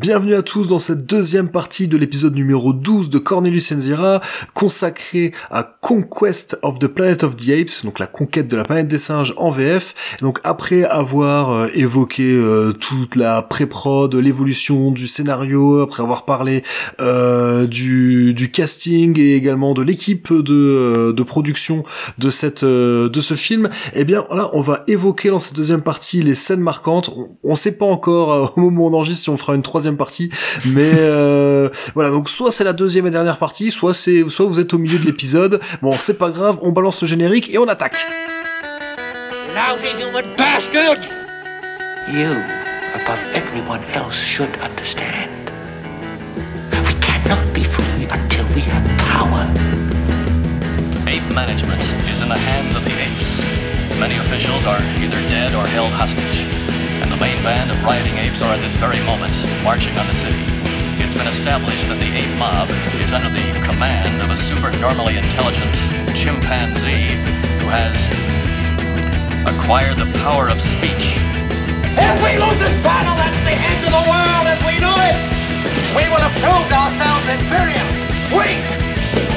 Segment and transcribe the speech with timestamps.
[0.00, 4.22] Bienvenue à tous dans cette deuxième partie de l'épisode numéro 12 de Cornelius Enzira,
[4.54, 8.88] consacré à Conquest of the Planet of the Apes, donc la conquête de la planète
[8.88, 10.16] des singes en VF.
[10.22, 16.62] donc après avoir euh, évoqué euh, toute la pré-prod, l'évolution du scénario, après avoir parlé
[17.02, 21.84] euh, du, casting et également de l'équipe de, de, production
[22.16, 26.22] de cette de ce film, eh bien là on va évoquer dans cette deuxième partie
[26.22, 27.10] les scènes marquantes.
[27.14, 29.89] On, on sait pas encore au moment où on enregistre si on fera une troisième
[29.96, 30.30] partie,
[30.66, 32.10] mais euh, voilà.
[32.10, 34.98] Donc soit c'est la deuxième et dernière partie, soit c'est soit vous êtes au milieu
[34.98, 35.60] de l'épisode.
[35.82, 38.06] Bon, c'est pas grave, on balance le générique et on attaque.
[39.54, 41.06] Lousy human bastards!
[42.08, 42.30] You,
[42.94, 45.30] above everyone else, should understand.
[46.86, 49.46] We cannot be free until we have power.
[51.06, 53.40] Ape management is in the hands of the apes.
[54.00, 56.79] Many officials are either dead or held hostage.
[57.40, 59.32] And band of rioting apes are at this very moment
[59.64, 60.36] marching on the city.
[61.00, 62.68] It's been established that the ape mob
[63.00, 65.72] is under the command of a supernormally intelligent
[66.12, 67.16] chimpanzee
[67.60, 68.08] who has
[69.48, 71.16] acquired the power of speech.
[71.96, 75.16] If we lose this battle, that's the end of the world as we know it.
[75.96, 77.84] We will have proved ourselves inferior,
[78.36, 78.60] weak.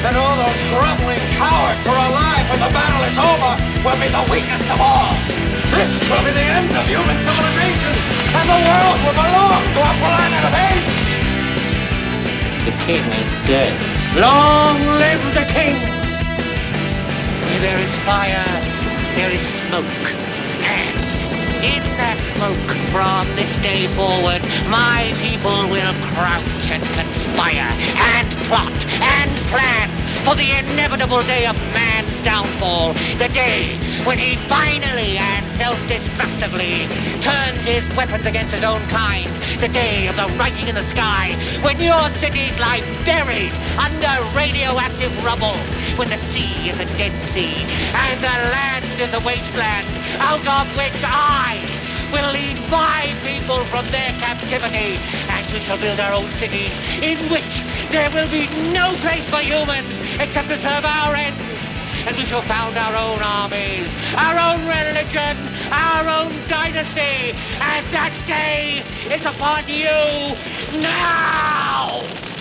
[0.03, 4.11] Then all those grumbling cowards who are alive when the battle is over will be
[4.11, 5.52] the weakest of all.
[5.73, 7.93] This will be the end of human civilization,
[8.37, 10.95] and the world will belong to a planet of apes!
[12.65, 13.73] The king is dead.
[14.15, 15.75] Long live the king!
[17.41, 18.45] Where there is fire,
[19.15, 21.12] there is smoke.
[21.63, 28.75] In that smoke, from this day forward, my people will crouch and conspire, and plot,
[28.99, 29.87] and plan
[30.27, 36.87] for the inevitable day of man's downfall, the day when he finally and self-destructively
[37.21, 39.27] turns his weapons against his own kind,
[39.59, 45.11] the day of the writing in the sky, when your cities lie buried under radioactive
[45.23, 45.57] rubble,
[45.95, 47.55] when the sea is a dead sea,
[47.95, 49.87] and the land is a wasteland,
[50.19, 51.52] out of which I
[52.11, 54.97] will lead my people from their captivity,
[55.29, 59.41] and we shall build our own cities in which there will be no place for
[59.41, 61.41] humans except to serve our ends.
[62.05, 65.37] And we shall found our own armies, our own religion,
[65.71, 68.83] our own dynasty, and that day
[69.13, 70.35] is upon you
[70.81, 72.32] now!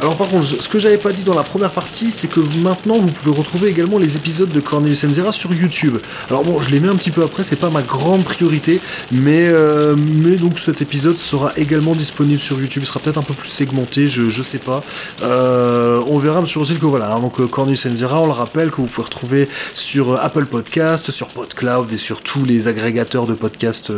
[0.00, 2.98] Alors par contre, ce que j'avais pas dit dans la première partie, c'est que maintenant
[2.98, 5.98] vous pouvez retrouver également les épisodes de Cornelius Enzera sur YouTube.
[6.28, 8.80] Alors bon, je les mets un petit peu après, c'est pas ma grande priorité,
[9.12, 12.82] mais euh, mais donc cet épisode sera également disponible sur YouTube.
[12.82, 14.82] Il sera peut-être un peu plus segmenté, je je sais pas.
[15.22, 17.12] Euh, on verra sur aussi que voilà.
[17.12, 21.12] Hein, donc euh, Cornelius Enzera, on le rappelle que vous pouvez retrouver sur Apple Podcast,
[21.12, 23.92] sur PodCloud et sur tous les agrégateurs de podcasts,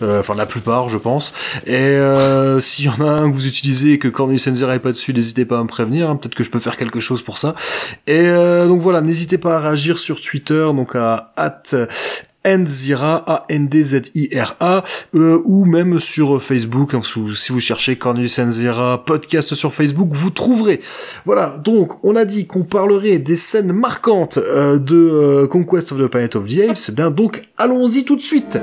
[0.00, 1.32] enfin la plupart, je pense.
[1.66, 1.98] Et
[2.60, 5.12] s'il y en a un que vous utilisez et que Cornelius Enzera est pas dessus
[5.16, 6.16] n'hésitez pas à me prévenir, hein.
[6.16, 7.54] peut-être que je peux faire quelque chose pour ça.
[8.06, 11.32] Et euh, donc voilà, n'hésitez pas à réagir sur Twitter, donc à
[12.46, 14.84] Nzira, A-N-D-Z-I-R-A,
[15.14, 20.30] euh, ou même sur Facebook, hein, si vous cherchez Cornelius Nzira podcast sur Facebook, vous
[20.30, 20.80] trouverez.
[21.24, 26.06] Voilà, donc on a dit qu'on parlerait des scènes marquantes euh, de Conquest of the
[26.06, 28.58] Planet of the Apes, bien donc allons-y tout de suite.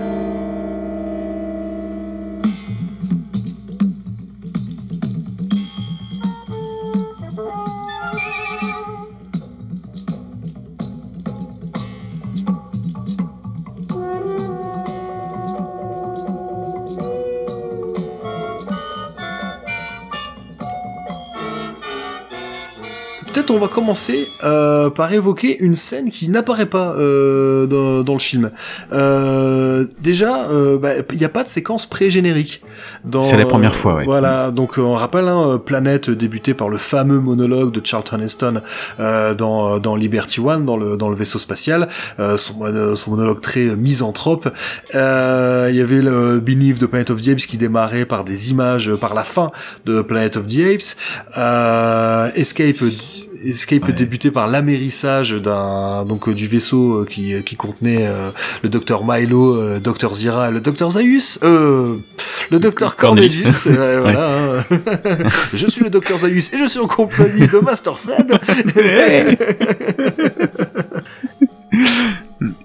[23.63, 27.65] Va commencer euh, par évoquer une scène qui n'apparaît pas euh,
[28.03, 28.51] dans, le film.
[28.91, 30.47] Euh, déjà,
[30.79, 32.61] bah, il n'y a pas de séquence pré-générique.
[33.21, 34.03] C'est la première fois, ouais.
[34.05, 38.61] Voilà, donc on rappelle, hein, Planète débuté par le fameux monologue de Charlton Heston
[38.99, 41.87] dans, dans Liberty One, dans le, dans le vaisseau spatial,
[42.17, 44.49] son, son monologue très misanthrope.
[44.93, 44.97] Il
[45.75, 49.13] y avait le Beneath the Planet of the Apes qui démarrait par des images par
[49.13, 49.51] la fin
[49.85, 50.95] de Planet of the Apes.
[52.35, 53.93] Escape Escape ouais.
[53.93, 58.09] débutait par l'amérissage d'un donc euh, du vaisseau euh, qui, euh, qui contenait
[58.61, 61.97] le docteur Milo, le docteur Zira, le docteur Zaius, euh,
[62.51, 63.67] le docteur Cornelius.
[63.67, 64.59] voilà.
[64.59, 64.65] Hein.
[65.53, 68.39] je suis le docteur Zaius et je suis en compagnie de Master Fred.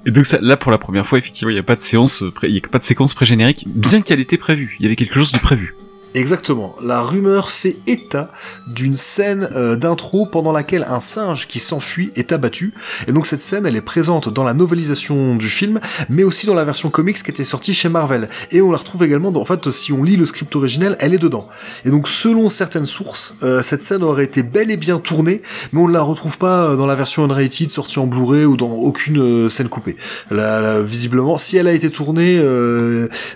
[0.06, 2.24] Et donc ça, là pour la première fois effectivement il n'y a pas de séance,
[2.42, 4.76] il y a pas de séquence pré-générique, bien qu'elle était prévue.
[4.80, 5.74] Il y avait quelque chose de prévu.
[6.14, 6.74] Exactement.
[6.82, 8.30] La rumeur fait état
[8.66, 12.72] d'une scène euh, d'intro pendant laquelle un singe qui s'enfuit est abattu.
[13.06, 16.54] Et donc cette scène, elle est présente dans la novelisation du film, mais aussi dans
[16.54, 18.28] la version comics qui était sortie chez Marvel.
[18.50, 21.12] Et on la retrouve également, dans, en fait, si on lit le script originel, elle
[21.12, 21.46] est dedans.
[21.84, 25.80] Et donc selon certaines sources, euh, cette scène aurait été bel et bien tournée, mais
[25.80, 28.72] on ne la retrouve pas euh, dans la version unrated sortie en Blu-ray ou dans
[28.72, 29.96] aucune scène coupée.
[30.30, 32.40] visiblement, si elle a été tournée,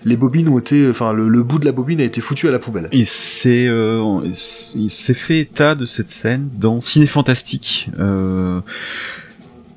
[0.05, 2.51] les bobines ont été, enfin le, le bout de la bobine a été foutu à
[2.51, 2.89] la poubelle.
[2.93, 7.89] Il s'est euh, il s'est fait état de cette scène dans Ciné Fantastique.
[7.99, 8.61] Euh,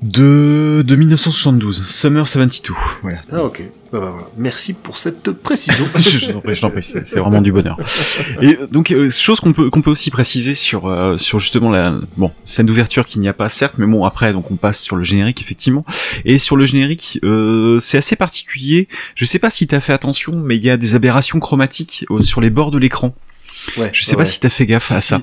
[0.02, 2.76] de, de 1972, Summer 72.
[3.02, 3.18] Voilà.
[3.32, 3.62] Ah ok.
[3.92, 4.28] Bah, bah, voilà.
[4.36, 5.86] Merci pour cette précision.
[5.96, 7.78] je t'en prie, je t'en prie, c'est vraiment du bonheur.
[8.42, 11.98] Et donc euh, chose qu'on peut qu'on peut aussi préciser sur euh, sur justement la
[12.16, 14.96] bon scène d'ouverture qu'il n'y a pas certes, mais bon après donc on passe sur
[14.96, 15.84] le générique effectivement.
[16.24, 18.88] Et sur le générique, euh, c'est assez particulier.
[19.14, 22.40] Je sais pas si t'as fait attention, mais il y a des aberrations chromatiques sur
[22.40, 23.14] les bords de l'écran.
[23.76, 25.20] Ouais, je sais pas si t'as fait gaffe à ça.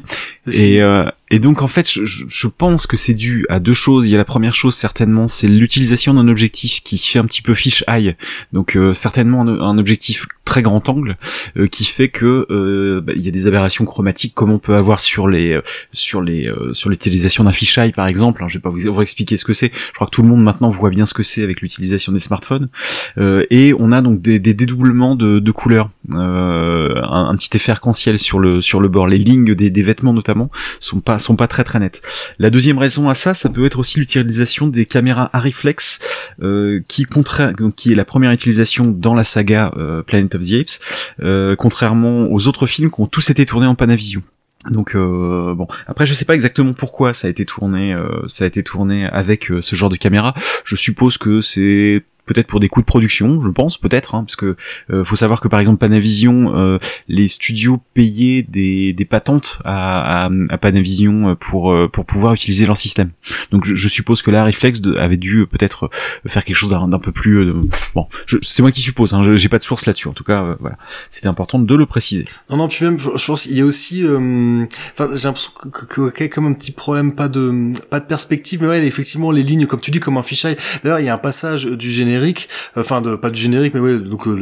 [0.51, 4.07] Et, euh, et donc en fait, je, je pense que c'est dû à deux choses.
[4.07, 7.41] Il y a la première chose certainement, c'est l'utilisation d'un objectif qui fait un petit
[7.41, 8.15] peu fish eye.
[8.51, 11.17] Donc euh, certainement un, objectif très grand angle
[11.57, 14.75] euh, qui fait que euh, bah, il y a des aberrations chromatiques comme on peut
[14.75, 15.59] avoir sur les
[15.91, 18.43] sur les sur l'utilisation d'un fish eye par exemple.
[18.43, 19.71] Hein, je vais pas vous, vous expliquer ce que c'est.
[19.73, 22.19] Je crois que tout le monde maintenant voit bien ce que c'est avec l'utilisation des
[22.19, 22.69] smartphones.
[23.17, 28.19] et on a donc des, des dédoublements de, de couleurs, un, un, petit effet arc-en-ciel
[28.19, 29.07] sur le sur le bord.
[29.07, 32.01] Les lignes des, des vêtements notamment sont pas sont pas très très nettes.
[32.39, 35.99] La deuxième raison à ça, ça peut être aussi l'utilisation des caméras à reflex,
[36.41, 40.53] euh, qui contraire, qui est la première utilisation dans la saga euh, Planet of the
[40.53, 40.79] Apes,
[41.21, 44.21] euh, contrairement aux autres films qui ont tous été tournés en Panavision.
[44.69, 47.93] Donc euh, bon, après je sais pas exactement pourquoi ça a été tourné,
[48.27, 50.33] ça a été tourné avec ce genre de caméra.
[50.63, 54.35] Je suppose que c'est peut-être pour des coûts de production, je pense, peut-être, hein, parce
[54.35, 54.55] que
[54.91, 56.77] euh, faut savoir que par exemple Panavision, euh,
[57.07, 62.33] les studios payaient des, des patentes à, à, à Panavision euh, pour euh, pour pouvoir
[62.33, 63.11] utiliser leur système.
[63.51, 65.89] Donc je, suppose que là, Reflex avait dû peut-être
[66.25, 67.53] faire quelque chose d'un peu plus
[67.93, 68.07] bon.
[68.41, 70.07] C'est moi qui suppose, hein, j'ai pas de source là-dessus.
[70.07, 70.77] En tout cas, voilà,
[71.11, 72.25] c'était important de le préciser.
[72.49, 75.51] Non, non, puis même, je pense qu'il y a aussi, enfin, j'ai l'impression
[75.93, 79.31] qu'il y a comme un petit problème, pas de pas de perspective, mais ouais, effectivement,
[79.31, 80.57] les lignes, comme tu dis, comme un fichier.
[80.83, 83.79] D'ailleurs, il y a un passage du générique générique, enfin de pas du générique, mais
[83.79, 84.35] ouais, donc euh,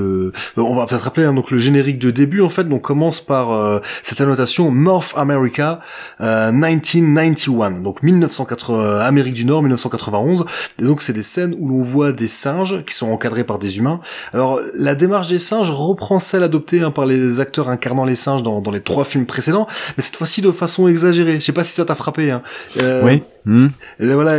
[0.56, 3.22] le, on va peut-être rappeler hein, donc le générique de début en fait, donc commence
[3.22, 5.80] par euh, cette annotation North America
[6.20, 10.46] 1991, euh, donc 1980 Amérique du Nord 1991,
[10.80, 13.78] et donc c'est des scènes où l'on voit des singes qui sont encadrés par des
[13.78, 14.02] humains.
[14.34, 18.44] Alors la démarche des singes reprend celle adoptée hein, par les acteurs incarnant les singes
[18.44, 21.36] dans, dans les trois films précédents, mais cette fois-ci de façon exagérée.
[21.36, 22.32] Je sais pas si ça t'a frappé.
[22.32, 22.42] Hein.
[23.04, 23.24] oui.
[23.46, 23.70] Hmm.
[24.00, 24.34] voilà,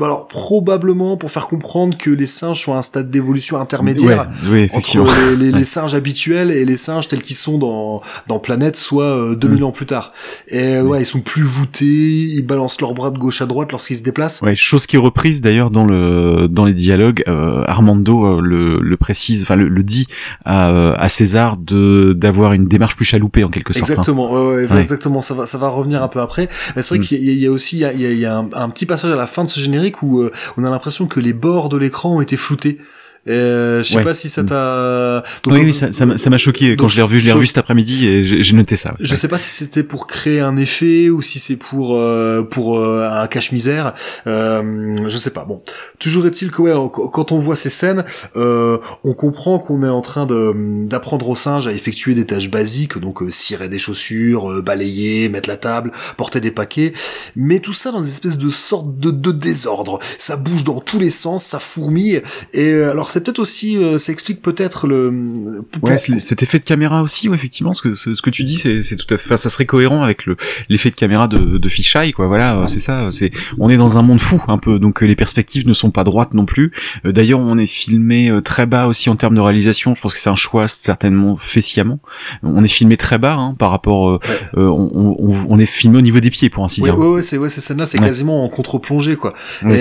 [0.00, 4.26] alors probablement pour faire comprendre que les singes sont à un stade d'évolution intermédiaire
[4.72, 9.60] entre les, singes habituels et les singes tels qu'ils sont dans dans Planète, soit 2000
[9.60, 9.64] hmm.
[9.64, 10.12] ans plus tard.
[10.48, 13.96] Et ouais, ils sont plus voûtés, ils balancent leurs bras de gauche à droite lorsqu'ils
[13.96, 14.40] se déplacent.
[14.42, 17.22] Ouais, chose qui est reprise d'ailleurs dans le dans les dialogues.
[17.28, 20.06] Euh, Armando euh, le, le précise, enfin le, le dit
[20.44, 23.90] à, euh, à César de d'avoir une démarche plus chaloupée en quelque sorte.
[23.90, 23.94] Hein.
[23.94, 25.20] Exactement, ouais, ouais, exactement.
[25.20, 26.48] Ça va ça va revenir un peu après.
[26.76, 27.06] Mais c'est vrai hmm.
[27.06, 29.26] qu'il y, a aussi il y a, il y a un, petit passage à la
[29.26, 32.20] fin de ce générique où euh, on a l'impression que les bords de l'écran ont
[32.20, 32.78] été floutés.
[33.26, 35.22] Euh, je sais pas si ça t'a.
[35.46, 37.20] Oui, oui, ça, ça m'a choqué quand je l'ai revu.
[37.20, 38.94] Je l'ai revu cet après-midi et j'ai noté ça.
[39.00, 42.78] Je sais pas si c'était pour créer un effet ou si c'est pour euh, pour
[42.78, 43.94] euh, un cache-misère.
[44.26, 45.44] Euh, je sais pas.
[45.44, 45.62] Bon,
[45.98, 48.04] toujours est-il que ouais, quand on voit ces scènes,
[48.36, 52.98] euh, on comprend qu'on est en train d'apprendre aux singes à effectuer des tâches basiques,
[52.98, 56.92] donc cirer des chaussures, balayer, mettre la table, porter des paquets,
[57.36, 59.98] mais tout ça dans des espèces de sorte de, de désordre.
[60.18, 62.22] Ça bouge dans tous les sens, ça fourmille.
[62.52, 65.62] Et alors c'est peut-être aussi, euh, ça explique peut-être le.
[65.82, 69.14] Ouais, cet effet de caméra aussi, effectivement, ce que ce que tu dis, c'est tout
[69.14, 70.36] à fait, ça serait cohérent avec le
[70.68, 72.26] l'effet de caméra de de fisheye, quoi.
[72.26, 73.10] Voilà, euh, c'est ça.
[73.12, 73.30] C'est,
[73.60, 76.02] on est dans un monde fou un peu, donc euh, les perspectives ne sont pas
[76.02, 76.72] droites non plus.
[77.04, 79.94] D'ailleurs, on est filmé très bas aussi en termes de réalisation.
[79.94, 82.00] Je pense que c'est un choix certainement fait sciemment.
[82.42, 84.20] On est filmé très bas hein, par rapport.
[84.56, 86.98] on, on, on, est filmé au niveau des pieds, pour ainsi dire.
[86.98, 89.34] Ouais, ouais, c'est ouais, ces scènes-là, c'est quasiment en contre-plongée, quoi.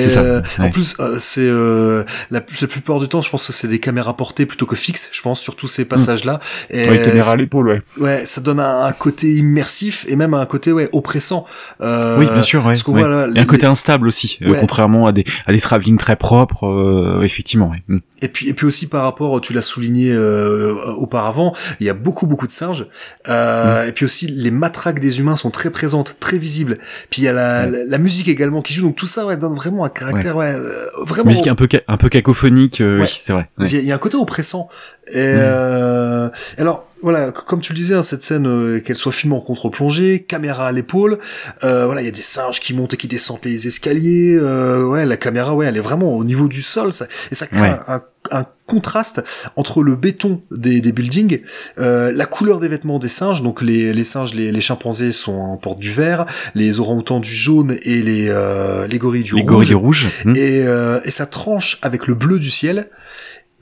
[0.07, 0.43] ça.
[0.59, 4.45] En plus, c'est la, la plupart du temps, je pense que c'est des caméras portées
[4.45, 6.39] plutôt que fixes, je pense, sur tous ces passages-là.
[6.69, 7.81] Et ouais, caméra à l'épaule, ouais.
[7.97, 11.45] Ouais, ça donne un, côté immersif et même un côté ouais oppressant.
[11.81, 12.75] Euh, oui, bien sûr, ouais.
[13.35, 17.23] et un côté instable aussi, euh, contrairement à des à des travelling très propres, euh,
[17.23, 17.69] effectivement.
[17.69, 17.83] Ouais.
[17.87, 17.99] Mm.
[18.23, 21.93] Et puis, et puis aussi par rapport, tu l'as souligné euh, auparavant, il y a
[21.93, 22.87] beaucoup beaucoup de singes.
[23.27, 23.89] Euh, mm.
[23.89, 26.77] Et puis aussi les matraques des humains sont très présentes, très visibles.
[27.09, 28.83] Puis il y a la, la, musique également qui joue.
[28.83, 31.27] Donc tout ça ouais, donne vraiment un caractère ouais, euh, vraiment.
[31.27, 33.49] Musique un peu un peu cacophonique, euh, c'est vrai.
[33.59, 34.69] Il y, a- il y a un côté oppressant.
[35.11, 39.35] Et euh, alors voilà, comme tu le disais, hein, cette scène, euh, qu'elle soit filmée
[39.35, 41.19] en contre-plongée, caméra à l'épaule,
[41.65, 44.37] euh, voilà, il y a des singes qui montent et qui descendent les escaliers.
[44.39, 47.47] euh, ouais, la caméra, ouais, elle est vraiment au niveau du sol, ça, et ça
[47.47, 47.75] crée Ouais.
[47.87, 48.01] un,
[48.31, 49.23] un contraste
[49.55, 51.41] entre le béton des, des buildings,
[51.79, 53.41] euh, la couleur des vêtements des singes.
[53.41, 57.33] Donc les, les singes, les, les chimpanzés sont en porte du vert, les orang-outans du
[57.33, 59.49] jaune et les, euh, les gorilles du Les rouge.
[59.51, 60.07] gorilles rouges.
[60.25, 60.35] hmm.
[60.35, 62.87] Et, euh, et ça tranche avec le bleu du ciel.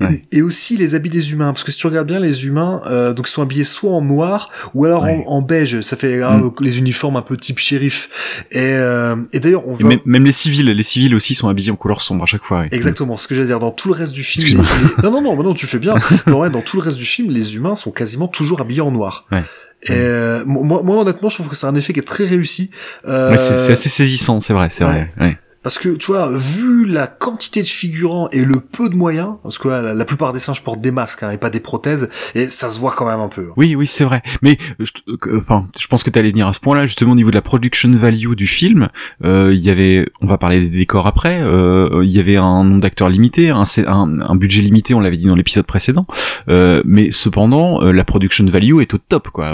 [0.01, 0.21] Et- Ouais.
[0.31, 3.13] Et aussi les habits des humains, parce que si tu regardes bien les humains, euh,
[3.13, 5.23] donc ils sont habillés soit en noir ou alors Ouais.
[5.27, 5.81] en, en beige.
[5.81, 6.51] Ça fait hein, Mm.
[6.61, 8.09] les uniformes un peu type shérif.
[8.51, 11.71] Et, euh, et d'ailleurs on voit même, même les civils, les civils aussi sont habillés
[11.71, 12.61] en couleur sombre à chaque fois.
[12.61, 12.69] ouais.
[12.71, 14.63] exactement ce que j'allais dire dans tout le reste du film.
[14.97, 15.95] Les- Non non non, mais non tu fais bien.
[16.27, 18.91] Non, ouais, dans tout le reste du film, les humains sont quasiment toujours habillés en
[18.91, 19.25] noir.
[19.31, 19.43] Ouais.
[19.83, 22.69] Et euh, moi, moi honnêtement, je trouve que c'est un effet qui est très réussi.
[23.07, 25.11] Euh, Ouais, c'est c'est assez saisissant, c'est vrai, c'est vrai.
[25.19, 25.37] Ouais.
[25.63, 29.59] Parce que, tu vois, vu la quantité de figurants et le peu de moyens, parce
[29.59, 32.49] que la, la plupart des singes portent des masques hein, et pas des prothèses, et
[32.49, 33.49] ça se voit quand même un peu.
[33.57, 34.23] Oui, oui, c'est vrai.
[34.41, 34.91] Mais euh, je,
[35.27, 37.35] euh, enfin, je pense que tu allais venir à ce point-là, justement au niveau de
[37.35, 38.89] la production value du film.
[39.23, 41.39] euh, Il y avait, on va parler des décors après.
[41.41, 45.65] Il y avait un nombre d'acteurs limité, un, budget limité, on l'avait dit dans l'épisode
[45.65, 46.07] précédent.
[46.47, 49.53] Mais cependant, la production value est au top, quoi.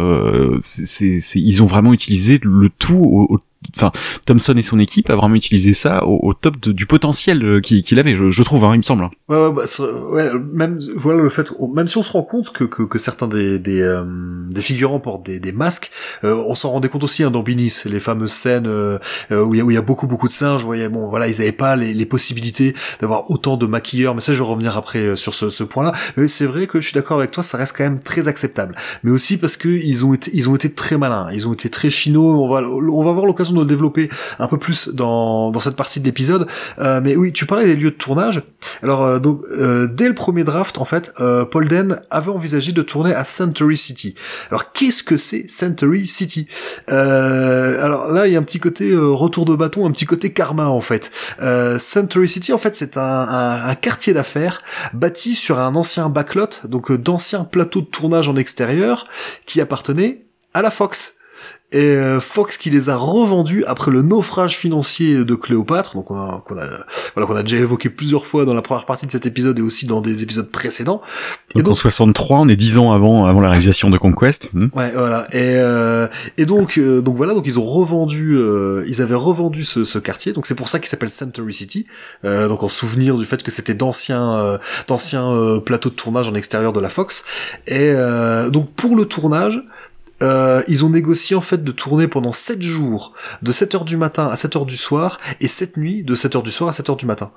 [0.62, 3.40] C'est, c'est- c'est- ils ont vraiment utilisé le tout au, au-
[3.76, 3.92] Enfin,
[4.26, 7.60] Thompson et son équipe a vraiment utilisé ça au, au top de- du potentiel euh,
[7.60, 9.10] qu'il avait, je, je trouve, hein, il me semble.
[9.30, 9.64] Ouais, ouais, bah,
[10.12, 13.28] ouais, même voilà le fait, même si on se rend compte que que, que certains
[13.28, 14.04] des des, euh,
[14.50, 15.90] des figurants portent des, des masques,
[16.24, 19.00] euh, on s'en rendait compte aussi hein, dans Binis, les fameuses scènes euh,
[19.32, 20.62] euh, où il y, y a beaucoup beaucoup de singes.
[20.62, 24.22] Vous voyez, bon, voilà, ils avaient pas les, les possibilités d'avoir autant de maquilleurs, mais
[24.22, 25.94] ça, je vais revenir après euh, sur ce, ce point-là.
[26.16, 28.76] Mais c'est vrai que je suis d'accord avec toi, ça reste quand même très acceptable.
[29.04, 31.70] Mais aussi parce que ils ont été ils ont été très malins, ils ont été
[31.70, 32.44] très finaux.
[32.44, 36.00] On va on va avoir l'occasion de le développer un peu plus dans cette partie
[36.00, 36.48] de l'épisode.
[36.80, 38.42] Euh, mais oui, tu parlais des lieux de tournage.
[38.84, 39.20] Alors euh,
[39.52, 41.14] euh, dès le premier draft en fait,
[41.52, 44.16] Paul Den avait envisagé de tourner à Century City.
[44.50, 46.48] Alors qu'est-ce que c'est Century City?
[46.88, 50.68] Alors là il y a un petit côté retour de bâton, un petit côté karma
[50.68, 51.12] en fait.
[51.80, 54.62] Century City en fait c'est un, un, quartier d'affaires
[54.94, 59.08] bâti sur un ancien backlot, donc d'anciens plateaux de tournage en extérieur
[59.46, 61.17] qui appartenaient à la Fox
[61.72, 66.16] et euh, Fox qui les a revendus après le naufrage financier de Cléopâtre, donc on
[66.16, 66.68] a, qu'on a,
[67.14, 69.62] voilà, qu'on a déjà évoqué plusieurs fois dans la première partie de cet épisode et
[69.62, 71.02] aussi dans des épisodes précédents.
[71.56, 74.50] Et Donc, en 63, on est 10 ans avant, avant la réalisation de Conquest.
[74.54, 74.68] hmm.
[74.74, 75.28] Ouais, voilà.
[75.34, 76.08] Et euh,
[76.38, 80.00] et donc euh, donc voilà, donc ils ont revendu, euh, ils avaient revendu ce, ce
[80.00, 80.34] quartier.
[80.34, 81.86] Donc c'est pour ça qu'il s'appelle Century City.
[82.24, 84.58] Euh, donc en souvenir du fait que c'était d'anciens euh,
[84.88, 87.26] d'anciens plateaux de tournage en extérieur de la Fox.
[87.68, 89.62] Et euh, donc pour le tournage.
[90.24, 94.28] Euh, ils ont négocié en fait de tourner pendant 7 jours, de 7h du matin
[94.28, 97.32] à 7h du soir, et 7 nuits de 7h du soir à 7h du matin.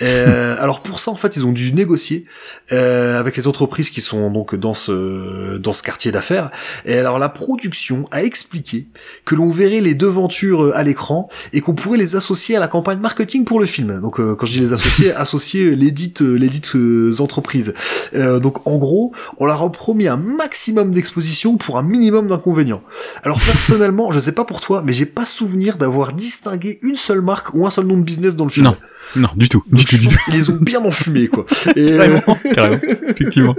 [0.00, 2.24] Euh, alors pour ça en fait ils ont dû négocier
[2.72, 6.50] euh, avec les entreprises qui sont donc dans ce dans ce quartier d'affaires.
[6.84, 8.86] Et alors la production a expliqué
[9.24, 12.68] que l'on verrait les devantures euh, à l'écran et qu'on pourrait les associer à la
[12.68, 14.00] campagne marketing pour le film.
[14.00, 17.74] Donc euh, quand je dis les associer, associer les dites les dites euh, entreprises.
[18.14, 22.82] Euh, donc en gros, on leur a promis un maximum d'exposition pour un minimum d'inconvénients.
[23.22, 27.20] Alors personnellement, je sais pas pour toi, mais j'ai pas souvenir d'avoir distingué une seule
[27.20, 28.66] marque ou un seul nom de business dans le film.
[28.66, 28.76] Non,
[29.16, 29.62] non, du tout.
[29.70, 31.46] Du tout, du qu'ils les ont bien enfumés quoi.
[31.76, 33.56] Et, euh, Carrément, carrément, effectivement.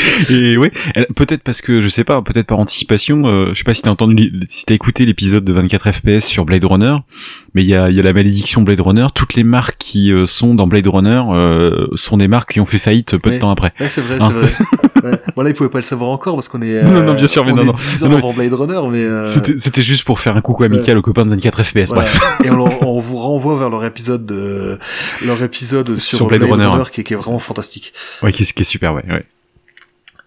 [0.30, 0.70] Et ouais,
[1.16, 3.90] peut-être parce que je sais pas, peut-être par anticipation, euh, je sais pas si t'as
[3.90, 6.96] entendu, si t'as écouté l'épisode de 24 FPS sur Blade Runner,
[7.54, 9.06] mais il y a, il y a la malédiction Blade Runner.
[9.14, 12.66] Toutes les marques qui euh, sont dans Blade Runner euh, sont des marques qui ont
[12.66, 13.72] fait faillite peu de temps après.
[13.80, 14.32] Ouais, c'est vrai, Hein.
[14.38, 14.52] c'est vrai.
[15.02, 15.18] Ouais.
[15.34, 16.80] Bon là, ils pouvaient pas le savoir encore parce qu'on est.
[16.84, 17.72] Non, non, bien sûr, mais on non, est non.
[17.72, 18.98] 10 ans Non, avant Blade Runner, mais.
[19.02, 21.74] euh, C'était juste pour faire un coucou amical aux copains de 24 FPS.
[21.88, 22.08] voilà.
[22.08, 22.40] Bref.
[22.44, 24.78] Et on, on vous renvoie vers leur épisode de
[25.26, 26.88] leur épisode sur, Sur Blade Blade, Runner, Runner, ouais.
[26.92, 27.92] qui, est, qui est vraiment fantastique.
[28.22, 29.02] Ouais, qui est, qui est super, ouais.
[29.08, 29.24] ouais.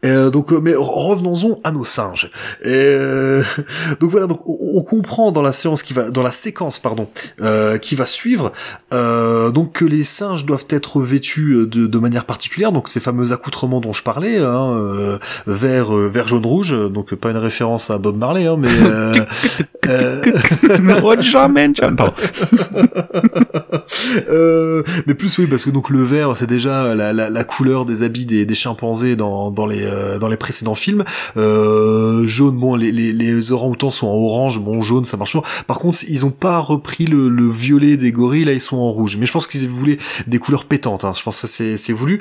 [0.05, 2.29] Euh, donc, euh, mais re- revenons-en à nos singes.
[2.63, 3.41] Et, euh,
[3.99, 7.07] donc voilà, donc on, on comprend dans la séance qui va, dans la séquence, pardon,
[7.41, 8.51] euh, qui va suivre,
[8.91, 13.81] donc que les singes doivent être vêtus de, de manière particulière, donc ces fameux accoutrements
[13.81, 18.45] dont je parlais, hein, vert, vert, jaune, rouge, donc pas une référence à Bob Marley,
[18.45, 18.69] hein, mais
[25.07, 28.03] mais plus oui parce que donc le vert c'est déjà la, la, la couleur des
[28.03, 31.03] habits des, des chimpanzés dans, dans les euh, dans les précédents films.
[31.37, 34.59] Euh, jaune bon les les, les orang-outans sont en orange.
[34.59, 35.47] Bon jaune ça marche toujours.
[35.67, 38.45] Par contre ils ont pas repris le, le violet des gorilles.
[38.45, 39.17] Là ils sont en rouge.
[39.17, 39.97] Mais je pense qu'ils voulaient
[40.27, 41.13] des couleurs pétantes hein.
[41.15, 42.19] je pense que ça, c'est voulu.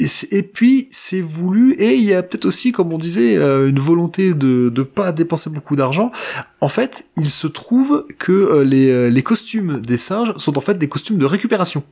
[0.00, 1.74] Et, puis c'est voulu.
[1.74, 5.12] Et il y a peut-être aussi comme on disait euh, une volonté de de pas
[5.12, 6.10] dépenser beaucoup d'argent.
[6.60, 10.78] En fait il se trouve que euh, les les costumes des singes sont en fait
[10.78, 11.84] des costumes de récupération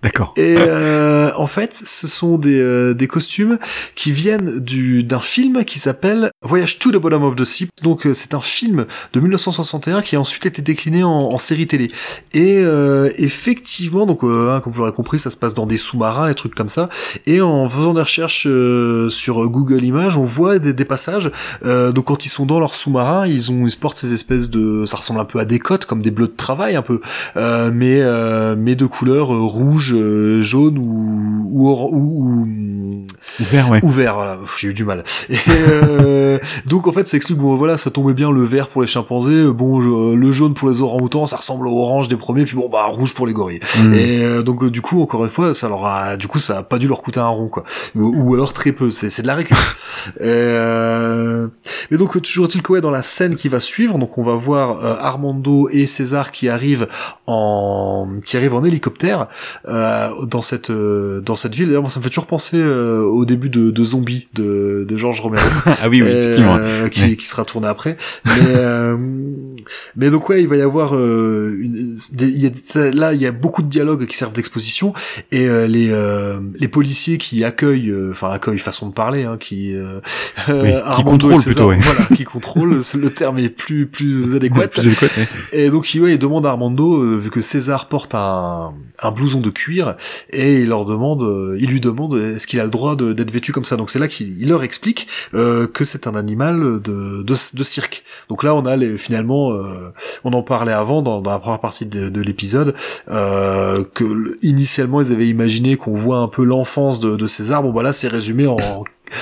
[0.00, 0.32] D'accord.
[0.36, 3.58] Et euh, en fait, ce sont des, euh, des costumes
[3.96, 7.68] qui viennent du d'un film qui s'appelle Voyage to the Bottom of the Sea.
[7.82, 11.66] Donc euh, c'est un film de 1961 qui a ensuite été décliné en, en série
[11.66, 11.90] télé.
[12.32, 15.78] Et euh, effectivement, donc euh, hein, comme vous l'aurez compris, ça se passe dans des
[15.78, 16.88] sous-marins, des trucs comme ça.
[17.26, 21.30] Et en faisant des recherches euh, sur Google Images, on voit des, des passages.
[21.64, 24.96] donc quand ils sont dans leur sous-marin, ils ont ils portent ces espèces de, ça
[24.96, 27.00] ressemble un peu à des cotes comme des bleus de travail un peu,
[27.34, 28.00] mais
[28.56, 29.38] mais de couleur euh,
[29.92, 33.06] rouge, euh, jaune ou ou, or- ou, ou
[33.40, 33.78] Ouvert, ouais.
[33.84, 35.04] ou vert, voilà, j'ai eu du mal.
[35.30, 38.80] Et euh, donc en fait, ça explique bon voilà, ça tombait bien le vert pour
[38.80, 42.44] les chimpanzés, bon je- le jaune pour les orang-outans, ça ressemble au orange des premiers,
[42.44, 43.60] puis bon bah rouge pour les gorilles.
[43.78, 43.94] Mm.
[43.94, 46.58] Et euh, donc euh, du coup encore une fois, ça leur a, du coup ça
[46.58, 47.62] a pas dû leur coûter un rond quoi,
[47.94, 49.56] ou, alors très peu, c'est c'est de la récup.
[50.20, 51.46] euh,
[51.90, 54.34] mais donc toujours est-il que ouais, dans la scène qui va suivre, donc on va
[54.34, 56.88] voir euh, Armando et César qui arrivent
[57.26, 59.26] en qui arrivent en hélicoptère
[59.68, 59.77] euh,
[60.26, 61.66] dans cette euh, dans cette ville.
[61.68, 64.96] D'ailleurs, moi, ça me fait toujours penser euh, au début de, de Zombie de, de
[64.96, 66.58] Georges Romero, ah oui, oui, euh, effectivement.
[66.90, 67.16] qui, Ouais.
[67.16, 67.96] qui sera tourné après.
[68.26, 68.96] Mais euh,
[69.96, 73.26] mais donc ouais, il va y avoir euh, une, des- y a, là il y
[73.26, 74.92] a beaucoup de dialogues qui servent d'exposition
[75.32, 79.36] et euh, les euh, les policiers qui accueillent, euh, enfin accueillent façon de parler, hein,
[79.38, 80.00] qui euh,
[80.48, 81.78] Oui, qui contrôlent César, plutôt, ouais.
[81.78, 84.68] voilà, qui contrôlent, le terme est plus plus adéquat.
[84.68, 85.28] Plus adéquat, ouais.
[85.52, 89.10] Et donc il, ouais, il demande à Armando, euh, vu que César porte un, un
[89.10, 89.96] blouson de cuir,
[90.30, 93.52] et il leur demande, euh, il lui demande est-ce qu'il a le droit d'être vêtu
[93.52, 93.76] comme ça?
[93.76, 97.62] Donc c'est là qu'il il leur explique euh, que c'est un animal de, de, de
[97.62, 98.04] cirque.
[98.28, 99.92] Donc là on a les, finalement, euh,
[100.24, 102.74] on en parlait avant dans, dans la première partie de, de l'épisode,
[103.08, 107.62] euh, que le- initialement ils avaient imaginé qu'on voit un peu l'enfance de, de César.
[107.62, 108.56] Bon bah là c'est résumé en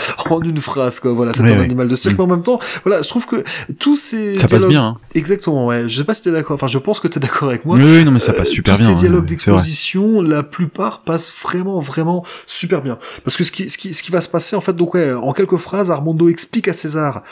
[0.30, 2.18] en une phrase quoi voilà c'est un animal de cirque Mm.
[2.18, 3.44] mais en même temps voilà je trouve que
[3.78, 4.84] tous ces Ça passe bien.
[4.84, 4.98] Hein.
[5.14, 5.88] Exactement, ouais.
[5.88, 6.54] Je sais pas si t'es d'accord.
[6.54, 7.76] Enfin, je pense que t'es d'accord avec moi.
[7.76, 8.86] Oui, oui, non, mais ça Euh, passe super tous bien.
[8.88, 12.98] ces hein, dialogues d'exposition, la plupart passent vraiment, vraiment super bien.
[13.24, 15.12] Parce que ce qui, ce qui, ce qui va se passer, en fait, donc ouais,
[15.12, 17.22] en quelques phrases, Armando explique à César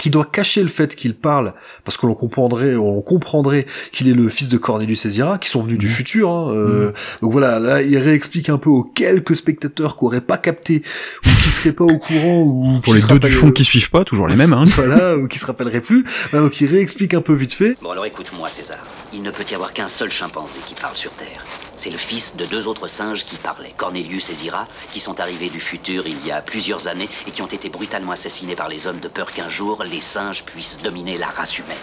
[0.00, 1.54] qu'il doit cacher le fait qu'il parle,
[1.84, 5.48] parce que l'on comprendrait, on comprendrait qu'il est le fils de Cornelius et Zira, qui
[5.48, 5.92] sont venus du Mhm.
[5.92, 6.30] futur.
[6.30, 6.92] Hein, euh,
[7.22, 10.82] Donc voilà, là, il réexplique un peu aux quelques spectateurs qui auraient pas capté
[11.24, 13.64] ou qui seraient pas au courant ou Pour qui les se deux du fond qui
[13.64, 14.52] suivent pas, toujours les mêmes.
[14.54, 14.64] Hein.
[14.76, 16.04] voilà, ou qui se rappelleraient plus.
[16.30, 17.76] Voilà, donc il réexplique un peu vite fait.
[17.82, 18.78] Bon alors écoute-moi César,
[19.12, 21.44] il ne peut y avoir qu'un seul chimpanzé qui parle sur Terre.
[21.76, 25.48] C'est le fils de deux autres singes qui parlaient, Cornelius et Zira, qui sont arrivés
[25.48, 28.86] du futur il y a plusieurs années et qui ont été brutalement assassinés par les
[28.86, 31.76] hommes de peur qu'un jour les singes puissent dominer la race humaine.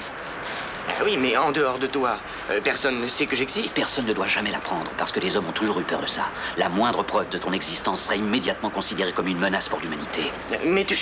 [0.90, 2.18] Ah Oui, mais en dehors de toi,
[2.50, 3.76] euh, personne ne sait que j'existe.
[3.76, 6.30] personne ne doit jamais l'apprendre, parce que les hommes ont toujours eu peur de ça.
[6.56, 10.32] La moindre preuve de ton existence sera immédiatement considérée comme une menace pour l'humanité.
[10.64, 10.98] Mais tu...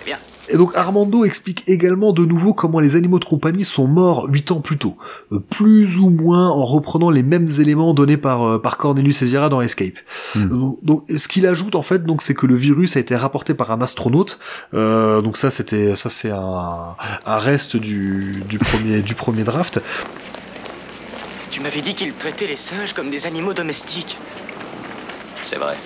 [0.00, 0.16] Eh bien,
[0.48, 4.50] Et donc Armando explique également de nouveau comment les animaux de compagnie sont morts huit
[4.50, 4.96] ans plus tôt,
[5.32, 9.26] Euh, plus ou moins en reprenant les mêmes éléments donnés par euh, par Cornelius et
[9.26, 9.98] Zira dans Escape.
[10.34, 10.48] Hmm.
[10.48, 13.54] Donc, donc, ce qu'il ajoute en fait donc c'est que le virus a été rapporté
[13.54, 14.38] par un astronaute.
[14.74, 19.80] Euh, donc ça c'était ça c'est un, un reste du du premier du premier draft.
[21.50, 24.18] Tu m'avais dit qu'il traitait les singes comme des animaux domestiques.
[25.42, 25.76] c'est vrai.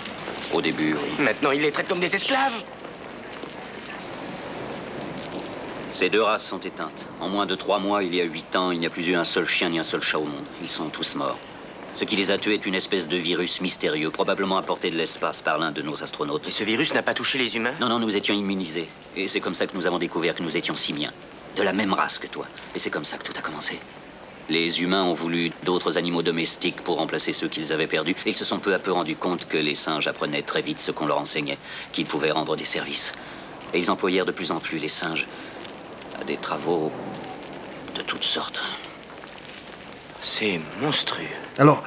[0.54, 1.24] Au début, oui.
[1.24, 2.64] Maintenant, il les traite comme des esclaves.
[5.98, 7.08] Ces deux races sont éteintes.
[7.20, 9.16] En moins de trois mois, il y a huit ans, il n'y a plus eu
[9.16, 10.44] un seul chien ni un seul chat au monde.
[10.62, 11.40] Ils sont tous morts.
[11.92, 15.42] Ce qui les a tués est une espèce de virus mystérieux, probablement apporté de l'espace
[15.42, 16.46] par l'un de nos astronautes.
[16.46, 17.72] Et ce virus n'a pas touché les humains?
[17.80, 18.88] Non, non, nous étions immunisés.
[19.16, 21.10] Et c'est comme ça que nous avons découvert que nous étions simiens.
[21.56, 22.46] De la même race que toi.
[22.76, 23.80] Et c'est comme ça que tout a commencé.
[24.48, 28.14] Les humains ont voulu d'autres animaux domestiques pour remplacer ceux qu'ils avaient perdus.
[28.24, 30.78] Et ils se sont peu à peu rendus compte que les singes apprenaient très vite
[30.78, 31.58] ce qu'on leur enseignait,
[31.90, 33.14] qu'ils pouvaient rendre des services.
[33.74, 35.26] Et ils employèrent de plus en plus les singes
[36.26, 36.92] des travaux
[37.94, 38.62] de toutes sortes.
[40.22, 41.26] C'est monstrueux.
[41.58, 41.82] Alors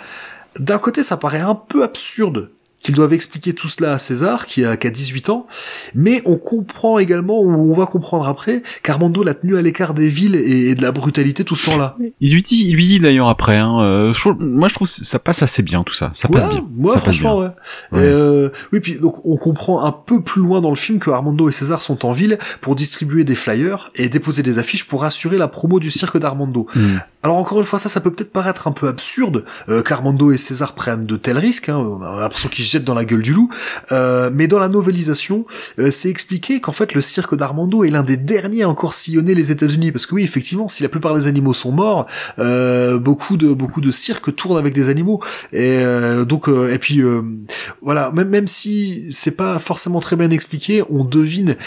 [0.60, 4.66] d'un côté ça paraît un peu absurde qu'ils doivent expliquer tout cela à César, qui
[4.66, 5.48] a, qui a 18 ans,
[5.94, 10.08] mais on comprend également, ou on va comprendre après, qu'Armando l'a tenu à l'écart des
[10.08, 11.98] villes et, et de la brutalité tout ce temps-là.
[12.20, 13.58] Il lui dit, il lui dit d'ailleurs après.
[13.58, 16.12] Hein, euh, je moi, je trouve que ça passe assez bien tout ça.
[16.14, 16.66] Ça passe bien.
[16.76, 17.54] Moi, franchement, bien.
[17.92, 18.00] ouais.
[18.00, 18.06] Ouais.
[18.06, 21.10] Et, euh, oui, puis donc on comprend un peu plus loin dans le film que
[21.10, 25.04] Armando et César sont en ville pour distribuer des flyers et déposer des affiches pour
[25.04, 26.68] assurer la promo du cirque d'Armando.
[26.76, 26.98] Mm.
[27.24, 30.38] Alors encore une fois, ça, ça peut peut-être paraître un peu absurde euh, qu'Armando et
[30.38, 31.70] César prennent de tels risques.
[31.70, 31.78] Hein.
[31.78, 33.50] On a l'impression qu'ils jette dans la gueule du loup.
[33.92, 35.46] Euh, mais dans la novelisation,
[35.80, 39.36] euh, c'est expliqué qu'en fait le cirque d'Armando est l'un des derniers à encore sillonner
[39.36, 42.08] les États-Unis, parce que oui, effectivement, si la plupart des animaux sont morts,
[42.40, 45.22] euh, beaucoup de beaucoup de cirques tournent avec des animaux.
[45.54, 45.82] Et
[46.28, 47.02] donc et puis
[47.82, 51.58] voilà, même même si c'est pas forcément très bien expliqué, on devine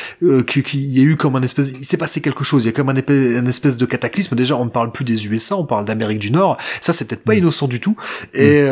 [0.46, 2.64] qu'il y a eu comme un espèce, il s'est passé quelque chose.
[2.64, 4.36] Il y a comme un espèce, un espèce de cataclysme.
[4.36, 6.56] Déjà, on ne parle plus des USA, on parle d'Amérique du Nord.
[6.80, 7.38] Ça, c'est peut-être pas mm.
[7.38, 7.96] innocent du tout.
[8.32, 8.64] Et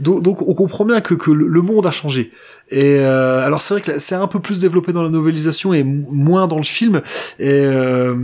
[0.00, 2.32] donc, donc, on comprend bien que, que le monde a changé.
[2.70, 5.82] Et euh, alors c'est vrai que c'est un peu plus développé dans la novelisation et
[5.84, 7.02] moins dans le film.
[7.38, 8.14] Et euh,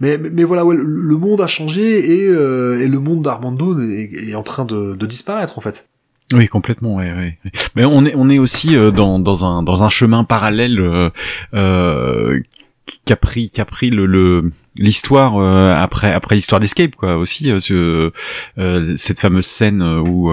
[0.00, 4.30] mais, mais voilà, ouais, le monde a changé et, euh, et le monde d'Armando est,
[4.30, 5.88] est, en train de, disparaître en fait.
[6.32, 6.96] Oui, complètement.
[6.96, 7.38] Ouais, ouais.
[7.76, 10.80] Mais on est on est aussi dans dans un dans un chemin parallèle
[11.54, 12.40] euh,
[13.04, 18.10] qu'a pris pris le l'histoire euh, après après l'histoire d'Escape quoi aussi euh,
[18.58, 20.32] euh, cette fameuse scène où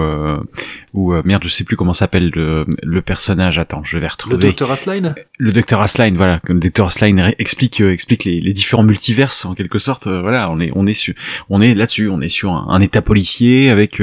[0.92, 4.36] où merde je sais plus comment s'appelle le, le personnage attends je vais retrouver.
[4.36, 5.14] le docteur Asline?
[5.38, 9.54] Le docteur Asline voilà comme le docteur Asline explique explique les, les, différents multiverses en
[9.54, 11.14] quelque sorte voilà on est on est sur
[11.48, 14.02] on est là-dessus on est sur un, état policier avec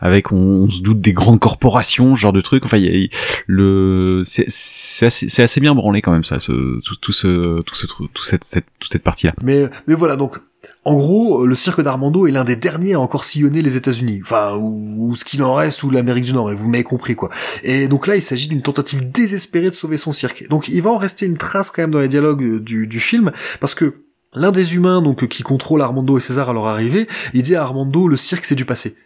[0.00, 3.08] avec on, se doute des grandes corporations genre de trucs enfin y a,
[3.46, 7.74] le c'est c'est assez assez bien branlé quand même ça ce, tout, tout ce tout
[7.74, 10.38] ce tout cette, cette toute cette partie là mais mais, voilà, donc
[10.84, 14.56] en gros, le cirque d'Armando est l'un des derniers à encore sillonner les États-Unis, enfin
[14.56, 16.50] ou, ce qu'il en reste ou l'Amérique du Nord.
[16.54, 17.30] Vous m'avez compris quoi.
[17.62, 20.48] Et donc là, il s'agit d'une tentative désespérée de sauver son cirque.
[20.48, 23.30] Donc il va en rester une trace quand même dans les dialogues du, du film
[23.60, 27.42] parce que l'un des humains donc qui contrôle Armando et César à leur arrivée, il
[27.42, 28.96] dit à Armando le cirque c'est du passé.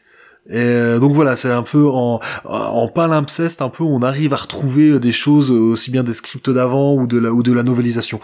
[0.51, 4.37] Et euh, donc voilà, c'est un peu en, en palimpseste, un peu on arrive à
[4.39, 8.19] retrouver des choses aussi bien des scripts d'avant ou de la ou de la novelisation.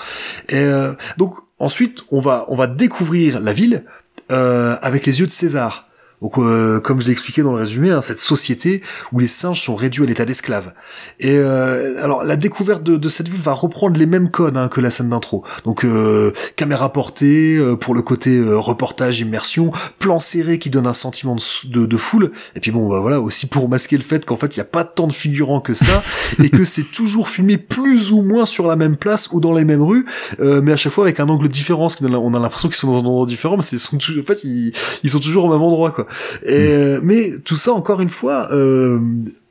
[0.49, 3.85] Et euh, donc ensuite on va découvrir la ville
[4.31, 5.85] euh, avec les yeux de César.
[6.25, 8.81] Donc, euh, comme je l'ai expliqué dans le résumé, hein, cette société
[9.13, 10.73] où les singes sont réduits à l'état d'esclaves.
[11.21, 14.81] Et euh, alors, la découverte de, cette ville va reprendre les mêmes codes hein, que
[14.81, 15.45] la scène d'intro.
[15.67, 21.37] Donc, euh, caméra portée pour le côté reportage, immersion, plan serré qui donne un sentiment
[21.67, 22.33] de, de, foule.
[22.57, 24.67] Et puis bon, bah voilà, aussi pour masquer le fait qu'en fait, il n'y a
[24.67, 26.03] pas tant de figurants que ça
[26.43, 29.67] et que c'est toujours filmé plus ou moins sur la même place ou dans les
[29.67, 30.07] mêmes rues,
[30.39, 31.83] mais à chaque fois avec un angle différent.
[31.83, 34.27] Parce qu'on a l'impression qu'ils sont dans un endroit différent, mais ils sont toujours, en
[34.27, 36.07] fait, ils, ils sont toujours au même endroit, quoi.
[36.45, 38.99] Et, euh, mais tout ça, encore une fois, euh,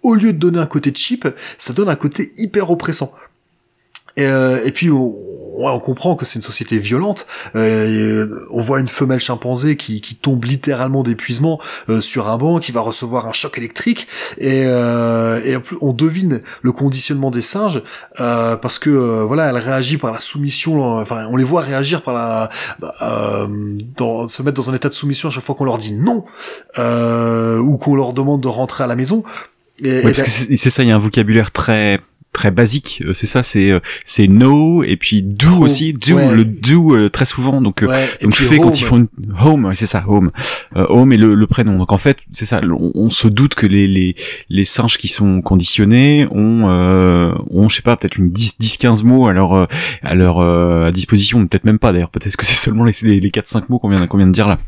[0.01, 3.13] au lieu de donner un côté cheap, ça donne un côté hyper oppressant.
[4.15, 5.15] Et, euh, et puis on,
[5.57, 7.25] on, comprend que c'est une société violente.
[7.55, 12.59] Euh, on voit une femelle chimpanzé qui, qui tombe littéralement d'épuisement euh, sur un banc,
[12.59, 17.81] qui va recevoir un choc électrique, et, euh, et on devine le conditionnement des singes
[18.17, 18.89] parce que
[19.23, 20.97] voilà, elle réagit par la soumission.
[20.97, 22.49] Enfin, on les voit réagir par la,
[23.97, 26.25] dans, se mettre dans un état de soumission à chaque fois qu'on leur dit non
[26.77, 29.23] ou qu'on leur demande de rentrer à la maison.
[29.83, 31.99] Et, parce que c'est ça, il y a un vocabulaire très
[32.33, 35.93] très basique euh, c'est ça c'est euh, c'est no et puis do aussi.
[35.93, 39.07] Do le do euh, très souvent donc donc tu fais quand ils font une
[39.39, 40.31] home c'est ça home.
[40.75, 41.77] Home et le, le, prénom.
[41.77, 42.59] Donc en fait c'est ça
[42.95, 44.15] on, se doute que les les
[44.49, 46.63] les singes qui sont conditionnés ont
[47.49, 49.67] ont je sais pas peut-être une 10 10 15 mots à leur
[50.01, 52.09] à leur à disposition peut-être même pas d'ailleurs.
[52.09, 54.47] Peut-être que c'est seulement les les, 4 5 mots qu'on vient qu'on vient de dire
[54.47, 54.59] là.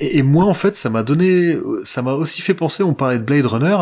[0.00, 3.18] Et, et moi en fait ça m'a donné ça m'a aussi fait penser on parlait
[3.18, 3.76] de Blade Runner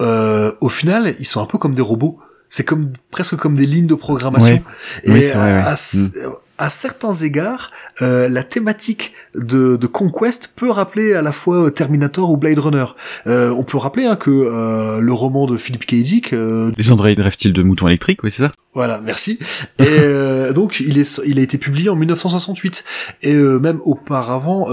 [0.00, 2.18] euh, au final, ils sont un peu comme des robots
[2.54, 4.62] c'est comme presque comme des lignes de programmation.
[5.02, 6.10] Et oui, à, mm.
[6.58, 12.30] à, certains égards, euh, la thématique de, de, Conquest peut rappeler à la fois Terminator
[12.30, 12.84] ou Blade Runner.
[13.26, 15.94] Euh, on peut rappeler hein, que euh, le roman de Philip K.
[15.96, 18.52] Dick, euh, Les androïdes rêvent-ils de moutons électriques, oui c'est ça?
[18.74, 19.38] Voilà, merci.
[19.78, 22.84] Et euh, donc il est il a été publié en 1968
[23.22, 24.68] et euh, même auparavant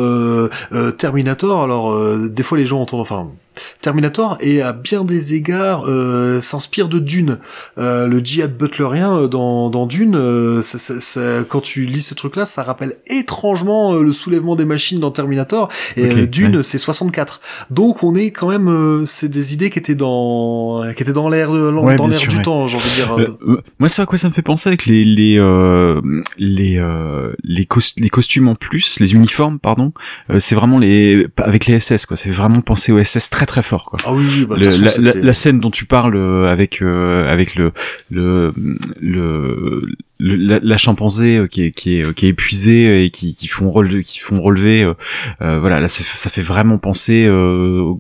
[0.97, 1.63] Terminator.
[1.63, 3.31] Alors des fois les gens entendent enfin
[3.81, 7.39] Terminator et à bien des égards euh, s'inspire de Dune.
[7.77, 10.61] Euh, le djihad butlerien euh, dans, dans Dune, euh,
[11.49, 15.69] quand tu lis ce truc-là, ça rappelle étrangement le soulèvement des machines dans Terminator.
[15.95, 17.41] Et Dune, c'est 64.
[17.69, 21.51] Donc on est quand même, c'est des idées qui étaient dans, qui étaient dans l'air
[21.51, 23.65] dans l'air du temps, j'ai envie de dire.
[23.79, 25.39] moi, c'est à quoi ça me fait penser avec les les
[26.37, 26.81] les
[27.43, 29.93] les, les costumes en plus, les uniformes, pardon.
[30.39, 32.17] c'est vraiment les avec les SS quoi.
[32.17, 33.99] C'est vraiment penser aux SS très très fort quoi.
[34.05, 37.71] Ah oui, bah, la, la, scène dont tu parles euh, avec euh, avec le
[38.09, 38.53] le
[40.21, 43.47] le, la, la, chimpanzé euh, qui est qui est qui est épuisée et qui qui
[43.47, 47.29] font relever qui font relever euh, voilà là ça, fait vraiment penser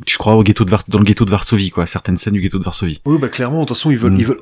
[0.05, 2.41] tu crois au ghetto de Var dans le ghetto de Varsovie quoi certaines scènes du
[2.41, 3.01] ghetto de Varsovie.
[3.05, 4.19] Oui bah clairement de toute façon ils veulent mm.
[4.19, 4.41] ils veulent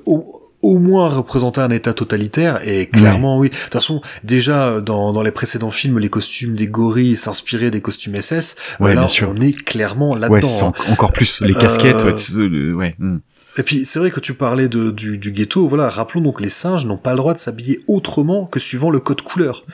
[0.62, 3.50] au moins représenter un état totalitaire et clairement oui.
[3.50, 7.82] De toute façon, déjà dans, dans les précédents films, les costumes des gorilles s'inspiraient des
[7.82, 8.56] costumes SS.
[8.80, 9.34] Ouais, bien sûr.
[9.34, 10.42] on est clairement Ouais, là-dedans.
[10.42, 10.74] c'est hein.
[10.90, 12.04] en- encore plus les casquettes.
[12.04, 13.18] Euh, ouais, euh, ouais, hmm.
[13.58, 16.50] Et puis c'est vrai que tu parlais de, du, du ghetto, voilà, rappelons donc les
[16.50, 19.66] singes n'ont pas le droit de s'habiller autrement que suivant le code couleur.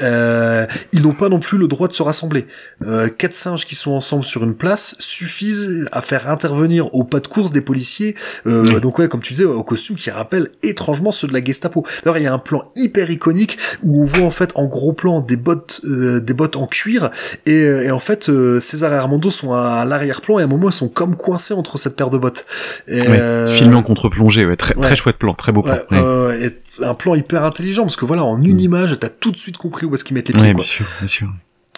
[0.00, 2.46] Euh, ils n'ont pas non plus le droit de se rassembler.
[2.86, 7.20] Euh, quatre singes qui sont ensemble sur une place suffisent à faire intervenir au pas
[7.20, 8.14] de course des policiers.
[8.46, 8.80] Euh, Oui.
[8.80, 11.84] Donc ouais, comme tu disais, au costume qui rappelle étrangement ceux de la Gestapo.
[12.04, 14.92] D'ailleurs, il y a un plan hyper iconique où on voit en fait en gros
[14.92, 17.10] plan des bottes, euh, des bottes en cuir
[17.46, 20.44] et, euh, et en fait euh, César et Armando sont à, à l'arrière-plan et à
[20.44, 22.44] un moment ils sont comme coincés entre cette paire de bottes.
[22.88, 24.82] Et, euh, filmé en contre-plongée, ouais, très, ouais.
[24.82, 25.74] très chouette plan, très beau plan.
[25.74, 29.08] Ouais, Ouais, euh, et un plan hyper intelligent parce que voilà en une image t'as
[29.08, 31.28] tout de suite compris où est-ce qu'ils mettent les pieds bien sûr, bien sûr.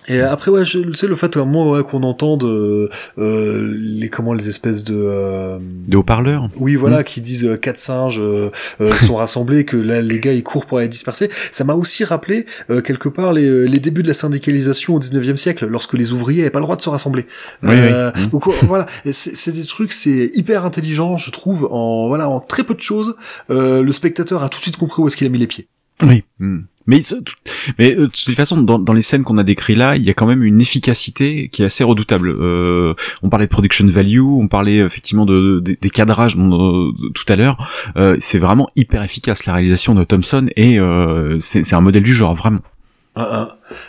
[0.07, 2.89] Et après ouais je sais le fait un moment ouais, qu'on entende euh,
[3.19, 6.49] euh, les comment les espèces de euh, De haut-parleurs.
[6.59, 7.05] oui voilà Mm.
[7.05, 10.67] qui disent euh, quatre singes euh, euh, sont rassemblés que là les gars ils courent
[10.67, 14.15] pour aller disperser ça m'a aussi rappelé euh, quelque part les, les débuts de la
[14.15, 17.27] syndicalisation au 19e siècle lorsque les ouvriers avaient pas le droit de se rassembler
[17.63, 18.23] Oui, Euh, oui.
[18.27, 18.29] Mm.
[18.29, 22.63] donc voilà c'est c'est des trucs c'est hyper intelligent je trouve en voilà en très
[22.65, 23.15] peu de choses
[23.51, 25.67] euh, le spectateur a tout de suite compris où est-ce qu'il a mis les pieds
[26.03, 26.25] Oui.
[26.39, 26.63] hmm.
[26.87, 30.15] Mais, euh, de toute façon, dans, les scènes qu'on a décrites là, il y a
[30.15, 32.29] quand même une efficacité qui est assez redoutable.
[32.29, 37.25] Euh, on parlait de production value, on parlait effectivement de, de- des cadrages euh, tout
[37.29, 37.57] à l'heure.
[37.97, 42.15] Euh, c'est vraiment hyper efficace la réalisation de Thompson et euh, c'est un modèle du
[42.15, 42.61] genre vraiment.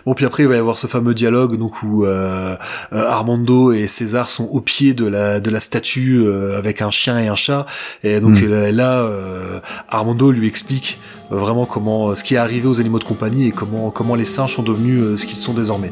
[0.05, 2.55] Bon, puis après, il va y avoir ce fameux dialogue donc où euh,
[2.93, 6.91] euh, Armando et César sont au pied de la de la statue euh, avec un
[6.91, 7.65] chien et un chat,
[8.03, 8.51] et donc Mm.
[8.51, 9.59] euh, là, euh,
[9.89, 10.99] Armando lui explique
[11.31, 14.25] euh, vraiment comment ce qui est arrivé aux animaux de compagnie et comment comment les
[14.25, 15.91] singes sont devenus euh, ce qu'ils sont désormais.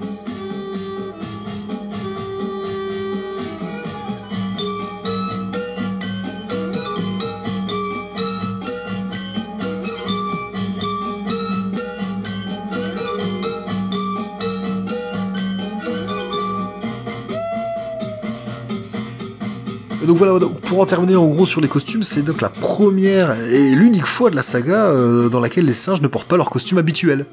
[20.14, 23.72] Donc voilà, pour en terminer en gros sur les costumes, c'est donc la première et
[23.72, 26.78] l'unique fois de la saga euh, dans laquelle les singes ne portent pas leur costume
[26.78, 27.26] habituel.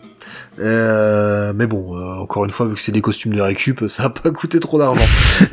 [0.61, 4.05] Euh, mais bon, euh, encore une fois, vu que c'est des costumes de récup, ça
[4.05, 5.01] va pas coûté trop d'argent.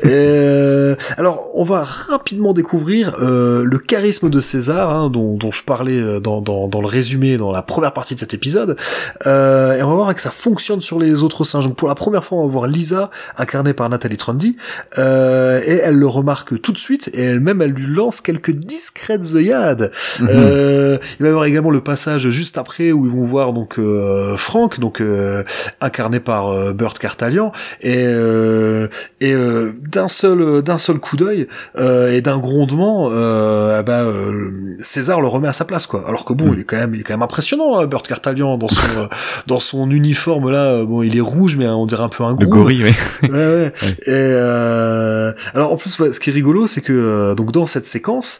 [0.05, 5.63] Euh, alors, on va rapidement découvrir euh, le charisme de César, hein, dont, dont je
[5.63, 8.77] parlais euh, dans, dans, dans le résumé, dans la première partie de cet épisode.
[9.25, 11.65] Euh, et on va voir que ça fonctionne sur les autres singes.
[11.65, 14.57] Donc pour la première fois, on va voir Lisa, incarnée par Nathalie Trundy,
[14.97, 19.35] euh, et elle le remarque tout de suite, et elle-même, elle lui lance quelques discrètes
[19.35, 19.91] œillades.
[20.19, 20.27] Mhm.
[20.29, 23.79] Euh, il va y avoir également le passage juste après où ils vont voir donc
[23.79, 25.43] euh, Franck, donc euh,
[25.81, 28.87] incarné par euh, Burt Cartalian, et euh,
[29.21, 34.05] et euh, d'un seul d'un seul coup d'œil euh, et d'un grondement, euh, bah,
[34.81, 36.03] César le remet à sa place quoi.
[36.07, 36.53] Alors que bon, Mm.
[36.53, 39.09] il est quand même il est quand même impressionnant, hein, Burt Cartalian dans son
[39.47, 40.83] dans son uniforme là.
[40.85, 42.49] Bon, il est rouge mais on dirait un peu un Le groom.
[42.49, 42.93] gorille, ouais.
[43.23, 43.73] Ouais, ouais.
[44.07, 47.85] Et euh, alors en plus, ce qui est rigolo, c'est que euh, donc dans cette
[47.85, 48.39] séquence,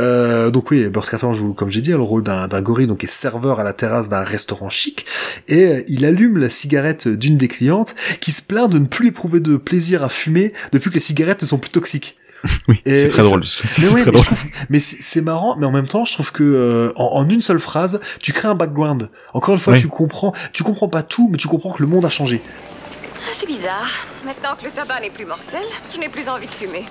[0.00, 3.10] euh, donc oui, Burt Carter joue, comme j'ai dit, le rôle d'un gorille, donc est
[3.10, 5.06] serveur à la terrasse d'un restaurant chic,
[5.48, 9.40] et il allume la cigarette d'une des clientes, qui se plaint de ne plus éprouver
[9.40, 12.18] de plaisir à fumer depuis que les cigarettes ne sont plus toxiques.
[12.68, 13.44] Oui, c'est très drôle.
[13.46, 14.24] C'est Mais c'est ouais, très mais, drôle.
[14.26, 17.28] trouve- mais c'est c'est marrant, mais en même temps, je trouve que euh, en, en
[17.28, 19.08] une seule phrase, tu crées un background.
[19.32, 19.80] Encore une fois, Oui.
[19.80, 22.40] tu comprends, tu comprends pas tout, mais tu comprends que le monde a changé.
[22.44, 23.88] Ah, C'est bizarre.
[24.24, 26.84] Maintenant que le tabac n'est plus mortel, je n'ai plus envie de fumer.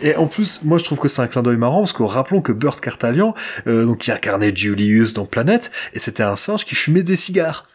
[0.00, 2.40] Et en plus, moi je trouve que c'est un clin d'œil marrant parce que rappelons
[2.40, 3.34] que Burt Cartalian,
[3.66, 7.66] euh, donc qui incarnait Julius dans Planète, et c'était un singe qui fumait des cigares.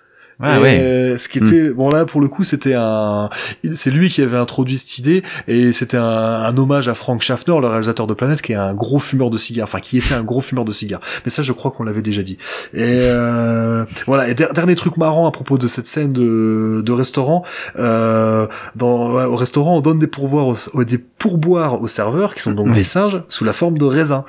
[0.41, 0.79] Ah ouais.
[0.79, 3.29] euh, ce qui était bon là pour le coup c'était un
[3.73, 7.55] c'est lui qui avait introduit cette idée et c'était un, un hommage à Frank Schaffner
[7.59, 10.23] le réalisateur de Planète qui est un gros fumeur de cigares enfin qui était un
[10.23, 11.01] gros fumeur de cigares.
[11.25, 12.37] Mais ça je crois qu'on l'avait déjà dit.
[12.73, 14.29] Et euh, voilà.
[14.29, 17.43] Et der- dernier truc marrant à propos de cette scène de, de restaurant
[17.77, 22.41] euh, dans ouais, au restaurant on donne des pourboires aux, des pourboires aux serveurs qui
[22.41, 22.73] sont donc Ouais.
[22.73, 24.23] des singes sous la forme de raisins.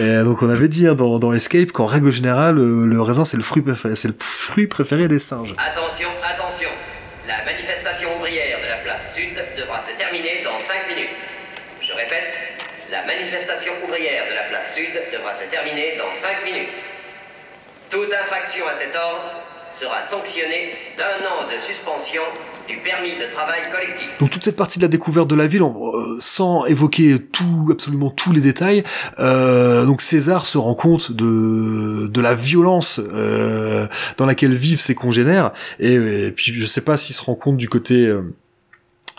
[0.00, 3.24] Et donc on avait dit hein, dans, dans Escape qu'en règle générale le, le raisin
[3.24, 6.70] c'est le fruit préféré c'est le fruit préféré des singes Attention, attention.
[7.26, 11.26] La manifestation ouvrière de la place Sud devra se terminer dans 5 minutes.
[11.82, 12.38] Je répète,
[12.90, 16.84] la manifestation ouvrière de la place Sud devra se terminer dans 5 minutes.
[17.90, 19.42] Toute infraction à cet ordre
[19.80, 22.22] sera sanctionnée d'un an de suspension
[22.68, 24.06] du permis de travail collectif.
[24.20, 28.10] Donc toute cette partie de la découverte de la ville, euh, sans évoquer tout, absolument
[28.10, 28.84] tous les détails,
[29.18, 33.86] euh, donc César se rend compte de, de la violence euh,
[34.18, 37.56] dans laquelle vivent ses congénères, et, et puis je sais pas s'il se rend compte
[37.56, 38.22] du côté euh,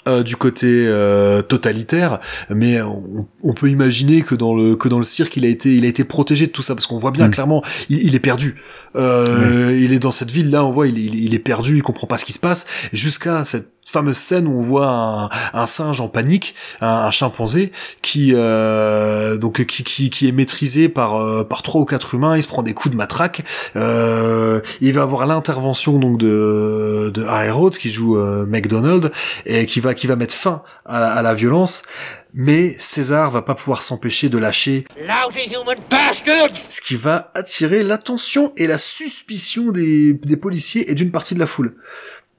[0.08, 4.98] euh, du côté euh, totalitaire, mais on, on peut imaginer que dans le que dans
[5.00, 7.12] le cirque il a été il a été protégé de tout ça parce qu'on voit
[7.12, 7.32] bien Mm.
[7.32, 8.56] clairement il, il est perdu.
[8.96, 11.84] Euh, Il est dans cette ville là, on voit il, il, il est perdu, il
[11.84, 15.66] comprend pas ce qui se passe jusqu'à cette fameuse scène où on voit un, un
[15.68, 21.16] singe en panique, un, un chimpanzé qui euh, donc qui, qui qui est maîtrisé par
[21.16, 23.44] euh, par trois ou quatre humains, il se prend des coups de matraque.
[23.76, 29.12] Euh, il va avoir l'intervention donc de de Harry Rhodes qui joue euh, McDonald
[29.46, 31.84] et qui va qui va mettre fin à la, à la violence.
[32.34, 36.56] Mais César va pas pouvoir s'empêcher de lâcher Lousy human bastards!
[36.70, 41.40] ce qui va attirer l'attention et la suspicion des, des policiers et d'une partie de
[41.40, 41.76] la foule.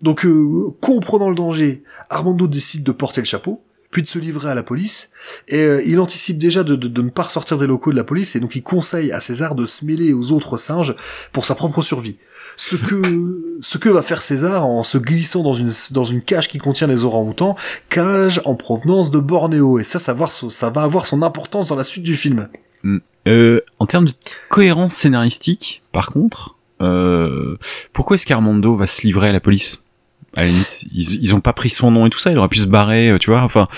[0.02, 4.48] Donc, euh, comprenant le danger, Armando décide de porter le chapeau, puis de se livrer
[4.50, 5.10] à la police,
[5.48, 8.40] et euh, il anticipe déjà de, ne pas ressortir des locaux de la police, et
[8.40, 10.94] donc il conseille à César de se mêler aux autres singes
[11.32, 12.16] pour sa propre survie.
[12.56, 16.48] Ce que, ce que va faire César en se glissant dans une, dans une cage
[16.48, 17.54] qui contient les orang-outans,
[17.90, 21.20] cage en provenance de Bornéo, et ça, ça, va avoir son- ça va avoir son
[21.22, 22.48] importance dans la suite du film.
[23.28, 24.12] Euh, en termes de
[24.48, 26.56] cohérence scénaristique, par contre,
[27.92, 29.84] pourquoi est-ce qu'Armando va se livrer à la police?
[30.38, 33.10] Ils, ils ont pas pris son nom et tout ça, il aurait pu se barrer,
[33.10, 33.42] euh, tu vois.
[33.42, 33.68] Enfin,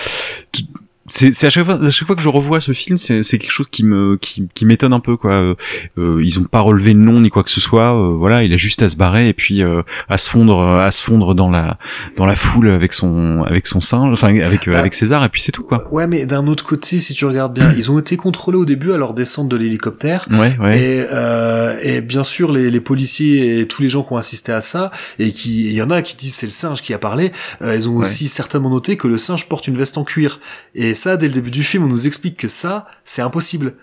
[1.06, 3.68] c'est à chaque fois, à chaque fois que je revois ce film, c'est quelque chose
[3.68, 5.32] qui me qui, qui m'étonne un peu quoi.
[5.32, 5.54] Euh,
[5.98, 7.94] euh, ils ont pas relevé le nom ni quoi que ce soit.
[7.94, 10.90] euh, voilà, il a juste à se barrer et puis euh, à se fondre à
[10.92, 11.78] se fondre dans la
[12.16, 15.42] dans la foule avec son avec son singe, enfin avec euh, avec César et puis
[15.42, 15.92] c'est tout quoi.
[15.92, 18.92] Ouais, mais d'un autre côté, si tu regardes bien, ils ont été contrôlés au début
[18.92, 20.26] à leur descente de l'hélicoptère.
[20.30, 20.78] Ouais, ouais.
[20.80, 24.52] Et, euh, et bien sûr, les, les policiers et tous les gens qui ont assisté
[24.52, 26.98] à ça, et qui, il y en a qui disent c'est le singe qui a
[26.98, 28.00] parlé, euh, ils ont Ouais.
[28.06, 30.40] aussi certainement noté que le singe porte une veste en cuir.
[30.74, 33.74] Et ça, dès le début du film, on nous explique que ça, c'est impossible.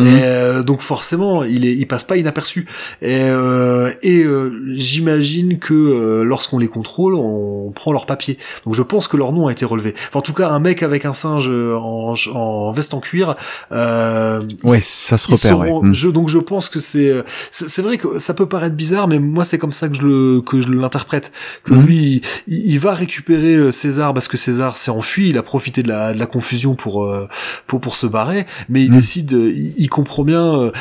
[0.00, 0.06] Mhm.
[0.16, 2.66] Et euh, donc forcément, il est, il passe pas inaperçu.
[3.02, 8.38] Et, euh, et euh, j'imagine que euh, lorsqu'on les contrôle, on prend leur papier.
[8.64, 9.94] Donc je pense que leur nom a été relevé.
[10.08, 13.34] Enfin, en tout cas, un mec avec un singe euh, en, en veste en cuir.
[13.72, 15.58] Euh, Ouais, ça se repère.
[15.58, 15.70] ouais.
[15.82, 15.94] Mm.
[15.94, 17.12] je, donc je pense que c'est
[17.50, 20.02] c'est c'est vrai que ça peut paraître bizarre, mais moi c'est comme ça que je
[20.02, 21.32] le que je l'interprète.
[21.64, 21.86] Que Mhm.
[21.86, 25.82] lui, il, il va récupérer euh, César parce que César s'est enfui, il a profité
[25.82, 27.28] de la, de la confusion pour euh,
[27.66, 28.96] pour pour se barrer, mais il Mhm.
[28.96, 30.42] décide, euh, il, il comprend bien.
[30.42, 30.72] euh,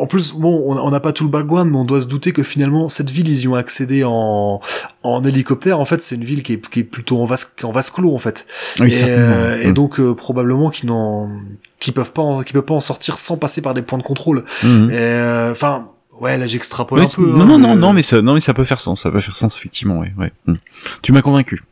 [0.00, 2.42] en plus, bon, on n'a pas tout le background, mais on doit se douter que
[2.42, 4.60] finalement cette ville ils y ont accédé en
[5.04, 5.78] en hélicoptère.
[5.78, 8.12] En fait, c'est une ville qui est qui est plutôt en vase en vase clos
[8.14, 8.46] en fait.
[8.80, 11.30] Oui, et, euh, et donc euh, probablement qu'ils n'en
[11.78, 14.02] qu'ils peuvent pas en, qu'ils peuvent pas en sortir sans passer par des points de
[14.02, 14.44] contrôle.
[14.64, 14.88] Mhm.
[14.92, 15.88] Euh, Enfin,
[16.20, 17.22] ouais, là j'extrapole un peu.
[17.22, 19.10] non, hein, non, non, mais- non, mais ça, non, mais ça peut faire sens, ça
[19.10, 20.32] peut faire sens, effectivement, ouais, ouais.
[20.46, 20.54] Hmm.
[21.02, 21.62] Tu m'as convaincu.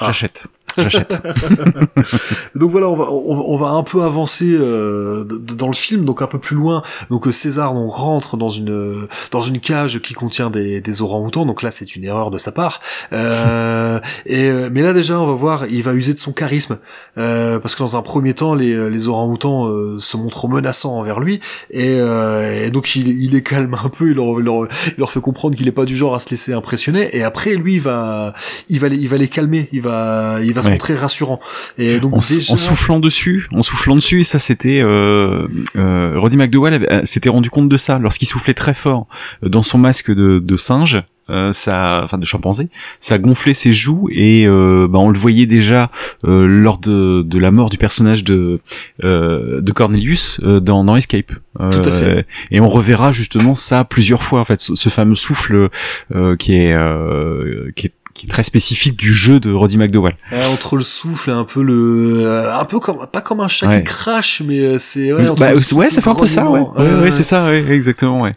[0.00, 0.06] Ah.
[0.06, 0.44] J'achète.
[2.54, 6.22] Donc voilà, on va, on, on va un peu avancer euh, dans le film, donc
[6.22, 6.82] un peu plus loin.
[7.10, 11.46] Donc euh, César donc, rentre dans une dans une cage qui contient des, des orang-outans.
[11.46, 12.80] Donc là, c'est une erreur de sa part.
[13.12, 16.78] Euh, et euh, mais là déjà, on va voir, il va user de son charisme
[17.16, 21.20] euh, parce que dans un premier temps, les les orang-outans euh, se montrent menaçants envers
[21.20, 25.10] lui, et, et donc il, il les calme un peu, il leur, leur, il leur
[25.10, 27.16] fait comprendre qu'il est pas du genre à se laisser impressionner.
[27.16, 28.34] Et après, lui, il va
[28.68, 30.72] il va les, il va les calmer, il va il va Ouais.
[30.72, 31.40] montrer rassurant.
[31.76, 35.46] Et donc en, s- déjà, en soufflant dessus, en soufflant dessus, et ça c'était euh,
[35.76, 39.06] euh, Roddy McDowell euh, s'était rendu compte de ça lorsqu'il soufflait très fort
[39.44, 41.02] euh, dans son masque de, de singe.
[41.30, 42.68] euh, ça, enfin de chimpanzé,
[43.00, 45.90] ça gonflait ses joues et euh, bah, on le voyait déjà
[46.24, 48.60] euh, lors de, de la mort du personnage de
[49.04, 51.32] euh, de Cornelius euh, dans, dans Escape.
[51.58, 52.24] Tout à fait.
[52.52, 55.68] Et on reverra justement ça plusieurs fois en fait, ce, ce fameux souffle
[56.14, 60.16] euh, qui est euh, qui est qui est très spécifique du jeu de Roddy McDowell.
[60.32, 63.48] Ouais, entre le souffle et un peu le, euh, un peu comme, pas comme un
[63.48, 63.78] chat Ouais.
[63.78, 66.60] qui crache, mais euh, c'est, ouais, bah, ouais, ça fait un peu ça, ouais.
[66.78, 68.32] Ouais, c'est ça, ouais, exactement, ouais.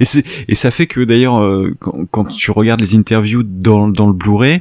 [0.00, 3.88] Et c'est et ça fait que d'ailleurs euh, quand, quand tu regardes les interviews dans
[3.88, 4.60] dans le Blu-ray,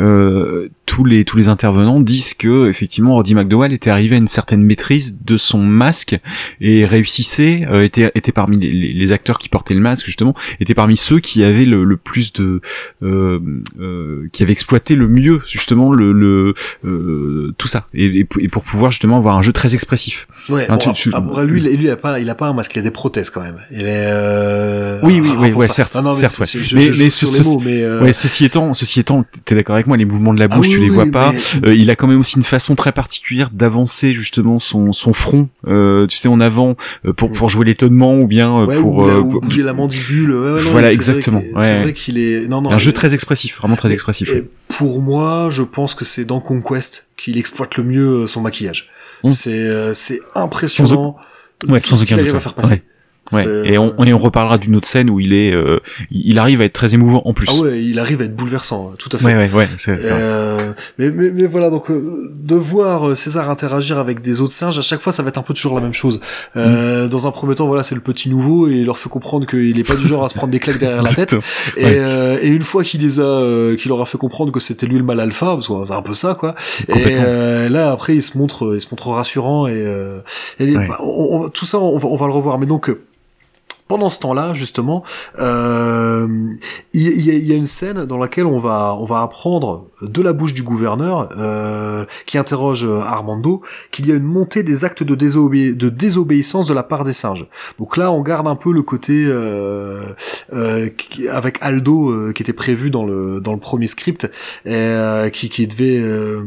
[0.00, 4.28] euh, tous les tous les intervenants disent que effectivement Roddy McDowell était arrivé à une
[4.28, 6.18] certaine maîtrise de son masque
[6.60, 10.34] et réussissait euh, était était parmi les, les- les acteurs qui portaient le masque justement
[10.60, 12.60] était parmi ceux qui avaient le, le plus de
[13.02, 13.38] euh,
[13.80, 18.62] euh, qui avaient exploité le mieux justement le, le euh, tout ça et, et pour-
[18.62, 20.26] pouvoir justement avoir un jeu très expressif.
[20.48, 22.52] Ouais, Hein, bon, tu- tu- après, lui, lui, il a pas, il a pas un
[22.52, 23.58] masque, il a des prothèses quand même.
[23.70, 25.00] Il est, euh...
[25.02, 26.46] Oui, oui, ah, oui, ouais, certes, Non, non, mais certes, ouais.
[26.46, 29.86] je- mais, je mais ce- mots, mais, ouais, ceci étant, ceci étant, t'es d'accord avec
[29.88, 31.32] moi, les mouvements de la Ah bouche, oui, tu les oui, vois pas.
[31.32, 35.12] mais- Euh, il a quand même aussi une façon très particulière d'avancer justement son son
[35.12, 38.80] front, euh, tu sais, en avant euh, pour pour jouer l'étonnement ou bien euh, ouais,
[38.80, 40.30] pour, ou, la- euh, ou bouger la mandibule.
[40.32, 41.60] Ouais, ouais, non, Voilà, exactement, ouais.
[41.60, 42.70] C'est vrai qu'il est, non, non.
[42.70, 44.28] un jeu très expressif, vraiment très expressif.
[44.30, 48.90] Et pour moi, je pense que c'est dans Conquest qu'il exploite le mieux son maquillage.
[49.24, 49.30] Mm.
[49.30, 51.16] C'est, euh, c'est impressionnant.
[51.66, 52.34] Ouais, tout sans aucun doute.
[52.34, 52.82] à faire passer.
[53.32, 53.44] Ouais.
[53.64, 56.64] Et on, et on reparlera d'une autre scène où il est, euh, il arrive à
[56.64, 57.46] être très émouvant en plus.
[57.50, 59.24] Ah ouais, il arrive à être bouleversant, tout à fait.
[59.26, 60.18] ouais, ouais, ouais, c'est c'est vrai.
[60.20, 64.52] Euh, mais, mais, mais voilà, donc euh, de voir euh, César interagir avec des autres
[64.52, 66.20] singes, à chaque fois, ça va être un peu toujours la même chose.
[66.56, 67.08] Euh, Mm.
[67.08, 69.78] Dans un premier temps, voilà, c'est le petit nouveau et il leur fait comprendre qu'il
[69.78, 71.34] est pas du genre à se prendre des claques derrière la tête.
[71.76, 71.96] Et, Ouais.
[71.98, 74.86] euh, et une fois qu'il les a, euh, qu'il leur a fait comprendre que c'était
[74.86, 76.54] lui le mal alpha, parce que c'est un peu ça, quoi.
[76.88, 80.18] Et euh, là, après, il se montre, il se montre rassurant et, euh,
[80.60, 80.86] et Ouais.
[80.88, 82.58] bah, on- on- tout ça, on va, on va le revoir.
[82.58, 82.90] Mais donc.
[83.88, 85.02] Euh, pendant ce temps-là, justement,
[85.38, 86.28] euh,
[86.92, 90.22] il il y, y a une scène dans laquelle on va, on va apprendre de
[90.22, 94.84] la bouche du gouverneur, euh, qui interroge euh, Armando, qu'il y a une montée des
[94.84, 97.46] actes de, désobé- de désobéissance de la part des singes.
[97.78, 100.14] Donc là, on garde un peu le côté euh,
[100.52, 100.88] euh,
[101.30, 104.24] avec Aldo euh, qui était prévu dans le dans le premier script,
[104.64, 105.98] et, euh, qui, qui devait.
[105.98, 106.44] euh,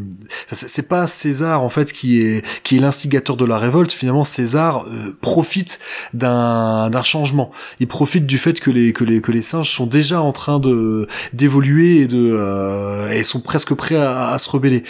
[0.51, 3.91] c'est pas César en fait qui est qui est l'instigateur de la révolte.
[3.91, 5.79] Finalement, César euh, profite
[6.13, 7.01] d'un d'un
[7.31, 7.51] changement.
[7.79, 10.59] Il profite du fait que les singes sont déjà en train
[11.33, 14.83] d'évoluer euh, et sont presque prêts à, se rebeller.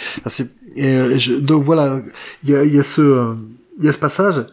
[0.78, 2.00] Euh, je- donc voilà,
[2.44, 3.34] il y a ce
[4.00, 4.44] passage.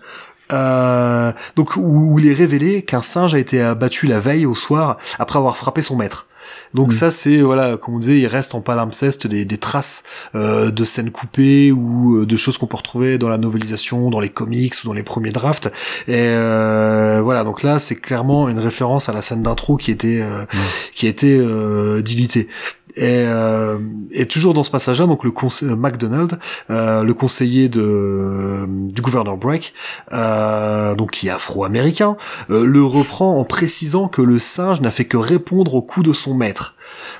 [0.51, 4.97] Euh, donc où il est révélé qu'un singe a été abattu la veille au soir
[5.19, 6.25] après avoir frappé son maître.
[6.73, 6.91] Donc Mm.
[6.91, 10.03] ça c'est voilà comme on disait il reste en palimpseste des, des traces
[10.35, 14.19] euh, de scènes coupées ou euh, de choses qu'on peut retrouver dans la novelisation, dans
[14.19, 15.67] les comics ou dans les premiers drafts.
[16.07, 20.21] Et euh, voilà donc là c'est clairement une référence à la scène d'intro qui était
[20.21, 20.45] euh,
[20.93, 22.47] qui a été euh, dilitée.
[22.95, 23.77] Et, euh,
[24.11, 29.37] et toujours dans ce passage-là, donc le euh, MacDonald, euh, le conseiller de, du gouverneur
[29.37, 29.73] Break,
[30.11, 32.17] euh, donc qui est afro-américain,
[32.49, 36.13] euh, le reprend en précisant que le singe n'a fait que répondre au coup de
[36.13, 36.75] son maître.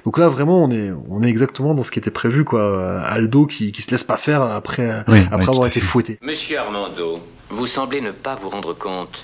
[0.05, 3.01] Donc là, vraiment, on est, on est exactement dans ce qui était prévu, quoi.
[3.01, 6.17] Aldo qui, qui se laisse pas faire après, Oui, après ouais, avoir été fouetté.
[6.21, 9.23] Monsieur Armando, vous semblez ne pas vous rendre compte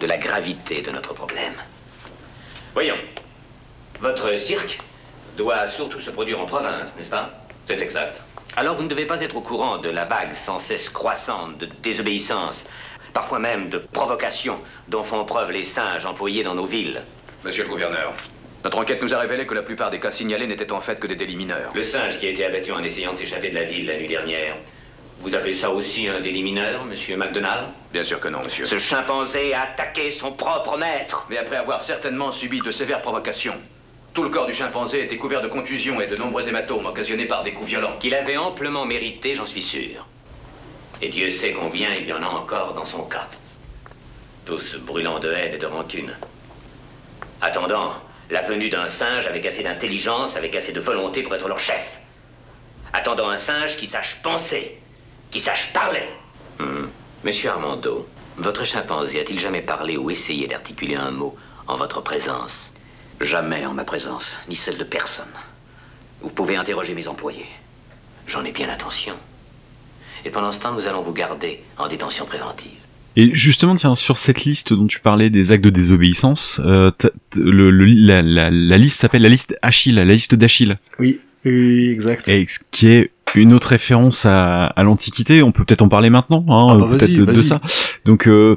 [0.00, 1.52] de la gravité de notre problème.
[2.74, 2.96] Voyons,
[4.00, 4.78] votre cirque
[5.36, 7.30] doit surtout se produire en province, n'est-ce pas?
[7.66, 8.22] C'est exact.
[8.56, 11.68] Alors vous ne devez pas être au courant de la vague sans cesse croissante de
[11.82, 12.68] désobéissance,
[13.12, 14.58] parfois même de provocation
[14.88, 17.02] dont font preuve les singes employés dans nos villes.
[17.44, 18.12] Monsieur le gouverneur,
[18.64, 21.06] notre enquête nous a révélé que la plupart des cas signalés n'étaient en fait que
[21.06, 21.72] des délits mineurs.
[21.74, 24.08] Le singe qui a été abattu en essayant de s'échapper de la ville la nuit
[24.08, 24.56] dernière.
[25.20, 27.68] Vous appelez ça aussi un délit mineur, monsieur MacDonald?
[27.92, 28.66] Bien sûr que non, monsieur.
[28.66, 31.26] Ce chimpanzé a attaqué son propre maître.
[31.30, 33.54] Mais après avoir certainement subi de sévères provocations,
[34.16, 37.42] tout le corps du chimpanzé était couvert de contusions et de nombreux hématomes occasionnés par
[37.42, 37.98] des coups violents.
[38.00, 40.06] Qu'il avait amplement mérité, j'en suis sûr.
[41.02, 43.28] Et Dieu sait combien il y en a encore dans son cas.
[44.46, 46.16] Tous brûlant de haine et de rancune.
[47.42, 47.92] Attendant
[48.30, 52.00] la venue d'un singe avec assez d'intelligence, avec assez de volonté pour être leur chef.
[52.94, 54.78] Attendant un singe qui sache penser,
[55.30, 56.08] qui sache parler.
[56.58, 56.86] Hmm.
[57.22, 58.08] Monsieur Armando,
[58.38, 61.36] votre chimpanzé a-t-il jamais parlé ou essayé d'articuler un mot
[61.66, 62.72] en votre présence?
[63.20, 65.24] Jamais en ma présence, ni celle de personne.
[66.22, 67.46] Vous pouvez interroger mes employés.
[68.26, 69.14] J'en ai bien attention.
[70.24, 72.70] Et pendant ce temps, nous allons vous garder en détention préventive.
[73.18, 77.08] Et justement, tiens, sur cette liste dont tu parlais des actes de désobéissance, euh, t'as-
[77.30, 81.20] t- le, le- la, la- la liste s'appelle la liste Achille, la liste d'Achille, Oui,
[81.46, 82.28] oui, exact.
[82.28, 85.42] et ce qui est une autre référence à, à l'Antiquité.
[85.42, 87.60] On peut peut-être en parler maintenant, hein, Ah bah peut-être de, ça.
[88.04, 88.56] Donc, euh,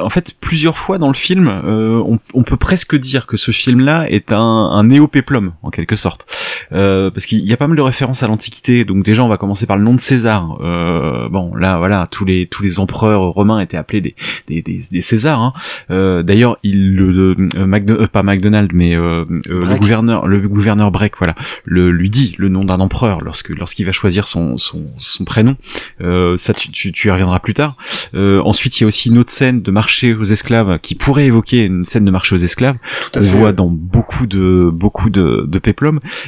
[0.00, 3.52] en fait, plusieurs fois dans le film, euh, on, on peut presque dire que ce
[3.52, 6.26] film-là est un, un néopéplum, en quelque sorte.
[6.72, 8.84] Euh, parce qu'il y a pas mal de références à l'Antiquité.
[8.84, 10.58] Donc déjà, on va commencer par le nom de César.
[10.60, 14.14] Euh, bon, là, voilà, tous les tous les empereurs romains étaient appelés des
[14.48, 15.40] des, des, des Césars.
[15.40, 15.52] Hein.
[15.90, 20.90] Euh, D'ailleurs, il le euh, euh, pas McDonald, mais euh, euh, le gouverneur le gouverneur
[20.90, 24.86] Breck, voilà, le lui dit le nom d'un empereur lorsque lorsqu'il va choisir son son,
[24.98, 25.56] son prénom.
[26.00, 27.76] Euh, ça, tu, tu, tu y reviendras plus tard.
[28.14, 31.26] Euh, ensuite, il y a aussi une autre scène de marché aux esclaves qui pourrait
[31.26, 32.76] évoquer une scène de marché aux esclaves
[33.12, 33.38] Tout à on fait.
[33.38, 35.48] voit dans beaucoup de beaucoup de,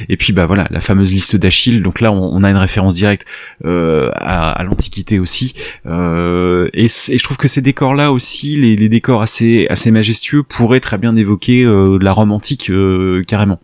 [0.09, 1.81] et puis bah voilà la fameuse liste d'Achille.
[1.81, 3.25] Donc là on, on a une référence directe
[3.65, 5.53] euh, à, à l'antiquité aussi.
[5.85, 9.91] Euh, et, et je trouve que ces décors là aussi les, les décors assez assez
[9.91, 13.59] majestueux pourraient très bien évoquer euh, la Rome antique euh, carrément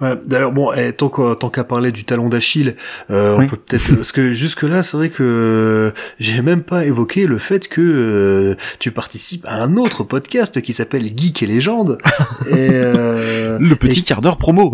[0.00, 2.74] Ouais, D'ailleurs, bon, eh, tant qu'à tant parler du talon d'Achille,
[3.10, 3.44] euh, Oui.
[3.44, 7.38] on peut peut-être parce que jusque là, c'est vrai que j'ai même pas évoqué le
[7.38, 11.98] fait que euh, tu participes à un autre podcast qui s'appelle Geek et légende.
[12.48, 14.72] et, euh, le petit quart d'heure promo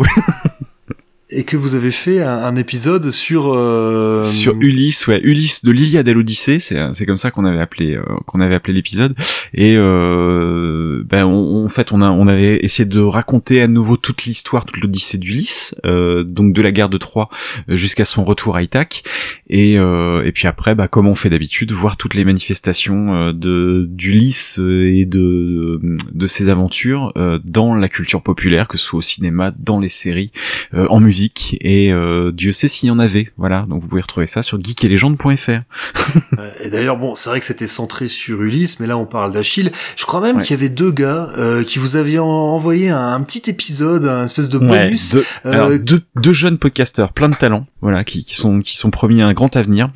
[1.31, 5.71] et que vous avez fait un, un épisode sur euh, sur Ulysse, ouais, Ulysse de
[5.71, 9.15] l'Iliade à l'Odyssée, c'est c'est comme ça qu'on avait appelé euh, qu'on avait appelé l'épisode.
[9.53, 13.97] Et euh, ben on, en fait on a on avait essayé de raconter à nouveau
[13.97, 17.29] toute l'histoire, toute l'Odyssée d'Ulysse, euh, donc de la guerre de Troie
[17.69, 19.03] jusqu'à son retour à Ithaque.
[19.49, 24.59] Et et puis après, bah comme on fait d'habitude, voir toutes les manifestations de d'Ulysse
[24.59, 25.79] et de
[26.11, 27.13] de ses aventures
[27.43, 30.31] dans la culture populaire, que ce soit au cinéma, dans les séries,
[30.73, 31.20] en musique
[31.61, 33.29] et euh, Dieu sait s'il y en avait.
[33.37, 35.49] Voilà, donc vous pouvez retrouver ça sur geeketlégende.fr.
[36.63, 39.71] et d'ailleurs, bon, c'est vrai que c'était centré sur Ulysse, mais là on parle d'Achille.
[39.95, 43.49] Je crois même qu'il y avait deux gars euh, qui vous aviez envoyé un, petit
[43.49, 45.13] épisode, un espèce de bonus.
[45.13, 48.89] deux, euh, deux, deux, jeunes podcasteurs, plein de talents, voilà, qui, qui sont qui sont
[48.89, 49.89] promis un grand avenir.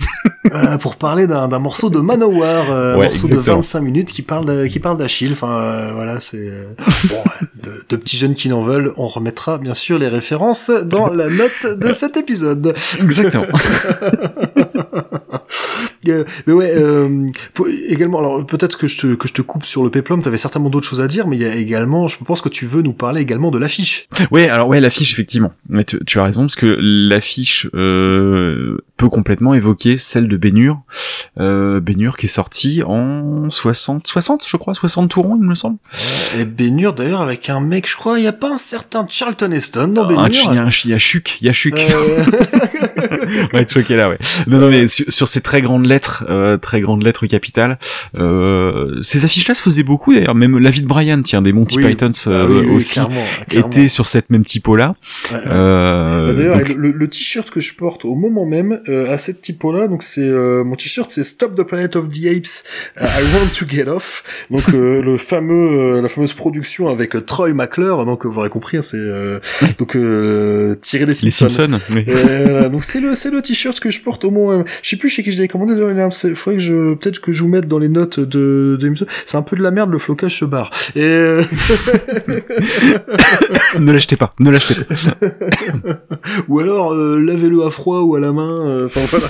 [0.80, 4.98] pour parler d'un morceau de Manowar, un morceau de 25 minutes qui parle qui parle
[4.98, 5.32] d'Achille.
[5.32, 6.68] Enfin, voilà, c'est
[7.10, 7.24] bon,
[7.64, 8.94] de, de petits jeunes qui n'en veulent.
[8.98, 12.76] On remettra bien sûr les références dans la note de cet épisode.
[13.02, 13.46] Exactement.
[16.10, 17.30] Euh, mais ouais, euh,
[17.88, 20.22] également, alors peut-être que je te que je te coupe sur le péplum.
[20.22, 22.66] T'avais certainement d'autres choses à dire, mais il y a également, je pense que tu
[22.66, 24.08] veux nous parler également de l'affiche.
[24.32, 25.54] Ouais, alors ouais, l'affiche effectivement.
[25.70, 30.82] Mais tu, tu, as raison parce que l'affiche euh, peut complètement évoquer celle de Bénur,
[31.40, 35.78] euh, Bénur qui est sorti en 60, 60 je crois, 60 tourons, il me semble.
[36.38, 39.52] Et Bénur d'ailleurs avec un mec, je crois, il y a pas un certain Charlton
[39.52, 40.28] Heston dans Bénur.
[40.28, 41.74] Il y a un, il y a Chuck, il y a Chuck.
[41.78, 42.26] Euh...
[43.54, 44.18] ouais, est là, ouais.
[44.48, 47.80] Non, non, mais sur, sur ces très grandes lettres, euh, très grandes lettres capitales,
[48.18, 50.36] euh, ces affiches-là se faisaient beaucoup d'ailleurs.
[50.36, 53.00] Même la vie de Brian, tiens, des Monty Pythons euh, ah aussi,
[53.52, 54.96] était sur cette même typo-là.
[55.34, 59.88] Euh, d'ailleurs, le, le t-shirt que je porte au moment même euh, à cette typo-là,
[59.88, 62.64] donc c'est euh, mon t-shirt, c'est Stop the Planet of the Apes,
[63.00, 64.24] I Want to Get Off.
[64.52, 68.06] Donc le fameux, la fameuse production avec Troy McClure.
[68.06, 68.98] Donc vous aurez compris, hein, c'est
[69.78, 69.98] donc
[70.82, 71.26] tiré des Simpsons.
[71.26, 71.80] Les Simpsons.
[71.94, 72.06] Oui.
[72.70, 74.66] donc c'est le c'est le t-shirt que je porte au moment même.
[74.84, 75.74] Je sais plus chez qui je l'ai commandé.
[75.74, 78.94] Il faudrait que je peut-être que je vous mette dans les notes de, de
[79.26, 80.72] C'est un peu de la merde, le flocage se barre.
[80.96, 81.02] Et
[83.80, 84.96] ne l'achetez pas, ne l'achetez pas.
[86.48, 88.86] Ou alors lavez-le à froid ou à la main.
[88.86, 89.28] Enfin voilà.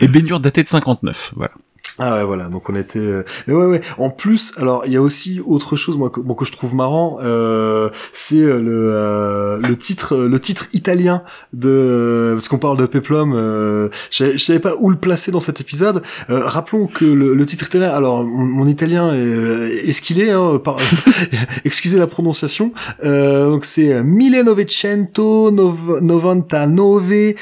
[0.00, 1.52] Et baignure datée de 59, voilà.
[1.98, 3.80] Ah ouais voilà donc on était euh, mais ouais ouais.
[3.96, 6.74] En plus alors il y a aussi autre chose moi que, bon, que je trouve
[6.74, 11.22] marrant euh, c'est euh, le euh, le titre le titre italien
[11.54, 15.60] de parce qu'on parle de Peplum euh, je savais pas où le placer dans cet
[15.60, 16.02] épisode.
[16.28, 20.60] Rappelons que le, le, titre italien alors mon, italien est, est ce qu'il est hein,
[20.62, 20.76] par,
[21.64, 22.72] excusez la prononciation
[23.02, 27.34] donc c'est Millenovecento Novantanove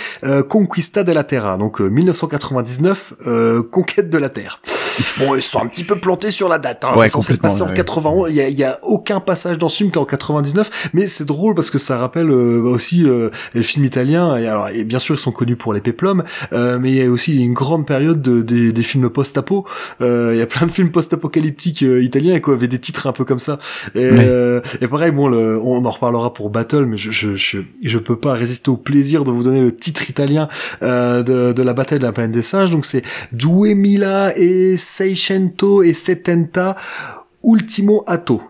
[0.49, 3.15] Conquista della Terra donc 1999
[3.71, 4.74] conquête de la Terre faire.
[5.19, 6.85] Bon, ils sont un petit peu plantés sur la date.
[6.85, 6.95] Hein.
[6.97, 8.31] c'est censé se passer en 91.
[8.31, 11.79] Il y a, aucun passage dans ce film qu'en 99, mais c'est drôle parce que
[11.79, 14.37] ça rappelle euh, aussi euh, les films italiens.
[14.37, 17.03] Et alors, et bien sûr, ils sont connus pour les péplums, euh, mais il y
[17.03, 19.65] a aussi une grande période de, des films post-apo.
[20.01, 23.39] Il y a plein de films post-apocalyptiques italiens qui avaient des titres un peu comme
[23.39, 23.59] ça.
[23.95, 24.11] Et,
[24.81, 28.17] et pareil, bon, le, on en reparlera pour Battle, mais je, je, je, je, peux
[28.17, 30.49] pas résister au plaisir de vous donner le titre italien
[30.83, 32.71] de, de la bataille de la planète des singes.
[32.71, 36.77] Donc c'est Duemila et Seicento et Setenta
[37.43, 38.43] Ultimo Atto.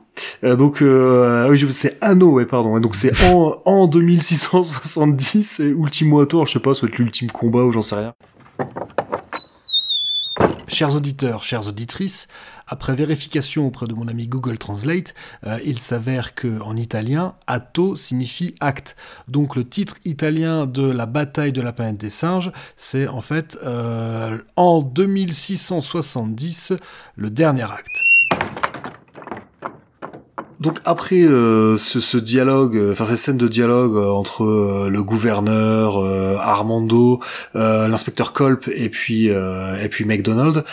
[0.44, 6.20] Euh, donc euh, oui c'est anno ouais pardon donc c'est en, en 2670 et Ultimo
[6.20, 8.14] Atto je sais pas être l'ultime combat ou j'en sais rien
[10.74, 12.26] Chers auditeurs, chères auditrices,
[12.66, 15.14] après vérification auprès de mon ami Google Translate,
[15.46, 18.96] euh, il s'avère que en italien, atto signifie acte.
[19.28, 23.56] Donc le titre italien de la bataille de la planète des singes, c'est en fait
[23.62, 26.72] euh, en 2670
[27.14, 28.63] le dernier acte
[30.64, 35.98] donc après euh, ce, dialogue, euh, enfin cette scène de dialogue euh, entre le gouverneur
[36.40, 37.20] Armando,
[37.54, 40.64] l'inspecteur Colp et puis et puis McDonald,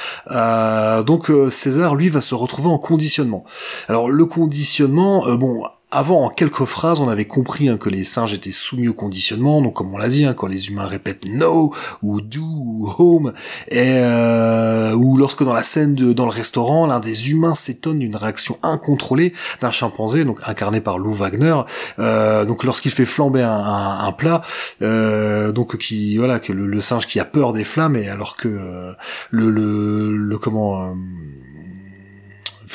[1.06, 3.44] donc César lui va se retrouver en conditionnement.
[3.90, 8.34] Alors le conditionnement, bon avant, en quelques phrases, on avait compris hein, que les singes
[8.34, 11.74] étaient soumis au conditionnement, donc comme on l'a dit, hein, quand les humains répètent no
[12.02, 13.34] ou do ou home,
[13.74, 18.16] euh, ou lorsque dans la scène de dans le restaurant, l'un des humains s'étonne d'une
[18.16, 21.60] réaction incontrôlée d'un chimpanzé, donc incarné par Lou Wagner,
[22.00, 24.42] euh, donc lorsqu'il fait flamber un, plat,
[24.82, 28.96] euh, donc qui voilà que le, singe qui a peur des flammes, et alors que
[29.30, 30.96] le, le comment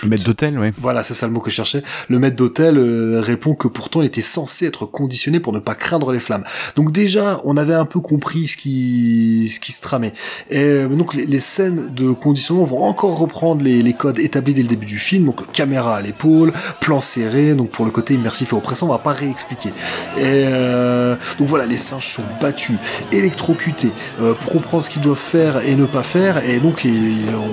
[0.03, 0.72] Le maître d'hôtel, ouais.
[0.78, 1.82] Voilà, c'est ça le mot que je cherchais.
[2.09, 5.74] Le maître d'hôtel euh, répond que pourtant il était censé être conditionné pour ne pas
[5.74, 6.44] craindre les flammes.
[6.74, 10.12] Donc déjà, on avait un peu compris ce qui, ce qui se tramait.
[10.51, 14.55] Et euh, donc les, les scènes de conditionnement vont encore reprendre les, les codes établis
[14.55, 15.24] dès le début du film.
[15.24, 17.55] Donc caméra à l'épaule, plan serré.
[17.55, 19.70] Donc pour le côté immersif et oppressant, on va pas réexpliquer.
[20.18, 22.76] Et euh, donc voilà, les singes sont battus,
[23.12, 23.90] électrocutés
[24.20, 26.44] euh, pour comprendre ce qu'ils doivent faire et ne pas faire.
[26.49, 26.86] Et donc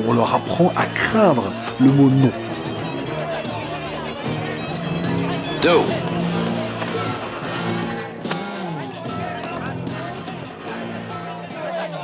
[0.08, 2.32] on leur apprend à craindre le mot non.
[5.64, 6.13] Do.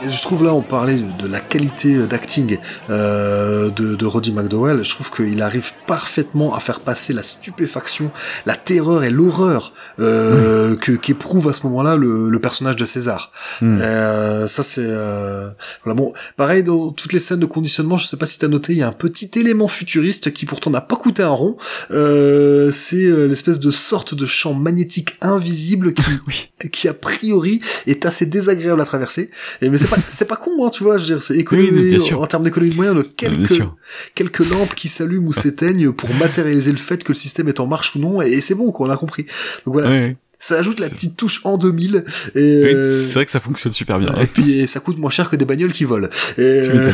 [0.07, 2.57] Je trouve là, on parlait de, de la qualité d'acting
[2.89, 4.83] euh, de, de Roddy McDowell.
[4.83, 8.11] Je trouve qu'il arrive parfaitement à faire passer la stupéfaction,
[8.45, 13.31] la terreur et l'horreur euh, que qu'éprouve à ce moment-là le, le personnage de César.
[13.61, 13.79] Mm.
[13.81, 15.49] Euh, ça c'est euh,
[15.83, 16.13] voilà bon.
[16.37, 18.83] Pareil dans toutes les scènes de conditionnement, je sais pas si t'as noté, il y
[18.83, 21.57] a un petit élément futuriste qui pourtant n'a pas coûté un rond.
[21.91, 28.05] Euh, c'est euh, l'espèce de sorte de champ magnétique invisible qui, qui a priori est
[28.05, 29.31] assez désagréable à traverser.
[29.61, 31.69] Et mais c'est pas c'est pas con hein, tu vois, je veux dire c'est économie
[31.71, 33.75] Oui, en termes d'économie de moyens de quelques sûr.
[34.15, 37.67] quelques lampes qui s'allument ou s'éteignent pour matérialiser le fait que le système est en
[37.67, 39.23] marche ou non et, et c'est bon quoi, on a compris.
[39.65, 40.17] Donc voilà, c'est- ouais.
[40.39, 43.73] Ça ajoute la petite touche en 2000 et Oui, euh, c'est vrai que ça fonctionne
[43.73, 44.13] super bien.
[44.15, 46.07] et puis et ça coûte moins cher que des bagnoles qui volent.
[46.37, 46.91] Et, euh,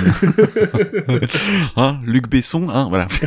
[1.78, 3.08] hein, Luc Besson, hein, voilà.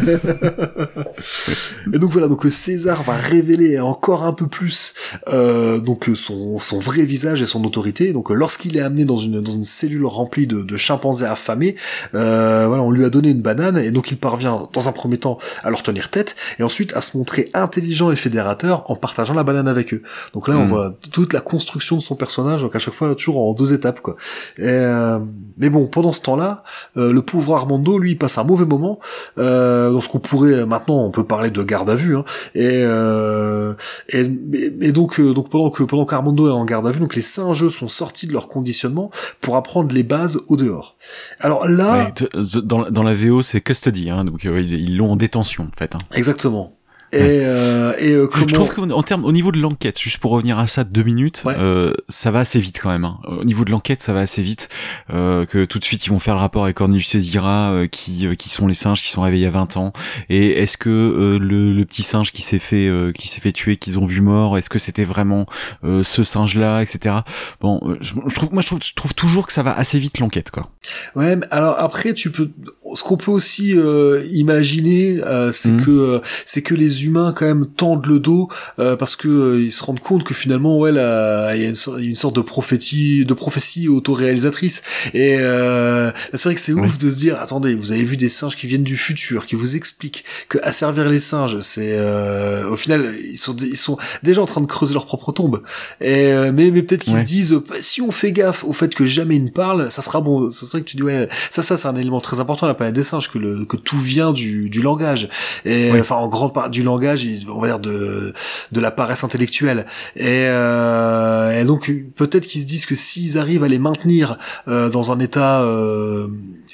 [1.93, 4.95] Et donc voilà, donc euh, César va révéler encore un peu plus
[5.29, 8.13] euh, donc euh, son, son vrai visage et son autorité.
[8.13, 11.77] Donc lorsqu'il est amené dans une dans une cellule remplie de, de chimpanzés affamés,
[12.15, 15.19] euh, voilà, on lui a donné une banane et donc il parvient dans un premier
[15.19, 19.35] temps à leur tenir tête et ensuite à se montrer intelligent et fédérateur en partageant
[19.35, 20.03] la banane avec eux.
[20.35, 20.69] Donc là, on Mm.
[20.69, 24.01] voit toute la construction de son personnage, donc à chaque fois toujours en deux étapes
[24.01, 24.17] quoi.
[24.59, 25.19] Et, euh,
[25.57, 26.63] mais bon, pendant ce temps-là,
[26.97, 28.99] euh, le pauvre Armando, lui, il passe un mauvais moment
[29.39, 32.17] euh, dans ce qu'on pourrait maintenant, on peut parler de garde à vue.
[32.17, 33.75] Hein, et, euh,
[34.09, 37.23] et, donc, euh, donc pendant que pendant qu'Armando est en garde à vue, donc les
[37.23, 40.97] singes sont sortis de leur conditionnement pour apprendre les bases au dehors.
[41.41, 42.15] Alors là, Ouais,
[42.63, 45.65] dans, la- dans la VO, c'est custody, hein, donc euh, ils ils l'ont en détention
[45.65, 45.95] en fait.
[45.95, 45.99] hein.
[46.15, 46.73] exactement.
[47.13, 50.19] Et, euh, et euh, comment Je trouve qu'en en termes, au niveau de l'enquête, juste
[50.19, 53.05] pour revenir à ça deux minutes, euh, ça va assez vite quand même.
[53.05, 53.19] hein.
[53.27, 54.69] Au niveau de l'enquête, ça va assez vite.
[55.13, 57.87] Euh, que tout de suite ils vont faire le rapport avec Cornelius et Zira, euh,
[57.87, 59.93] qui euh, qui sont les singes qui sont réveillés à 20 ans.
[60.29, 63.53] Et est-ce que euh, le, le petit singe qui s'est fait euh, qui s'est fait
[63.53, 65.47] tuer, qu'ils ont vu mort, est-ce que c'était vraiment
[65.85, 67.17] euh, ce singe-là, etc.
[67.61, 70.19] Bon, je, je trouve, moi je trouve, je trouve toujours que ça va assez vite
[70.19, 70.71] l'enquête, quoi.
[71.15, 72.51] Ouais, mais alors après, tu peux,
[72.95, 75.85] ce qu'on peut aussi euh, imaginer, euh, c'est Mhm.
[75.85, 79.63] que euh, c'est que les humains quand même tendent le dos euh, parce que euh,
[79.63, 82.35] ils se rendent compte que finalement, ouais, là, il y a une, sorte- une sorte
[82.37, 84.83] de prophétie, de prophétie autoréalisatrice.
[85.15, 88.29] Et euh, c'est vrai que c'est ouf de se dire, attendez, vous avez vu des
[88.29, 92.77] singes qui viennent du futur, qui vous expliquent que asservir les singes, c'est euh, au
[92.77, 95.63] final, ils sont ils sont déjà en train de creuser leur propre tombe.
[96.01, 97.21] Et euh, mais mais peut-être qu'ils Ouais.
[97.21, 100.21] se disent, si on fait gaffe au fait que jamais ils ne parlent, ça sera
[100.21, 100.51] bon.
[100.51, 102.95] C'est vrai que tu dis ouais, ça ça c'est un élément très important à planète
[102.95, 105.29] des singes que le que tout vient du du langage
[105.67, 108.33] et enfin en grande part du langage, on va dire de
[108.73, 109.85] de la paresse intellectuelle.
[110.17, 114.37] Et, euh, et donc peut-être qu'ils se disent que s'ils arrivent à les maintenir
[114.69, 116.29] euh, dans un état euh,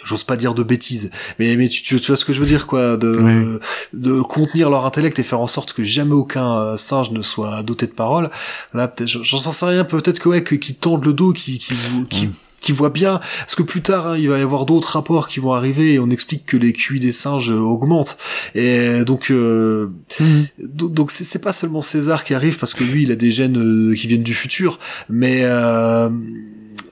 [0.05, 2.47] j'ose pas dire de bêtises, mais mais tu, tu, tu vois ce que je veux
[2.47, 3.59] dire quoi, de
[3.93, 7.63] de contenir leur intellect et faire en sorte que jamais aucun euh, singe ne soit
[7.63, 8.31] doté de parole.
[8.75, 11.75] Là, peut-être, j'en sais rien, peut-être que ouais, que- qu'ils tendent le dos, qui qui
[12.11, 12.31] qui
[12.65, 15.39] qui voient bien, parce que plus tard, hein, il va y avoir d'autres rapports qui
[15.41, 18.17] vont arriver et on explique que les QI des singes euh, augmentent.
[18.55, 19.91] Et donc, euh,
[20.59, 23.59] do- donc c'est pas seulement César qui arrive parce que lui, il a des gènes
[23.91, 26.09] euh, qui viennent du futur, mais euh,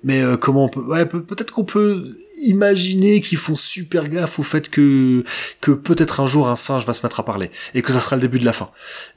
[0.04, 2.10] mais euh, comment on peut, ouais, peut- peut-être qu'on peut
[2.44, 5.22] imaginer qu'ils font super gaffe au fait que
[5.60, 8.16] que peut-être un jour un singe va se mettre à parler et que ça sera
[8.16, 8.66] le début de la fin.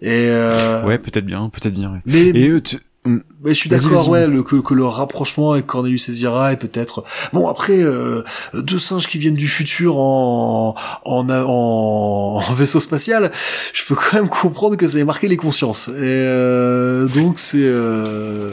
[0.02, 1.92] Et euh, Ouais, peut-être bien, peut-être bien.
[1.92, 2.00] ouais.
[2.06, 5.68] mais Et eux, tu- mais je suis d'accord, ouais, le, que, que le rapprochement avec
[5.68, 7.04] Cornelius et Zira est peut-être.
[7.34, 13.32] Bon, après, euh, deux singes qui viennent du futur en, en, en, en vaisseau spatial,
[13.74, 15.88] je peux quand même comprendre que ça ait marqué les consciences.
[15.88, 17.60] Et euh, donc, c'est.
[17.62, 18.52] Euh,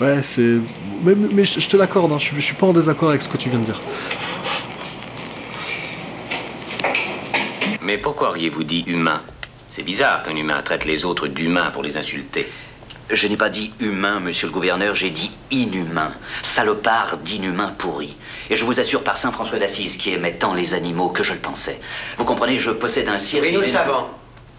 [0.00, 0.58] ouais, c'est.
[1.02, 3.28] Mais, mais je, je te l'accorde, hein, je, je suis pas en désaccord avec ce
[3.28, 3.80] que tu viens de dire.
[7.82, 9.22] Mais pourquoi auriez-vous dit humain?
[9.70, 12.46] C'est bizarre qu'un humain traite les autres d'humains pour les insulter.
[13.10, 16.12] Je n'ai pas dit humain, monsieur le gouverneur, j'ai dit inhumain.
[16.42, 18.16] Salopard d'inhumain pourri.
[18.50, 21.32] Et je vous assure par Saint François d'Assise qui aimait tant les animaux que je
[21.32, 21.80] le pensais.
[22.18, 23.44] Vous comprenez, je possède un cirque.
[23.44, 24.04] Oui, nous le savons.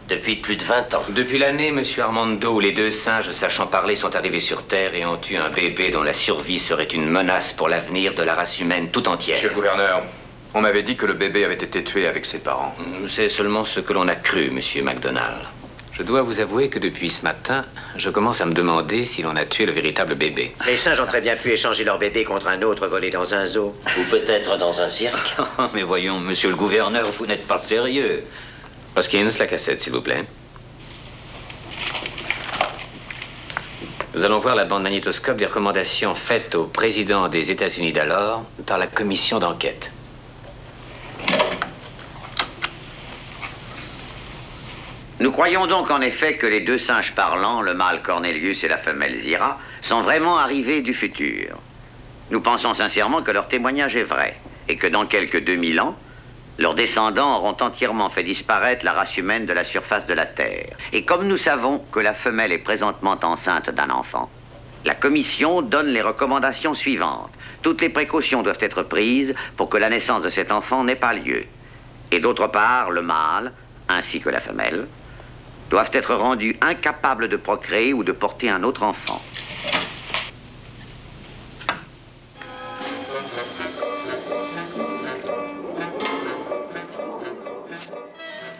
[0.07, 1.03] Depuis plus de 20 ans.
[1.09, 5.05] Depuis l'année, monsieur Armando, où les deux singes sachant parler sont arrivés sur Terre et
[5.05, 8.59] ont eu un bébé dont la survie serait une menace pour l'avenir de la race
[8.59, 9.35] humaine tout entière.
[9.35, 10.01] Monsieur le gouverneur,
[10.55, 12.73] On m'avait dit que le bébé avait été tué avec ses parents.
[13.07, 15.37] C'est seulement ce que l'on a cru, monsieur MacDonald.
[15.99, 17.65] Je dois vous avouer que depuis ce matin,
[17.97, 20.55] je commence à me demander si l'on a tué le véritable bébé.
[20.65, 23.45] Les singes ont très bien pu échanger leur bébé contre un autre volé dans un
[23.45, 23.75] zoo.
[23.99, 25.35] Ou peut-être dans un cirque.
[25.73, 28.23] Mais voyons, monsieur le gouverneur, vous n'êtes pas sérieux.
[28.95, 30.23] Hoskins, la cassette, s'il vous plaît.
[34.15, 38.77] Nous allons voir la bande magnétoscope des recommandations faites au président des États-Unis d'alors par
[38.77, 39.91] la commission d'enquête.
[45.19, 48.77] Nous croyons donc en effet que les deux singes parlants, le mâle Cornelius et la
[48.77, 51.57] femelle Zira, sont vraiment arrivés du futur.
[52.31, 54.37] Nous pensons sincèrement que leur témoignage est vrai
[54.69, 55.97] et que dans quelques 2000 ans,
[56.57, 60.77] leurs descendants auront entièrement fait disparaître la race humaine de la surface de la Terre.
[60.93, 64.29] Et comme nous savons que la femelle est présentement enceinte d'un enfant,
[64.85, 67.31] la Commission donne les recommandations suivantes.
[67.61, 71.13] Toutes les précautions doivent être prises pour que la naissance de cet enfant n'ait pas
[71.13, 71.43] lieu.
[72.11, 73.51] Et d'autre part, le mâle,
[73.89, 74.87] ainsi que la femelle,
[75.69, 79.21] doivent être rendus incapables de procréer ou de porter un autre enfant.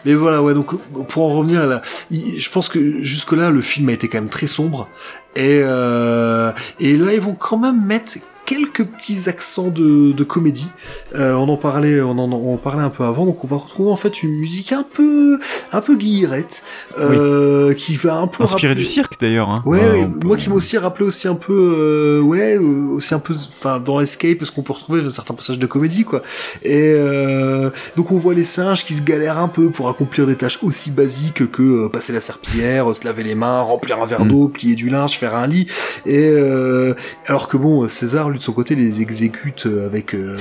[0.04, 0.74] Mais voilà, ouais, donc
[1.08, 4.30] pour en revenir à je pense que jusque là le film a été quand même
[4.30, 4.88] très sombre
[5.36, 8.14] et euh, et là ils vont quand même mettre
[8.50, 10.66] quelques petits accents de, de comédie.
[11.14, 13.90] Euh, on en parlait, on en, on parlait un peu avant, donc on va retrouver
[13.92, 15.38] en fait une musique un peu,
[15.70, 16.64] un peu guillerette,
[16.98, 19.48] euh, qui va un peu inspiré rappeler- du cirque d'ailleurs.
[19.50, 19.62] Hein.
[19.66, 23.20] Ouais, peut- moi qui m'a aussi rappelé aussi un peu, euh, ouais, euh, aussi un
[23.20, 26.22] peu, enfin dans Escape, ce qu'on peut retrouver certains passages de comédie, quoi.
[26.64, 30.34] Et euh, donc on voit les singes qui se galèrent un peu pour accomplir des
[30.36, 34.06] tâches aussi basiques que euh, passer la serpillière, euh, se laver les mains, remplir un
[34.06, 34.28] verre Mm.
[34.28, 35.66] d'eau, plier du linge, faire un lit.
[36.04, 36.94] Et euh,
[37.26, 40.36] alors que bon, César lui de son côté les exécute euh, avec euh,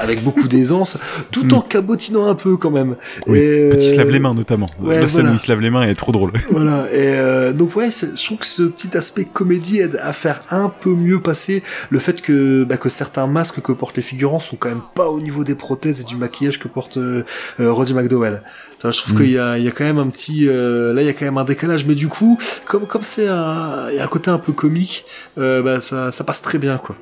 [0.00, 0.98] avec beaucoup d'aisance,
[1.30, 2.96] tout en cabotinant un peu quand même.
[3.26, 4.66] Oui, Et, petit se lave euh, les mains notamment.
[4.80, 5.30] ouais, la scène voilà.
[5.30, 6.32] où il se lave les mains elle est trop drôle.
[6.50, 10.42] Voilà, et euh, donc ouais, je trouve que ce petit aspect comédie aide à faire
[10.50, 14.40] un peu mieux passer le fait que, bah, que certains masques que portent les figurants
[14.40, 17.24] sont quand même pas au niveau des prothèses et du maquillage que porte euh,
[17.60, 18.42] euh, Roddy McDowell.
[18.82, 19.16] Je trouve Mm.
[19.16, 21.14] qu'il y a, il y a quand même un petit, euh, là il y a
[21.14, 24.08] quand même un décalage, mais du coup, comme comme c'est un, il y a un
[24.08, 25.06] côté un peu comique,
[25.38, 26.94] euh, bah ça, ça passe très bien quoi.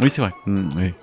[0.00, 0.32] Oui c'est vrai.
[0.46, 0.94] Mm, oui.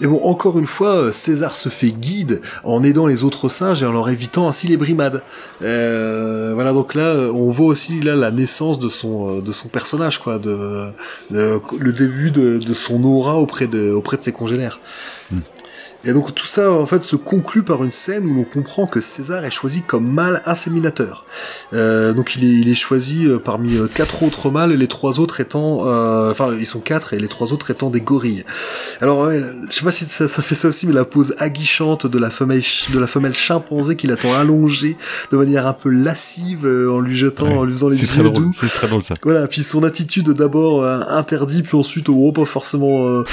[0.00, 3.82] Mais bon, encore une fois, euh, César se fait guide en aidant les autres singes
[3.82, 5.22] et en leur évitant ainsi les brimades.
[5.62, 9.68] Euh, voilà, donc là, euh, on voit aussi là la naissance de son de son
[9.68, 10.88] personnage, quoi, de
[11.30, 14.80] le, le début de, de son aura auprès de auprès de ses congénères.
[16.04, 19.00] Et donc tout ça en fait se conclut par une scène où l'on comprend que
[19.00, 21.24] César est choisi comme mâle inséminateur.
[21.74, 25.20] Euh, donc il est, il est choisi euh, parmi euh, quatre autres mâles, les trois
[25.20, 28.44] autres étant, euh, enfin ils sont quatre et les trois autres étant des gorilles.
[29.00, 32.06] Alors ouais, je sais pas si ça, ça fait ça aussi, mais la pose aguichante
[32.08, 34.96] de la femelle de la femelle chimpanzé qui l'attend allongée
[35.30, 37.56] de manière un peu lascive euh, en lui jetant, Ouais.
[37.58, 38.50] en lui faisant les yeux doux.
[38.54, 39.14] C'est très drôle ça.
[39.22, 43.24] Voilà, puis son attitude d'abord euh, interdit, puis ensuite oh pas forcément euh,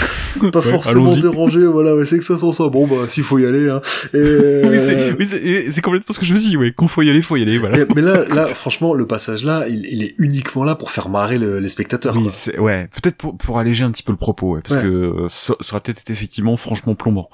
[0.51, 2.69] pas Ouais, forcément dérangé, voilà, ouais, c'est que ça sans ça.
[2.69, 3.81] Bon bah s'il faut y aller hein.
[4.13, 5.25] Et, euh, Oui, c'est oui,
[5.73, 6.71] c'est- complètement ce que je me suis dit, ouais.
[6.71, 7.79] Qu'on faut y aller, faut y aller, voilà.
[7.79, 11.09] et- mais là là franchement le passage là, il, il est uniquement là pour faire
[11.09, 12.15] marrer le- les spectateurs.
[12.17, 12.27] Oui,
[12.59, 14.83] ouais, peut-être pour, pour alléger un petit peu le propos, ouais, parce Ouais.
[14.83, 17.29] que euh, ça, ça aurait peut-être été effectivement franchement plombant.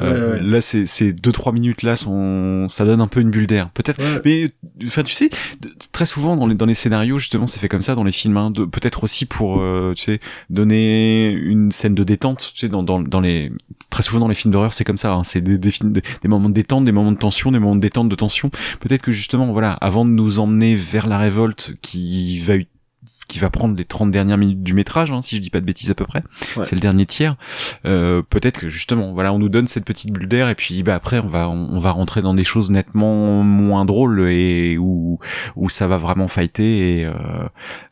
[0.00, 0.38] Euh.
[0.42, 3.70] Là, c'est ces deux trois minutes là, sont, ça donne un peu une bulle d'air,
[3.70, 4.00] peut-être.
[4.24, 4.50] Mais
[4.84, 5.28] enfin, tu sais,
[5.92, 8.36] très souvent dans les dans les scénarios justement, c'est fait comme ça dans les films,
[8.36, 10.20] hein, peut-être aussi pour euh, tu sais
[10.50, 12.50] donner une scène de détente.
[12.54, 13.52] Tu sais, dans dans, dans les
[13.90, 15.12] très souvent dans les films d'horreur, c'est comme ça.
[15.12, 17.76] Hein, c'est des, des des, des moments de détente, des moments de tension, des moments
[17.76, 18.50] de détente, de tension.
[18.80, 22.54] Peut-être que justement, voilà, avant de nous emmener vers la révolte qui va
[23.28, 25.64] qui va prendre les 30 dernières minutes du métrage, hein, si je dis pas de
[25.66, 26.22] bêtises à peu près.
[26.56, 26.64] Ouais.
[26.64, 27.36] C'est le dernier tiers.
[27.86, 30.94] Euh, peut-être que justement, voilà, on nous donne cette petite bulle d'air et puis bah
[30.94, 35.18] après on va on, on va rentrer dans des choses nettement moins drôles et où
[35.56, 37.12] où ça va vraiment fighter et euh,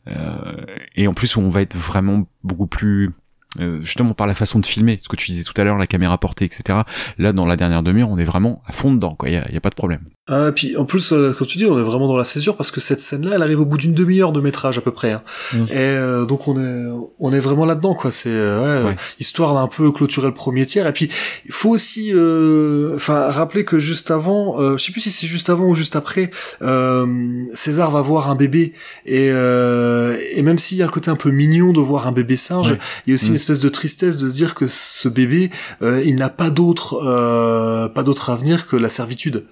[0.07, 0.65] euh,
[0.95, 3.11] et en plus où on va être vraiment beaucoup plus
[3.59, 5.87] euh, justement par la façon de filmer, ce que tu disais tout à l'heure, la
[5.87, 6.79] caméra portée, etc.
[7.17, 9.29] Là, dans la dernière demi-heure, on est vraiment à fond dedans, quoi.
[9.29, 10.01] Il y y a pas de problème.
[10.29, 12.71] Ah, puis en plus, euh, comme tu dis, on est vraiment dans la césure parce
[12.71, 15.11] que cette scène-là, elle arrive au bout d'une demi-heure de métrage à peu près.
[15.11, 15.21] hein.
[15.51, 15.63] Mm.
[15.63, 16.85] Et euh, donc on est,
[17.19, 18.09] on est vraiment là-dedans, quoi.
[18.13, 18.95] C'est euh, ouais, Ouais.
[19.19, 20.87] histoire d'un peu clôturer le premier tiers.
[20.87, 21.09] Et puis
[21.45, 25.27] il faut aussi, euh, enfin, rappeler que juste avant, euh, je sais plus si c'est
[25.27, 27.05] juste avant ou juste après, euh,
[27.53, 28.71] César va voir un bébé
[29.05, 32.13] et euh, et même s'il y a un côté un peu mignon de voir un
[32.13, 32.79] bébé singe, Ouais.
[33.05, 33.29] il y a aussi Mm.
[33.29, 35.51] une espèce de tristesse de se dire que ce bébé,
[35.81, 39.43] euh, il n'a pas d'autre, euh, pas d'autre avenir que la servitude.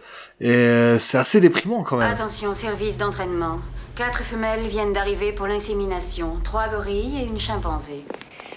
[0.44, 2.10] Et euh, c'est assez déprimant quand même.
[2.10, 3.60] Attention, service d'entraînement.
[3.96, 6.40] Quatre femelles viennent d'arriver pour l'insémination.
[6.44, 8.04] Trois gorilles et une chimpanzé.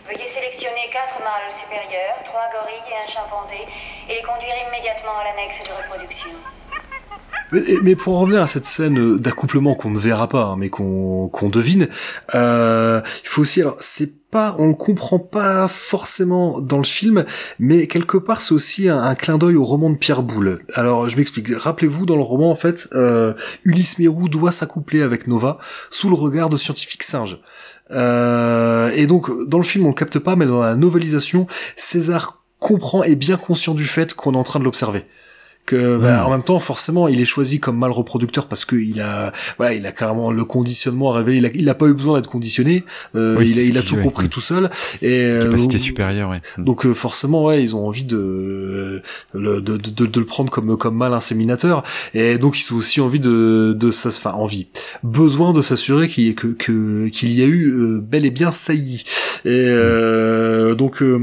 [0.06, 3.68] Veuillez sélectionner sélectionner quatre mâles supérieurs, trois gorilles et un chimpanzé,
[4.08, 6.30] et les conduire immédiatement à l'annexe de reproduction.
[7.52, 11.30] Mais, pour en revenir à cette scène d'accouplement qu'on ne verra pas, hein, mais qu'on
[11.52, 11.88] devine,
[12.34, 17.24] euh, il faut aussi, alors c'est pas, on le comprend pas forcément dans le film,
[17.60, 20.58] mais quelque part c'est aussi un, clin d'œil au roman de Pierre Boulle.
[20.74, 21.54] Alors je m'explique.
[21.54, 23.34] Rappelez-vous, dans le roman en fait, euh,
[23.64, 25.58] Ulysse Mérou doit s'accoupler avec Nova
[25.90, 27.38] sous le regard de scientifiques singes.
[27.92, 32.42] Euh, et donc dans le film on le capte pas, mais dans la novelisation, César
[32.58, 35.04] comprend et bien conscient du fait qu'on est en train de l'observer
[35.66, 39.00] que bah, en même temps forcément il est choisi comme mal reproducteur parce que il
[39.00, 41.38] a voilà il a carrément le conditionnement à révéler.
[41.38, 42.84] Il a, il a pas eu besoin d'être conditionné.
[43.14, 44.28] Euh, Oui, il a, il a tout compris ouais.
[44.28, 44.70] tout seul.
[45.00, 46.40] Et euh, Capacité donc- supérieure, ouais.
[46.58, 49.02] donc euh, forcément ouais ils ont envie de,
[49.32, 51.82] le, de, de, de- de le prendre comme comme mal inséminateur.
[52.12, 54.66] Et donc ils ont aussi envie de de s'ass- enfin envie
[55.02, 59.04] besoin de s'assurer qu'il que que qu'il y a eu euh, bel et bien saillie
[59.46, 61.18] et euh, donc euh,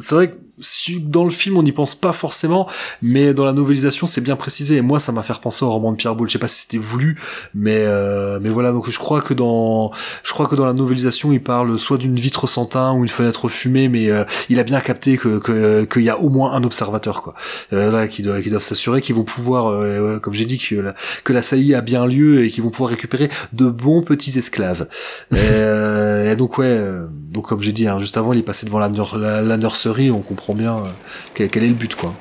[0.00, 2.68] c'est vrai que si dans le film on n'y pense pas forcément,
[3.02, 4.76] mais dans la novélisation c'est bien précisé.
[4.76, 6.28] Et moi ça m'a fait penser au roman de Pierre Boulle.
[6.28, 7.18] Je sais pas si c'était voulu,
[7.54, 8.72] mais euh, mais voilà.
[8.72, 9.90] Donc je crois que dans
[10.24, 13.08] je crois que dans la novélisation il parle soit d'une vitre sans teint ou une
[13.08, 16.52] fenêtre fumée, mais euh, il a bien capté que que- qu'il y a au moins
[16.52, 17.34] un observateur quoi.
[17.72, 20.74] Euh, là qui doit qui doivent s'assurer qu'ils vont pouvoir, euh, comme j'ai dit que
[20.76, 20.94] la,
[21.24, 24.86] que la saillie a bien lieu et qu'ils vont pouvoir récupérer de bons petits esclaves.
[25.32, 28.42] et, euh, et donc ouais, euh, donc comme j'ai dit hein, juste avant il est
[28.42, 30.88] passé devant la, nur- la, la nurserie, on comprend bien euh,
[31.34, 32.12] quel, quel est le but quoi.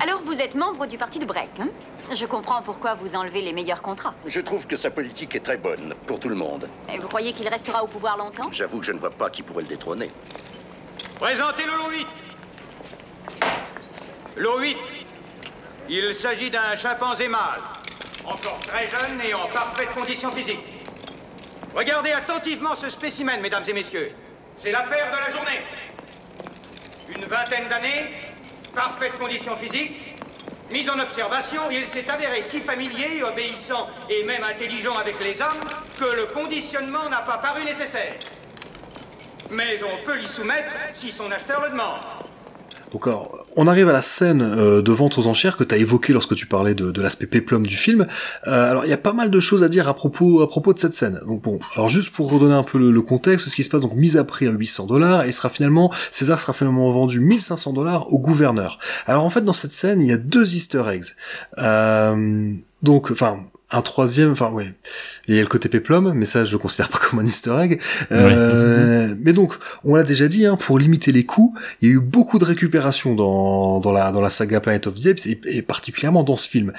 [0.00, 1.68] Alors vous êtes membre du parti de Break, hein?
[2.14, 4.12] Je comprends pourquoi vous enlevez les meilleurs contrats.
[4.26, 6.68] Je trouve que sa politique est très bonne pour tout le monde.
[6.92, 8.50] Et vous croyez qu'il restera au pouvoir longtemps?
[8.52, 10.10] J'avoue que je ne vois pas qui pourrait le détrôner.
[11.18, 12.06] Présentez le lot 8.
[14.36, 14.76] Lot 8.
[15.88, 17.60] Il s'agit d'un chimpanzé mâle,
[18.24, 20.60] encore très jeune et en parfaite condition physique.
[21.74, 24.10] Regardez attentivement ce spécimen, mesdames et messieurs.
[24.56, 25.60] C'est l'affaire de la journée.
[27.08, 28.14] Une vingtaine d'années,
[28.74, 30.14] parfaite condition physique.
[30.70, 35.68] Mis en observation, il s'est avéré si familier, obéissant et même intelligent avec les hommes
[35.98, 38.14] que le conditionnement n'a pas paru nécessaire.
[39.50, 42.00] Mais on peut l'y soumettre si son acheteur le demande.
[42.92, 45.78] Donc alors, on arrive à la scène euh, de vente aux enchères que tu as
[45.78, 48.06] évoqué lorsque tu parlais de, de l'aspect péplum du film.
[48.46, 50.74] Euh, alors il y a pas mal de choses à dire à propos à propos
[50.74, 51.20] de cette scène.
[51.26, 53.82] Donc bon, alors juste pour redonner un peu le, le contexte, ce qui se passe
[53.82, 57.72] donc mise à prix à 800 dollars et sera finalement César sera finalement vendu 1500
[57.72, 58.78] dollars au gouverneur.
[59.06, 61.14] Alors en fait dans cette scène il y a deux Easter eggs.
[61.58, 63.38] Euh, donc enfin
[63.72, 64.72] un troisième, enfin ouais,
[65.28, 67.54] il y a le côté péplum, mais ça je le considère pas comme un Easter
[67.60, 67.80] egg.
[68.10, 69.54] Euh, Mais donc,
[69.84, 72.44] on l'a déjà dit, hein, pour limiter les coûts, il y a eu beaucoup de
[72.44, 76.36] récupération dans, dans la dans la saga Planet of the Apes et, et particulièrement dans
[76.36, 76.72] ce film.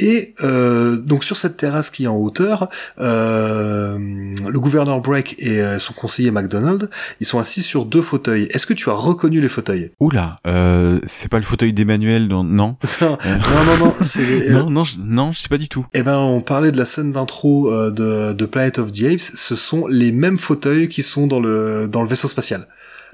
[0.00, 2.68] Et euh, donc sur cette terrasse qui est en hauteur,
[3.00, 6.88] euh, le gouverneur Break et euh, son conseiller McDonald,
[7.20, 8.44] ils sont assis sur deux fauteuils.
[8.50, 9.90] Est-ce que tu as reconnu les fauteuils?
[10.00, 14.96] Oula, euh, c'est pas le fauteuil d'Emmanuel, non non, non, non, c'est non, non, je-
[15.02, 15.86] non, je sais pas du tout.
[15.94, 19.20] Eh ben, on parlait de la scène d'intro de, de Planet of the Apes.
[19.20, 22.66] Ce sont les mêmes fauteuils qui sont dans le dans le vaisseau spatial,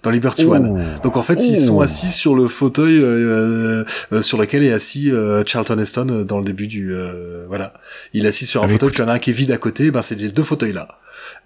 [0.04, 0.54] dans Liberty Oh.
[0.54, 0.84] One.
[1.02, 1.66] Donc en fait, ils Oh.
[1.66, 6.24] sont assis sur le fauteuil euh, euh, sur lequel est assis euh, Charlton Heston euh,
[6.24, 7.72] dans le début du euh, voilà.
[8.12, 9.34] Il est assis sur un Ah, fauteuil, puis il y en a un qui est
[9.34, 9.90] vide à côté.
[9.90, 10.86] Ben c'est les deux fauteuils là.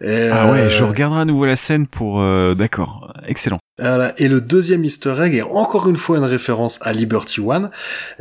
[0.01, 2.21] Et, Ah ouais, euh, je regarderai à nouveau la scène pour...
[2.21, 3.59] euh, D'accord, excellent.
[3.81, 4.13] voilà.
[4.19, 7.71] Et le deuxième Easter egg est encore une fois une référence à Liberty One.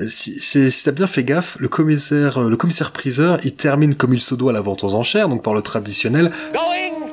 [0.07, 4.13] Si, si, si t'as bien fait gaffe, le commissaire, le commissaire priseur, il termine comme
[4.13, 6.31] il se doit la vente aux enchères, donc par le traditionnel.
[6.53, 6.61] Going,
[6.99, 7.06] going,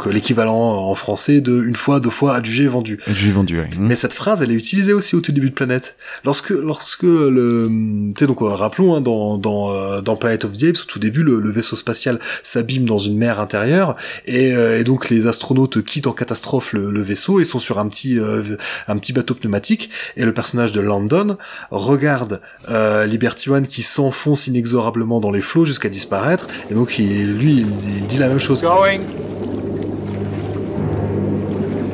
[0.00, 2.98] Donc euh, l'équivalent en français de une fois, deux fois, adjugé, vendu.
[3.06, 3.68] J'ai vendu, ouais.
[3.78, 5.96] Mais cette phrase, elle est utilisée aussi au tout début de Planète.
[6.24, 10.56] Lorsque, lorsque le, tu sais donc euh, rappelons hein, dans dans euh, dans Planet of
[10.56, 13.96] the Apes, au tout début, le, le vaisseau spatial s'abîme dans une mer intérieure
[14.26, 17.78] et, euh, et donc les astronautes quittent en catastrophe le, le vaisseau et sont sur
[17.78, 18.42] un petit euh,
[18.88, 21.36] un petit bateau pneumatique et le personnage de Landon
[21.70, 22.40] regarde
[22.70, 27.52] euh, Liberty One qui s'enfonce inexorablement dans les flots jusqu'à disparaître et donc il, lui
[27.58, 28.62] il, il dit la même chose.
[28.62, 29.00] Going.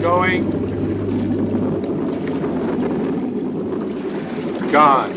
[0.07, 0.45] Going.
[4.73, 5.11] Gone.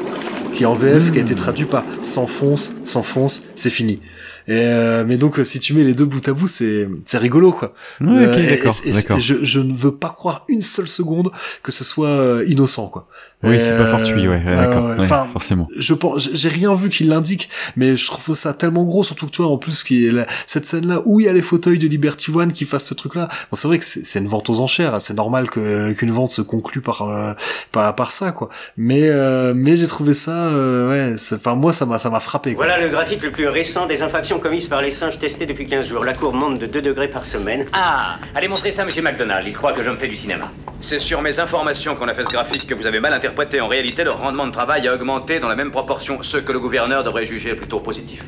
[0.54, 4.02] qui en VF qui a été traduit par s'enfonce, s'enfonce, c'est fini.
[4.48, 7.20] Et euh, mais donc euh, si tu mets les deux bout à bout, c'est c'est
[7.20, 7.76] rigolo quoi.
[8.02, 9.20] Ouais, ok, et- d'accord, et- et- d'accord.
[9.20, 11.30] Je, je ne veux pas croire une seule seconde
[11.62, 13.08] que ce soit euh, innocent quoi.
[13.42, 15.66] Oui, c'est pas euh, fortuit, ouais, ouais, d'accord, ouais, Enfin, forcément.
[15.78, 19.32] je pense, j'ai- rien vu qui l'indique, mais je trouve ça tellement gros, surtout que
[19.32, 21.78] tu vois en plus qui est la- cette scène-là où il y a les fauteuils
[21.80, 23.30] de Liberty One qui fassent ce truc-là.
[23.50, 26.12] Bon, c'est vrai que c'est c'est une vente aux enchères, hein, c'est normal que qu'une
[26.12, 27.32] vente se conclue par euh,
[27.72, 28.50] par par ça quoi.
[28.76, 32.20] Mais euh, mais j'ai trouvé ça euh, ouais, c'est- enfin moi ça m'a ça m'a
[32.20, 32.56] frappé.
[32.56, 32.66] Quoi.
[32.66, 35.88] Voilà le graphique le plus récent des infractions commises par les singes testés depuis 15
[35.88, 36.04] jours.
[36.04, 37.66] La courbe monte de 2 degrés par semaine.
[37.72, 39.48] Ah, allez montrer ça à Monsieur McDonald.
[39.48, 40.52] Il croit que je me fais du cinéma.
[40.82, 43.29] C'est sur mes informations qu'on a fait ce graphique que vous avez mal interprété.
[43.62, 46.60] En réalité, leur rendement de travail a augmenté dans la même proportion, ce que le
[46.60, 48.24] gouverneur devrait juger plutôt positif.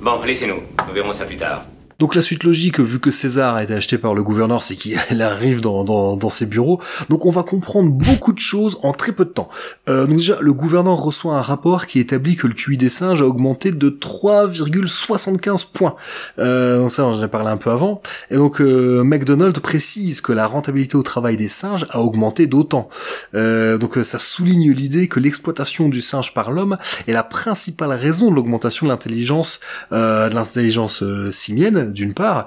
[0.00, 0.62] Bon, laissez-nous.
[0.86, 1.66] Nous verrons ça plus tard.
[1.98, 4.98] Donc la suite logique, vu que César a été acheté par le gouverneur, c'est qu'il
[5.22, 6.80] arrive dans, dans, dans ses bureaux.
[7.08, 9.48] Donc on va comprendre beaucoup de choses en très peu de temps.
[9.88, 13.20] Euh, donc déjà, le gouverneur reçoit un rapport qui établit que le QI des singes
[13.20, 15.96] a augmenté de 3,75 points.
[16.38, 18.00] Euh, donc ça, j'en ai parlé un peu avant.
[18.30, 22.88] Et donc euh, McDonald précise que la rentabilité au travail des singes a augmenté d'autant.
[23.34, 26.76] Euh, donc euh, ça souligne l'idée que l'exploitation du singe par l'homme
[27.06, 29.60] est la principale raison de l'augmentation de l'intelligence,
[29.92, 32.46] euh, de l'intelligence simienne d'une part,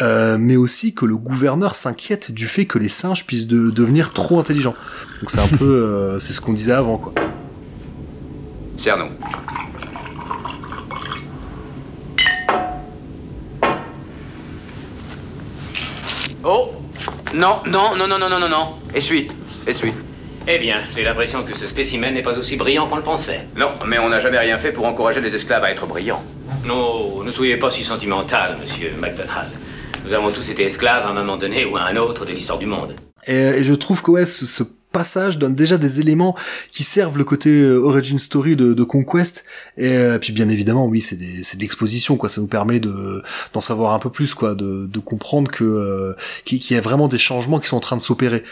[0.00, 4.12] euh, mais aussi que le gouverneur s'inquiète du fait que les singes puissent de- devenir
[4.12, 4.74] trop intelligents.
[5.20, 7.12] Donc c'est un peu, euh, c'est ce qu'on disait avant, quoi.
[8.76, 9.10] Cernon.
[16.44, 16.72] Oh
[17.34, 18.74] Non, non, non, non, non, non, non, non.
[18.94, 19.28] Essuie,
[19.66, 19.92] essuie.
[20.48, 23.46] Eh bien, j'ai l'impression que ce spécimen n'est pas aussi brillant qu'on le pensait.
[23.56, 26.22] Non, mais on n'a jamais rien fait pour encourager les esclaves à être brillants.
[26.66, 29.50] Non, ne soyez pas si sentimental, monsieur McDonald.
[30.04, 32.58] Nous avons tous été esclaves à un moment donné ou à un autre de l'histoire
[32.58, 32.96] du monde.
[33.28, 36.36] Et, et je trouve que ouais, ce, ce passage donne déjà des éléments
[36.72, 39.44] qui servent le côté euh, origin story de, de Conquest.
[39.78, 42.28] Et euh, puis bien évidemment, oui, c'est de l'exposition, quoi.
[42.28, 43.22] Ça nous permet de
[43.52, 46.14] d'en savoir un peu plus, quoi, de, de comprendre que euh,
[46.44, 48.42] qu'il y a vraiment des changements qui sont en train de s'opérer.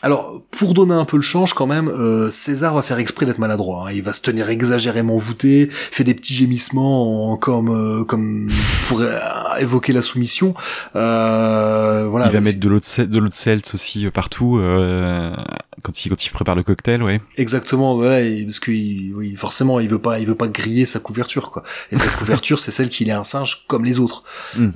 [0.00, 3.38] Alors, pour donner un peu le change quand même, euh, César va faire exprès d'être
[3.40, 3.88] maladroit.
[3.88, 3.92] hein.
[3.92, 8.48] Il va se tenir exagérément voûté, fait des petits gémissements en- comme euh, comme
[8.86, 9.18] pour euh,
[9.58, 10.54] évoquer la soumission.
[10.94, 12.26] Euh, voilà.
[12.26, 15.34] il va mettre de l'eau de, sel- de l'eau de Celt aussi euh, partout euh,
[15.82, 17.20] quand il quand il prépare le cocktail, ouais.
[17.36, 21.50] Exactement, voilà, parce que oui, forcément, il veut pas, il veut pas griller sa couverture,
[21.50, 21.64] quoi.
[21.90, 24.22] Et sa couverture, c'est celle qu'il est un singe comme les autres.
[24.56, 24.70] Mm.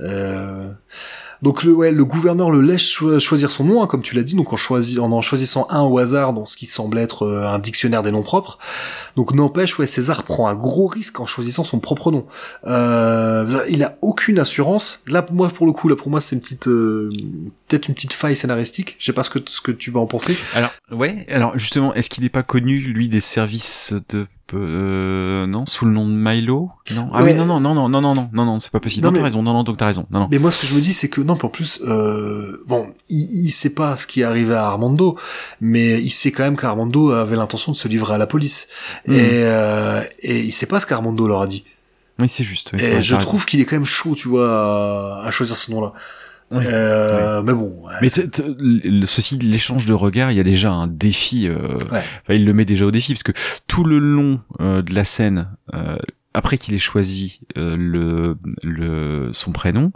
[1.43, 4.53] Donc le, gouverneur le laisse cho- choisir son nom, hein, comme tu l'as dit, donc
[4.53, 8.23] en choisissant un au hasard dans ce qui semble être euh, un dictionnaire des noms
[8.23, 8.57] propres.
[9.17, 12.25] Donc n'empêche, ouais, César prend un gros risque en choisissant son propre nom.
[12.65, 15.01] Euh, il a aucune assurance.
[15.07, 17.09] Là, moi, pour le coup, là, pour moi, c'est une petite, euh,
[17.67, 18.95] peut-être une petite faille scénaristique.
[18.97, 20.37] Je sais pas ce que ce que tu vas en penser.
[20.55, 25.65] Alors ouais, alors justement, est-ce qu'il n'est pas connu lui des services de euh, non
[25.65, 26.69] sous le nom de Milo?
[26.93, 27.07] Non.
[27.13, 27.31] Ah Ouais.
[27.31, 29.03] oui non non non non non non non non non c'est pas possible.
[29.03, 29.41] Non, Non, t'as mais- raison.
[29.43, 30.05] Non non donc t'as raison.
[30.11, 30.27] Non non.
[30.29, 33.45] Mais moi, ce que je me dis, c'est que non, en plus, euh, bon, il,
[33.45, 35.17] il sait pas ce qui est arrivé à Armando,
[35.61, 38.67] mais il sait quand même qu'Armando avait l'intention de se livrer à la police,
[39.07, 39.13] Mhm.
[39.15, 41.63] et, euh, et il sait pas ce qu'Armando leur a dit.
[42.19, 42.71] Oui c'est juste.
[42.73, 45.55] oui, et je t'as trouve qu'il est quand même chaud, tu vois, à, à choisir
[45.57, 45.93] ce nom-là.
[46.51, 48.09] Euh, Mais bon, ouais, Mais
[49.05, 51.47] ceci, l'échange de regards, il y a déjà un défi.
[51.47, 52.35] euh, Ouais.
[52.35, 53.31] il le met déjà au défi parce que
[53.67, 55.95] tout le long euh, de la scène, euh,
[56.33, 59.91] après qu'il ait choisi euh, le, le son prénom,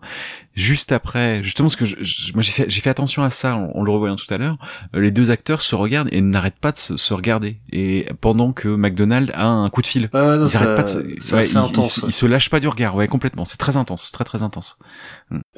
[0.53, 3.55] juste après, justement, parce que je, je- moi j'ai fait, j'ai fait attention à ça
[3.55, 4.57] en, en le revoyant tout à l'heure.
[4.95, 7.59] euh, les deux acteurs se regardent et n'arrêtent pas de se, se regarder.
[7.71, 10.87] Et pendant que McDonald a un coup de fil, ouais, non, ils ça- pas de
[10.89, 12.09] se, ouais, assez ils- intense, ouais.
[12.09, 12.95] ils se lâchent pas du regard.
[12.95, 13.45] Ouais, complètement.
[13.45, 14.77] C'est très intense, très très intense.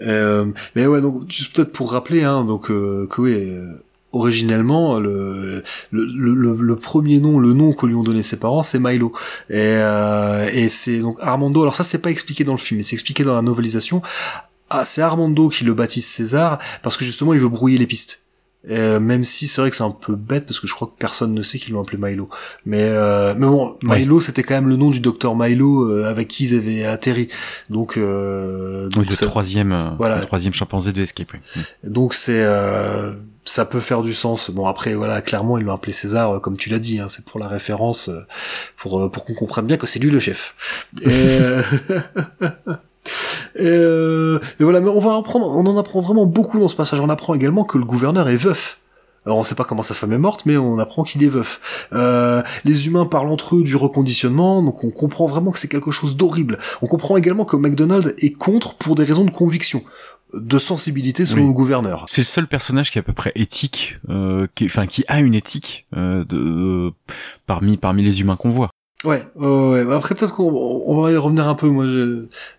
[0.01, 4.99] Euh, mais ouais, donc juste peut-être pour rappeler, hein, donc euh, que oui, euh, originellement
[4.99, 8.79] le, le, le, le premier nom, le nom que lui ont donné ses parents, c'est
[8.79, 9.11] Milo.
[9.49, 11.61] Et, euh, et c'est donc Armando.
[11.61, 14.01] Alors ça, c'est pas expliqué dans le film, mais c'est expliqué dans la novelisation.
[14.69, 18.21] Ah, c'est Armando qui le baptise César parce que justement, il veut brouiller les pistes.
[18.69, 20.93] Euh, même si c'est vrai que c'est un peu bête parce que je crois que
[20.99, 22.27] personne ne sait qu'ils l'ont appelé Milo.
[22.65, 23.99] Mais euh, mais bon, Ouais.
[23.99, 27.29] Milo c'était quand même le nom du docteur Milo euh, avec qui ils avaient atterri.
[27.69, 30.19] Donc euh, donc Oui, le troisième, euh, voilà.
[30.19, 31.29] le troisième chimpanzé de Escape.
[31.33, 31.61] oui.
[31.85, 33.13] Donc c'est euh,
[33.45, 34.51] ça peut faire du sens.
[34.51, 36.99] Bon après voilà clairement ils l'ont appelé César euh, comme tu l'as dit.
[36.99, 38.25] Hein, c'est pour la référence euh,
[38.77, 40.55] pour euh, pour qu'on comprenne bien que c'est lui le chef.
[43.55, 43.79] Et,
[44.59, 46.99] voilà mais on va apprendre on en apprend vraiment beaucoup dans ce passage.
[46.99, 48.79] On apprend également que le gouverneur est veuf.
[49.25, 51.87] Alors on sait pas comment sa femme est morte, mais on apprend qu'il est veuf.
[51.93, 55.91] Euh, les humains parlent entre eux du reconditionnement, donc on comprend vraiment que c'est quelque
[55.91, 56.57] chose d'horrible.
[56.81, 59.83] On comprend également que McDonald est contre pour des raisons de conviction,
[60.33, 61.47] de sensibilité selon Oui.
[61.47, 62.05] le gouverneur.
[62.07, 65.19] C'est le seul personnage qui est à peu près éthique, euh, qui, enfin qui a
[65.19, 66.91] une éthique euh, de
[67.47, 68.69] parmi parmi les humains qu'on voit.
[69.05, 69.95] Ouais, ouais, ouais.
[69.95, 70.51] Après peut-être qu'on
[70.85, 71.67] on va y revenir un peu.
[71.67, 71.85] Moi,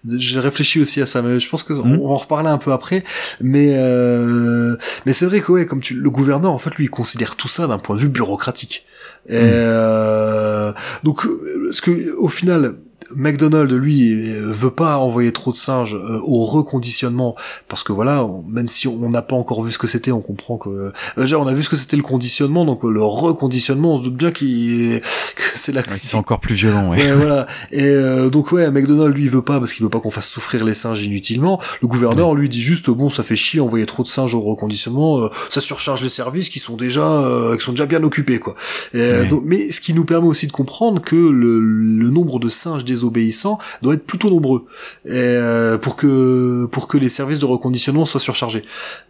[0.08, 1.98] j'ai réfléchi aussi à ça, mais je pense que Mhm.
[2.00, 3.04] on va en reparler un peu après.
[3.42, 6.90] Mais euh, mais c'est vrai que ouais, comme tu, le gouverneur en fait lui il
[6.90, 8.86] considère tout ça d'un point de vue bureaucratique.
[9.28, 9.40] Et, Mhm.
[9.52, 10.72] euh,
[11.04, 12.74] donc euh, parce que au final.
[13.16, 17.34] McDonald, lui, euh, veut pas envoyer trop de singes euh, au reconditionnement
[17.68, 20.20] parce que voilà, on- même si on n'a pas encore vu ce que c'était, on
[20.20, 23.94] comprend que euh, déjà on a vu ce que c'était le conditionnement, donc le reconditionnement,
[23.94, 25.00] on se doute bien qu'il
[25.36, 26.98] que c'est la c'est encore plus violent, ouais.
[26.98, 27.46] Ouais, voilà.
[27.72, 30.28] Et euh, donc ouais, McDonald lui il veut pas parce qu'il veut pas qu'on fasse
[30.28, 31.60] souffrir les singes inutilement.
[31.82, 35.20] Le gouverneur lui dit juste bon, ça fait chier envoyer trop de singes au reconditionnement,
[35.24, 38.54] euh, ça surcharge les services qui sont déjà euh, qui sont déjà bien occupés quoi.
[38.94, 39.26] Et, Ouais.
[39.26, 42.84] donc- mais ce qui nous permet aussi de comprendre que le, le nombre de singes
[43.00, 44.66] désobéissants doit être plutôt nombreux
[45.08, 48.62] euh, pour que pour que les services de reconditionnement soient surchargés.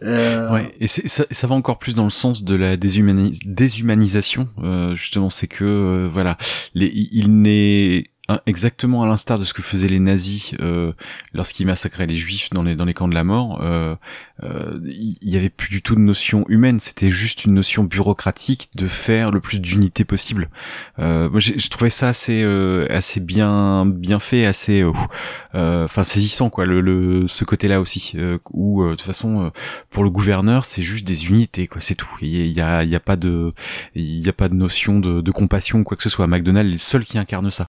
[0.03, 4.47] Euh, Ouais, et ça, va encore plus dans le sens de la déshumani- déshumanisation.
[4.63, 6.37] euh, justement, c'est que voilà,
[6.75, 8.05] il n'est
[8.45, 10.93] exactement à l'instar de ce que faisaient les nazis euh,
[11.33, 13.59] lorsqu'ils massacraient les juifs dans les dans les camps de la mort.
[13.61, 13.95] euh,
[14.43, 16.79] euh, il y avait plus du tout de notion humaine.
[16.79, 20.49] C'était juste une notion bureaucratique de faire le plus d'unité possible.
[20.99, 24.91] Euh, moi, je trouvais ça assez euh, assez bien bien fait, assez euh,
[25.55, 26.65] euh, enfin saisissant quoi.
[26.65, 29.49] Le, le ce côté-là aussi euh, où euh, de toute façon euh,
[29.89, 32.09] pour le gouverneur c'est juste des unités quoi, c'est tout.
[32.21, 33.53] Il y a il y a, il pas de
[33.95, 36.27] il y a pas de notion de, de compassion quoi que ce soit.
[36.27, 37.65] McDonald est le seul qui incarne ça.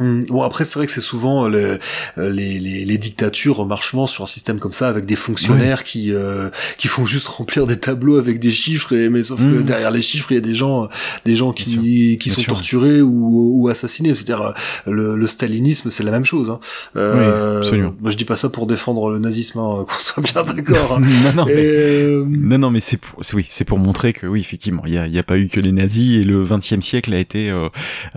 [0.00, 1.78] Hum, Bon après c'est vrai que c'est souvent euh, le-
[2.18, 6.12] euh, les, les, les dictatures marchent sur un système comme ça avec des fonctionnaires qui
[6.12, 9.62] euh, qui font juste remplir des tableaux avec des chiffres et mais sauf que Mhm.
[9.62, 10.88] derrière les chiffres il y a des gens
[11.24, 12.52] des gens qui qui bien sont sûr.
[12.52, 14.42] torturés ou, ou assassinés c'est-à-dire
[14.86, 16.60] euh, le, le stalinisme c'est la même chose hein.
[16.94, 17.94] Oui, absolument.
[18.00, 21.00] moi je dis pas ça pour défendre le nazisme hein, qu'on soit bien d'accord hein.
[21.24, 24.26] non, non, mais, euh, non, non, mais c'est pour, c'est- oui, c'est pour montrer que
[24.26, 26.42] oui, effectivement, il y a, il y a pas eu que les nazis et le
[26.44, 27.68] XXe siècle a été euh,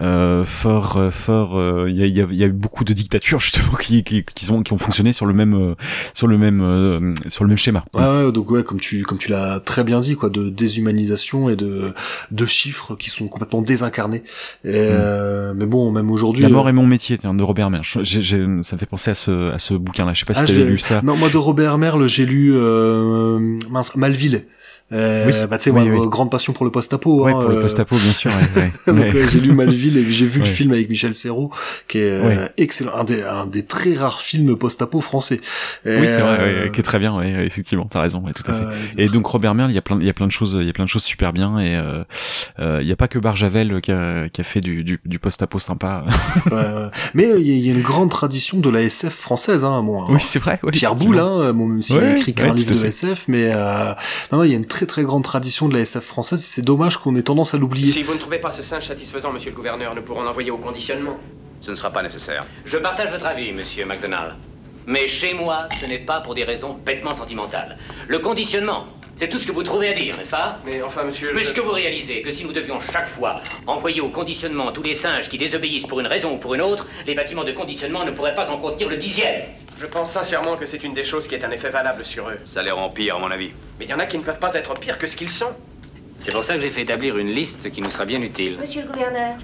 [0.01, 1.51] euh, fort, euh, fort.
[1.72, 4.24] Euh, Il y, a, y a- y a eu beaucoup de dictatures justement qui, qui,
[4.24, 5.76] qui, sont, qui ont fonctionné sur le même, euh,
[6.13, 7.84] sur le même, euh, sur le même schéma.
[7.93, 11.49] Ouais, ouais, donc ouais, comme tu comme tu l'as très bien dit, quoi, de déshumanisation
[11.49, 11.93] et de
[12.32, 14.24] de chiffres qui sont complètement désincarnés.
[14.63, 16.43] Et, euh, mais bon, même aujourd'hui.
[16.43, 16.47] Mm.
[16.47, 17.97] La mort euh, est mon métier, tiens, de Robert Merch.
[18.01, 20.13] J'ai- j'ai- ça me fait penser à ce, à ce bouquin-là.
[20.13, 21.01] Je sais pas si ah, je t'avais lu ça.
[21.03, 24.45] Non, moi de Robert Merle, j'ai lu euh, mince, Malville.
[24.94, 26.10] Euh, Oui, bah tu sais, oui, moi, oui.
[26.10, 27.24] grande passion pour le post-apo.
[27.26, 28.32] Ouais, hein, pour le euh, post-apo, bien sûr.
[28.56, 29.14] Ouais, ouais, ouais.
[29.14, 30.52] ouais, j'ai lu Malville et j'ai vu le Ouais.
[30.52, 31.52] film avec Michel Serrault,
[31.88, 32.50] qui est euh, Ouais.
[32.58, 35.39] excellent, un des, un des très rares films post-apo français.
[35.86, 38.02] Et, Oui, c'est vrai, euh, ouais, ouais, qui est très bien, ouais, ouais, effectivement, t'as
[38.02, 38.66] raison, ouais, tout à fait.
[38.66, 40.58] Ouais, et donc Robert Merle, il y a plein, il y a plein de choses,
[40.60, 42.04] il y a plein de choses super bien, et euh,
[42.60, 45.20] euh, il y a pas que Barjavel qui a, qui a fait du, du, du
[45.20, 46.04] post-apo sympa.
[46.52, 46.64] Ouais, ouais.
[47.14, 49.64] Mais euh, il y, a- une grande tradition de la SF française.
[49.64, 50.96] Hein, bon, Oui, c'est vrai, ouais, Pierre.
[50.96, 52.86] Boulle, hein, bon, même s'il a Ouais, écrit qu'un ouais, livre de.
[52.86, 53.94] SF, mais euh,
[54.34, 56.39] non, il y a une très très grande tradition de la SF française.
[56.41, 57.91] et C'est dommage qu'on ait tendance à l'oublier.
[57.91, 60.57] Si vous ne trouvez pas ce singe satisfaisant, monsieur le gouverneur, nous pourrons l'envoyer au
[60.57, 61.17] conditionnement.
[61.59, 62.43] Ce ne sera pas nécessaire.
[62.65, 64.34] Je partage votre avis, monsieur McDonald.
[64.88, 67.77] Mais chez moi, ce n'est pas pour des raisons bêtement sentimentales.
[68.07, 71.32] Le conditionnement, c'est tout ce que vous trouvez à dire, n'est-ce pas Mais enfin, monsieur.
[71.36, 75.29] Puisque vous réalisez que si nous devions chaque fois envoyer au conditionnement tous les singes
[75.29, 78.34] qui désobéissent pour une raison ou pour une autre, les bâtiments de conditionnement ne pourraient
[78.34, 79.41] pas en contenir le dixième.
[79.82, 82.38] Je pense sincèrement que c'est une des choses qui est un effet valable sur eux.
[82.45, 83.49] Ça les rend pires, à mon avis.
[83.79, 85.49] Mais il y en a qui ne peuvent pas être pires que ce qu'ils sont.
[86.19, 88.57] C'est pour ça que j'ai fait établir une liste qui nous sera bien utile.
[88.61, 89.38] Monsieur le gouverneur,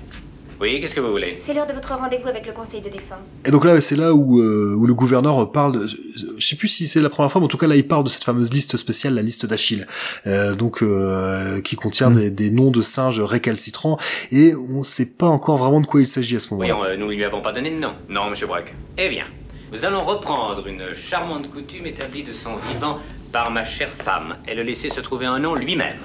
[0.62, 1.38] Oui, qu'est-ce que vous voulez?
[1.40, 3.42] C'est l'heure de votre rendez-vous avec le conseil de défense.
[3.46, 5.72] Et donc là, c'est là où, euh, où le gouverneur parle.
[5.80, 7.88] De, je sais plus si c'est la première fois, mais en tout cas là, il
[7.88, 9.88] parle de cette fameuse liste spéciale, la liste d'Achille,
[10.28, 13.98] euh, donc euh, qui contient des, des noms de singes récalcitrants,
[14.32, 16.74] et on sait pas encore vraiment de quoi il s'agit à ce moment-là.
[16.76, 17.94] Voyons, euh, nous ne lui avons pas donné de nom.
[18.10, 18.74] Non, monsieur Brack.
[18.98, 19.26] Eh bien,
[19.72, 23.00] nous allons reprendre une charmante coutume établie de son vivant
[23.32, 26.00] par ma chère femme et le laisser se trouver un nom lui-même.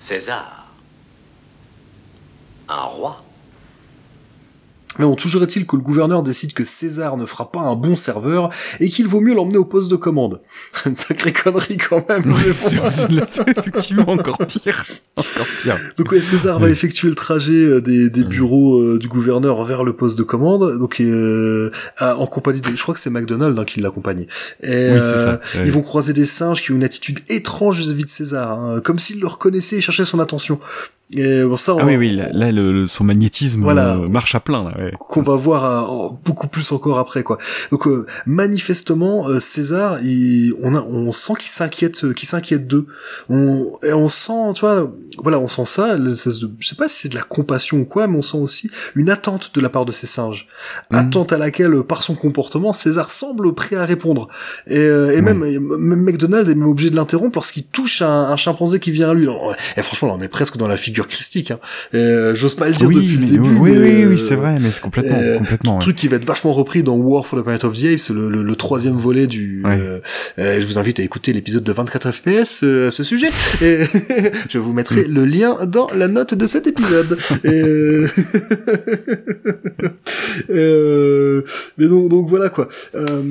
[0.00, 0.66] César.
[2.68, 3.29] Un roi.
[4.98, 7.96] Mais bon, toujours est-il que le gouverneur décide que César ne fera pas un bon
[7.96, 10.40] serveur et qu'il vaut mieux l'emmener au poste de commande.
[10.86, 12.22] Une sacrée connerie quand même.
[12.22, 12.36] bon.
[12.54, 14.84] c'est effectivement encore pire.
[15.16, 15.78] Encore pire.
[15.96, 19.84] Donc ouais, César va effectuer le trajet euh, des, des bureaux euh, du gouverneur vers
[19.84, 21.70] le poste de commande, donc euh,
[22.00, 24.26] en compagnie de, je crois que c'est McDonald hein, qui l'accompagne.
[24.62, 25.66] Et Oui, c'est ça, euh, ouais.
[25.66, 28.98] ils vont croiser des singes qui ont une attitude étrange vis-à-vis de César, hein, comme
[28.98, 30.58] s'ils le reconnaissaient et cherchaient son attention.
[31.16, 33.96] Et bon ça, on, Ah oui, oui, là, là, le, le- son magnétisme Voilà.
[33.96, 34.92] euh, marche à plein, là, ouais.
[34.98, 37.38] qu'on va voir euh, en- beaucoup plus encore après quoi.
[37.72, 42.66] Donc euh, manifestement euh, César, il, on a, on sent qu'il s'inquiète, euh, qu'il s'inquiète
[42.68, 42.86] d'eux.
[43.28, 45.96] On et on sent, tu vois, voilà, on sent ça.
[45.96, 48.36] le- de- je sais pas si c'est de la compassion ou quoi, mais on sent
[48.38, 50.46] aussi une attente de la part de ces singes,
[50.92, 54.28] attente à laquelle, euh, par son comportement, César semble prêt à répondre.
[54.66, 58.36] Et, euh, et même, même McDonald est même obligé de l'interrompre lorsqu'il touche un, un
[58.36, 59.26] chimpanzé qui vient à lui.
[59.76, 61.50] Et franchement, là, on est presque dans la figure figure christique.
[61.50, 61.58] Hein.
[61.94, 63.48] Euh, J'ose pas le dire Oui, depuis le début.
[63.58, 65.80] oui, oui, oui, euh, c'est vrai, mais c'est complètement- euh, complètement, ouais.
[65.82, 68.28] Truc qui va être vachement repris dans War for the Planet of the Apes, le,
[68.28, 69.62] le, le troisième volet du.
[70.38, 73.28] je vous invite à écouter l'épisode de 24 FPS à ce sujet.
[73.62, 73.78] Et
[74.48, 77.18] je vous mettrai le lien dans la note de cet épisode.
[77.44, 78.04] Et,
[81.78, 82.68] mais donc, donc voilà quoi.
[82.94, 83.22] Euh,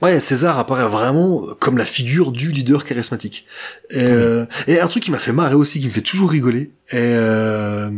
[0.00, 3.46] Ouais, César apparaît vraiment comme la figure du leader charismatique.
[3.90, 6.70] Et, euh, et un truc qui m'a fait marrer aussi, qui me fait toujours rigoler,
[6.92, 7.90] et euh,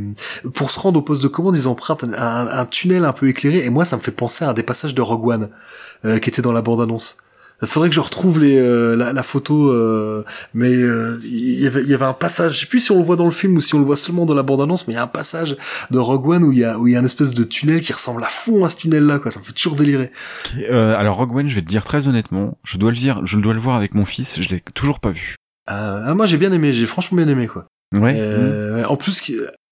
[0.54, 3.28] pour se rendre au poste de commande, ils empruntent un, un- un tunnel un peu
[3.28, 5.50] éclairé, et moi ça me fait penser à un des passages de Rogue One,
[6.06, 7.18] euh, qui était dans la bande-annonce.
[7.64, 11.82] Faudrait que je retrouve les, euh, la, la photo, euh, mais euh, il y, avait,
[11.82, 13.56] il y avait un passage, je sais plus si on le voit dans le film
[13.56, 15.56] ou si on le voit seulement dans la bande-annonce, mais il y a un passage
[15.90, 17.80] de Rogue One où il y a, où il y a une espèce de tunnel
[17.82, 19.30] qui ressemble à fond à ce tunnel-là, quoi.
[19.30, 20.10] Ça me fait toujours délirer.
[20.70, 23.36] Euh, alors Rogue One, je vais te dire très honnêtement, je dois le dire, je
[23.38, 25.36] dois le voir avec mon fils, je l'ai toujours pas vu.
[25.70, 27.66] Euh, ah, moi j'ai bien aimé, j'ai franchement bien aimé quoi.
[27.94, 28.14] Ouais.
[28.16, 29.20] Euh, En plus,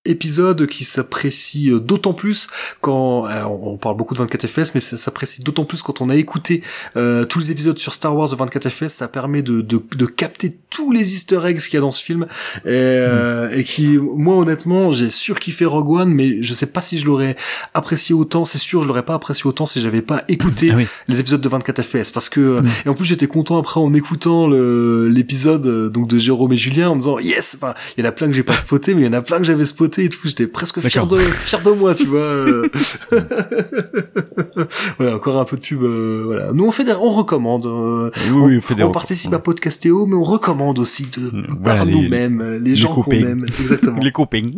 [0.05, 2.49] épisode qui s'apprécie euh, d'autant plus
[2.81, 6.09] quand euh, on parle beaucoup de 24 FPS, mais ça s'apprécie d'autant plus quand on
[6.09, 6.63] a écouté
[6.97, 8.89] euh, tous les épisodes sur Star Wars de 24 FPS.
[8.89, 12.03] Ça permet de, de, de capter tous les Easter eggs qu'il y a dans ce
[12.03, 12.27] film
[12.65, 16.99] et, euh, et qui, moi honnêtement, j'ai surkiffé Rogue One, mais je sais pas si
[17.01, 17.37] je l'aurais
[17.75, 18.45] apprécié autant.
[18.45, 20.73] C'est sûr, je l'aurais pas apprécié autant si j'avais pas écouté
[21.09, 24.49] les épisodes de 24 FPS, parce que et en plus j'étais content après en écoutant
[24.49, 27.57] l'épisode euh, donc de Jérôme et Julien en me disant yes.
[27.57, 29.23] Enfin, il y en a plein que j'ai pas spoté, mais il y en a
[29.23, 30.21] plein que j'avais spoté et tout.
[30.25, 32.19] J'étais presque fier de fier de moi, tu vois.
[32.21, 32.69] euh.
[34.99, 35.83] voilà, encore un peu de pub.
[35.83, 37.67] euh, voilà, nous on fait, des, on recommande.
[37.67, 41.31] euh, Oui, oui, on fait des on participe à Podcastéo, mais on recommande aussi de
[41.61, 43.45] Voilà, par nous-mêmes, les, les gens qu'on aime.
[43.61, 43.99] Exactement.
[44.03, 44.51] les copains.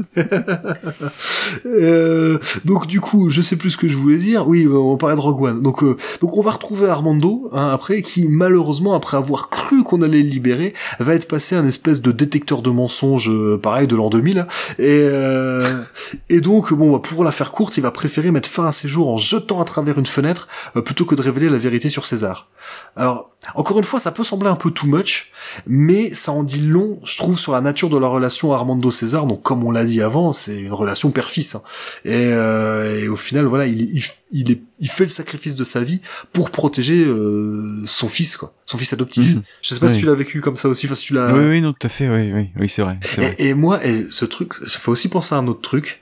[1.67, 4.47] Euh, donc du coup, je sais plus ce que je voulais dire.
[4.49, 5.63] Oui, euh, on parlait de Rogue One.
[5.63, 10.03] Donc, euh, donc on va retrouver Armando hein, après, qui malheureusement, après avoir cru qu'on
[10.03, 13.97] allait le libérer, va être passé un espèce de détecteur de mensonges, euh, pareil de
[13.97, 14.47] l'an 2000.
[14.79, 14.85] Et
[15.21, 15.83] euh,
[16.29, 18.89] et donc bon, bah, pour la faire courte, il va préférer mettre fin à ses
[18.89, 22.07] jours en jetant à travers une fenêtre euh, plutôt que de révéler la vérité sur
[22.07, 22.49] César.
[22.97, 25.33] Alors encore une fois, ça peut sembler un peu too much,
[25.67, 29.25] mais ça en dit long, je trouve, sur la nature de la relation Armando-César.
[29.25, 31.55] Donc, comme on l'a dit avant, c'est une relation père-fils.
[31.55, 31.63] hein.
[32.05, 35.65] Et, euh, et au final, voilà, il, il, il, est, il fait le sacrifice de
[35.65, 36.01] sa vie
[36.35, 39.37] pour protéger euh, son fils, quoi, son fils adoptif.
[39.63, 41.33] Je sais pas si tu l'as vécu comme ça aussi, enfin si tu l'as.
[41.33, 42.99] Oui, oui, non, tout à fait, oui, oui, oui, c'est vrai,
[43.39, 46.01] et moi, et ce truc, ça fait aussi penser à un autre truc.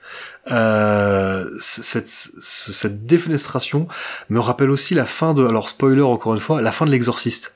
[0.51, 3.87] Euh, cette, cette défenestration
[4.29, 7.55] me rappelle aussi la fin de, alors spoiler encore une fois, la fin de l'exorciste.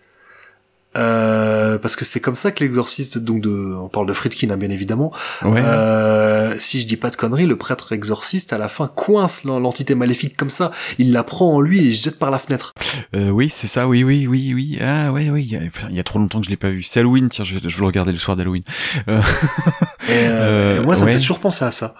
[0.96, 4.58] Euh, parce que c'est comme ça que l'exorciste, donc de, on parle de Friedkin hein,
[4.58, 5.12] bien évidemment.
[5.42, 5.60] Ouais.
[5.60, 9.60] Euh, si je dis pas de conneries, le prêtre exorciste à la fin coince l'en-
[9.60, 10.72] l'entité maléfique comme ça.
[11.00, 12.76] Il la prend en lui et il jette par la fenêtre.
[13.16, 14.78] Euh, oui, c'est ça, oui, oui, oui, oui.
[14.82, 16.58] Ah, ouais, oui, il y a, putain, il y a trop longtemps que je l'ai
[16.58, 16.84] pas vu.
[16.84, 18.62] C'est Halloween, tiens, je vais, je vais le regarder le soir d'Halloween.
[19.08, 19.20] Euh,
[20.12, 21.96] euh, moi, ça me fait toujours penser à ça.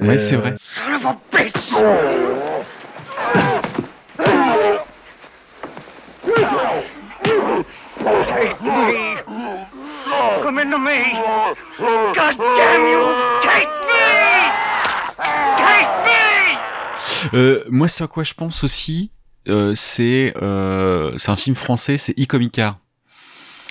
[0.00, 0.54] Ouais, Euh, c'est vrai.
[0.58, 2.78] Son of a bitch!
[8.26, 9.16] Take me!
[10.42, 11.02] Come into me!
[12.14, 13.04] God damn you!
[13.42, 14.50] Take me!
[15.56, 17.34] Take me!
[17.34, 19.10] Euh, moi, c'est à quoi je pense aussi.
[19.48, 22.78] Euh, c'est euh, c'est un film français, c'est Icomicar.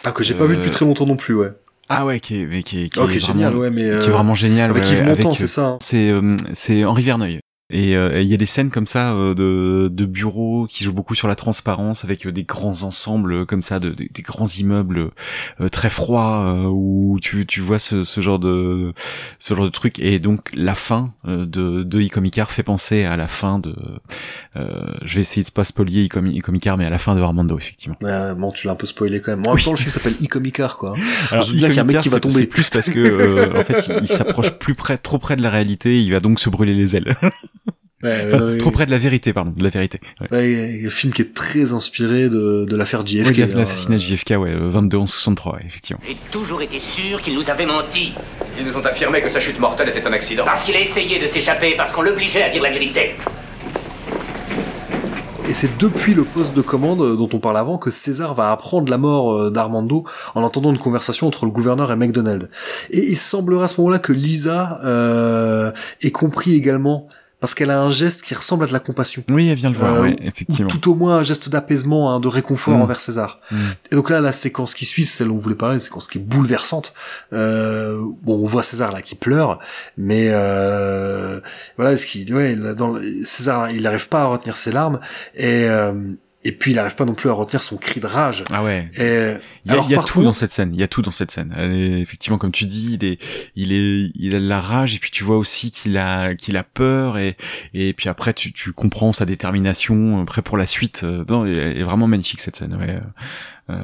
[0.03, 1.51] Ah, que j'ai pas vu depuis très longtemps non plus, ouais.
[1.89, 3.89] Ah ouais, qui est, mais qui est, qui Ok, est génial, vraiment, ouais, mais, qui
[3.89, 4.69] euh, est vraiment génial.
[4.71, 5.77] avec ouais, Yves Montand, c'est euh, ça, hein.
[5.81, 7.39] C'est euh, c'est Henri Verneuil.
[7.69, 10.93] Et euh, il y a des scènes comme ça euh, de, de bureaux qui jouent
[10.93, 14.21] beaucoup sur la transparence avec euh, des grands ensembles euh, comme ça, de, de- des
[14.21, 15.11] grands immeubles
[15.59, 18.93] euh, très froids euh, où tu, tu vois ce, ce genre de
[19.39, 19.99] ce genre de truc.
[19.99, 23.75] Et donc la fin euh, de, de Icomicar fait penser à la fin de.
[24.55, 27.57] euh, je vais essayer de pas spoiler Icomi- Icomicar, mais à la fin de Armando
[27.57, 27.97] effectivement.
[28.01, 29.41] Ouais, bon, tu l'as un peu spoilé quand même.
[29.41, 30.95] Moi, en même temps, le film s'appelle Icomicar, quoi.
[31.31, 32.45] Alors, je qu'il y a un mec Icomicar, qui va tomber.
[32.45, 35.49] Plus parce que euh, en fait, il, il s'approche plus près, trop près de la
[35.49, 36.01] réalité.
[36.01, 37.13] Il va donc se brûler les ailes.
[38.07, 39.99] Ouais, Enfin, ouais, trop près de la vérité, pardon, de la vérité.
[40.21, 40.27] Ouais.
[40.31, 43.37] Ouais, un film qui est très inspiré de, de l'affaire JFK.
[43.55, 46.01] L'assassinat de JFK, ouais, le 22 11 63, ouais, effectivement.
[46.07, 48.13] J'ai toujours été sûr qu'il nous avait menti.
[48.59, 50.43] Ils nous ont affirmé que sa chute mortelle était un accident.
[50.45, 53.15] Parce qu'il a essayé de s'échapper, parce qu'on l'obligeait à dire la vérité.
[55.49, 58.51] Et c'est depuis le poste de commande euh, dont on parle avant que César va
[58.51, 60.03] apprendre la mort euh, d'Armando
[60.35, 62.49] en entendant une conversation entre le gouverneur et McDonald.
[62.89, 65.71] Et il semblerait à ce moment-là que Lisa euh,
[66.01, 67.07] ait compris également
[67.39, 69.23] parce qu'elle a un geste qui ressemble à de la compassion.
[69.29, 70.67] Oui, elle vient le voir, Euh, ouais, effectivement.
[70.73, 72.81] Ou tout au moins un geste d'apaisement, hein, de réconfort Mm.
[72.81, 73.39] envers César.
[73.51, 73.55] Mm.
[73.91, 76.07] Et donc là, la séquence qui suit, c'est celle dont on voulait parler, une séquence
[76.07, 76.93] qui est bouleversante.
[77.33, 79.59] Euh, bon, on voit César là qui pleure,
[79.97, 81.39] mais euh,
[81.77, 84.99] voilà, ce qui, ouais, dans le- César, il n'arrive pas à retenir ses larmes
[85.35, 85.93] et euh,
[86.47, 88.43] et puis il arrive pas non plus à retenir son cri de rage.
[88.51, 88.89] Ah ouais.
[88.97, 90.71] Et, Il y a, alors, il y a tout contre- dans cette scène.
[90.73, 91.53] Il y a tout dans cette scène.
[91.57, 93.19] Est- effectivement, comme tu dis, il est,
[93.55, 96.55] il est, il a de la rage et puis tu vois aussi qu'il a, qu'il
[96.57, 97.35] a peur et
[97.73, 101.01] et puis après tu, tu comprends sa détermination, euh, prêt pour la suite.
[101.03, 102.75] Euh, Non, elle est vraiment magnifique cette scène.
[102.75, 102.99] Ouais.
[103.69, 103.75] Euh,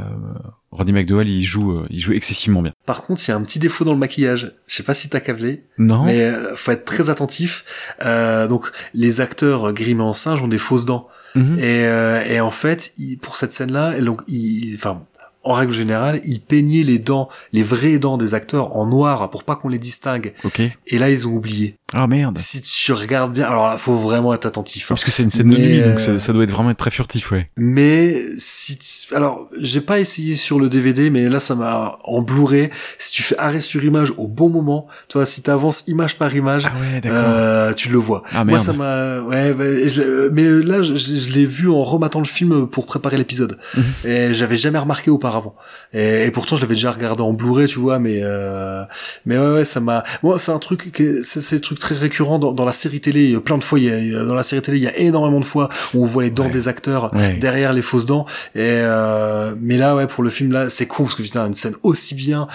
[0.73, 2.73] Roddy McDowell, il joue, euh, il joue excessivement bien.
[2.85, 4.55] Par contre, il y a un petit défaut dans le maquillage.
[4.67, 5.63] Je sais pas si t'as câblé.
[5.77, 6.03] Non.
[6.05, 7.63] Mais euh, faut être très attentif.
[8.05, 11.07] Euh, donc, les acteurs grimés en singe ont des fausses dents.
[11.35, 11.57] Mhm.
[11.59, 15.03] Et, euh, et en fait, il- pour cette scène-là, donc, il, enfin,
[15.45, 19.43] en règle générale, ils peignaient les dents, les vraies dents des acteurs en noir pour
[19.43, 20.33] pas qu'on les distingue.
[20.45, 20.61] Ok.
[20.87, 21.77] Et là, ils ont oublié.
[21.93, 22.37] Ah merde.
[22.39, 24.85] Si tu regardes bien, alors là, faut vraiment être attentif.
[24.85, 24.95] hein.
[24.95, 26.71] Parce que c'est une scène de Mais, nuit, donc euh, ça, ça doit être vraiment
[26.71, 27.49] être très furtif, ouais.
[27.57, 32.21] Mais si tu- alors j'ai pas essayé sur le DVD mais là ça m'a en
[32.23, 36.35] Blu-ray si tu fais arrêt sur image au bon moment toi si t'avances image par
[36.35, 36.65] image
[37.05, 38.59] euh, tu le vois Ah, moi merde.
[38.61, 41.83] ça m'a ouais, ouais, et je l'ai- mais là je, je- je l'ai vu en
[41.83, 43.83] rematant le film pour préparer l'épisode Mhm.
[44.05, 45.55] et j'avais jamais remarqué auparavant
[45.93, 48.83] et, et pourtant je l'avais déjà regardé en Blu-ray tu vois mais euh,
[49.25, 51.95] mais ouais, ouais ça m'a moi c'est un truc que c'est c'est un truc très
[51.95, 54.43] récurrent dans, dans la série télé a plein de fois il y a- dans la
[54.43, 57.13] série télé il y a énormément de fois où on voit les dents des acteurs
[57.13, 57.33] Ouais.
[57.33, 61.03] derrière les fausses dents et euh, mais là ouais pour le film là c'est con
[61.03, 62.47] parce que putain une scène aussi bien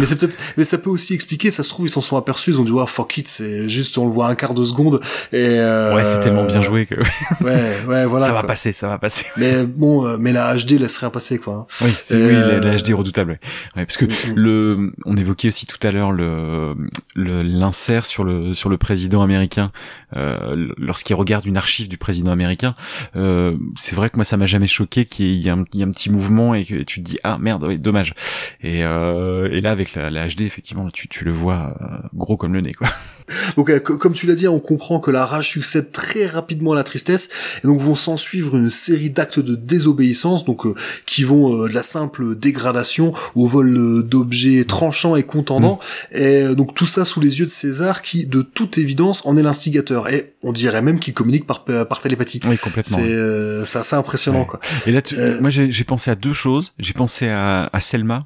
[0.00, 2.50] mais c'est peut-être mais ça peut aussi expliquer ça se trouve ils s'en sont aperçus
[2.50, 5.00] ils ont dit ouais fuck it c'est juste on le voit un quart de seconde
[5.32, 6.94] et euh, Ouais, c'est tellement bien joué que.
[7.44, 8.48] ouais ouais voilà ça va quoi.
[8.48, 9.26] passer, ça va passer.
[9.36, 11.66] mais bon euh, mais la HD laisse rien passer quoi hein.
[11.82, 13.38] Oui, c'est oui, euh, la, la HD redoutable.
[13.76, 13.84] Ouais.
[13.86, 16.74] Parce que le, on évoquait aussi tout à l'heure le
[17.14, 19.72] le- l'insert sur le sur le président américain
[20.16, 22.76] euh, lorsqu'il regarde une archive du président américain.
[23.16, 25.90] Euh, c'est vrai que moi ça m'a jamais choqué qu'il y ait un, y un
[25.90, 28.14] petit mouvement et que tu te dis ah merde, ouais, dommage.
[28.62, 31.74] Et euh, et là avec la, la HD effectivement tu tu le vois
[32.14, 32.88] gros comme le nez quoi.
[33.56, 36.74] Donc, co- comme tu l'as dit, on comprend que la rage succède très rapidement à
[36.74, 37.30] la tristesse,
[37.62, 40.74] et donc vont s'en suivre une série d'actes de désobéissance, donc euh,
[41.06, 45.78] qui vont euh, de la simple dégradation au vol euh, d'objets tranchants et contendants,
[46.10, 49.36] et euh, donc tout ça sous les yeux de César, qui, de toute évidence, en
[49.36, 50.08] est l'instigateur.
[50.08, 52.40] Et on dirait même qu'il communique par, par télépathie.
[52.46, 52.98] Oui, complètement.
[52.98, 54.60] C'est euh, assez impressionnant, quoi.
[54.86, 56.72] Et là, tu- moi, j'ai pensé à deux choses.
[56.78, 58.20] J'ai pensé à, à Selma.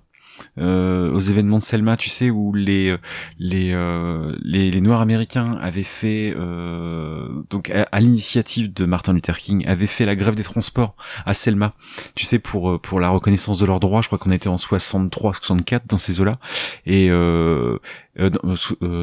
[0.59, 2.99] euh, aux événements de Selma, tu sais, où les euh,
[3.39, 9.15] les euh, les, les Noirs américains avaient fait euh, donc à, à l'initiative de Martin
[9.15, 10.95] Luther King avaient fait la grève des transports
[11.25, 11.73] à Selma.
[12.15, 14.03] Tu sais pour euh, pour la reconnaissance de leurs droits.
[14.03, 16.39] Je crois qu'on était en 63, 64 dans ces eaux-là.
[16.85, 17.79] Et euh,
[18.21, 18.31] euh,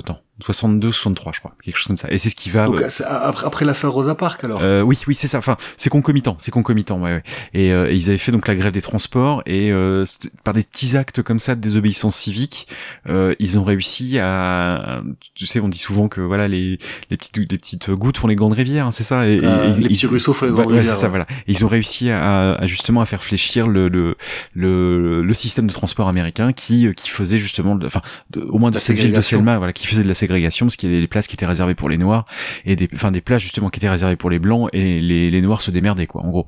[0.07, 2.07] non, euh, sou- euh, attends, 62, 63, je crois, quelque chose comme ça.
[2.11, 2.65] Et c'est ce qui va.
[2.65, 4.61] Donc, euh, c'est après, après l'affaire Rosa Parks, alors.
[4.61, 5.37] euh, oui, oui, c'est ça.
[5.37, 7.23] Enfin, c'est concomitant, c'est concomitant, ouais, ouais.
[7.53, 10.05] Et, euh, et ils avaient fait donc la grève des transports et euh,
[10.43, 12.67] par des petits actes comme ça de désobéissance civique,
[13.09, 15.01] euh, ils ont réussi à.
[15.35, 16.77] Tu sais, on dit souvent que voilà les
[17.09, 19.27] les petites les petites gouttes font les grandes rivières, hein, c'est ça.
[19.27, 21.01] Et, et- Ah, et- les ils- petits ruisseaux font les Ouais, grandes ouais, rivières, c'est
[21.01, 21.09] ça, ouais.
[21.11, 21.25] voilà.
[21.47, 24.15] Et ils ont réussi à, à justement à faire fléchir le le
[24.53, 28.01] le, le système de transport américain qui qui faisait justement, enfin,
[28.31, 29.21] de- au moins de La cette ville de.
[29.21, 31.45] Selma, voilà, qui faisait de la ségrégation parce qu'il y avait les places qui étaient
[31.45, 32.25] réservées pour les noirs
[32.65, 35.41] et des enfin des places justement qui étaient réservées pour les blancs et les les
[35.41, 36.45] noirs se démerdaient quoi en gros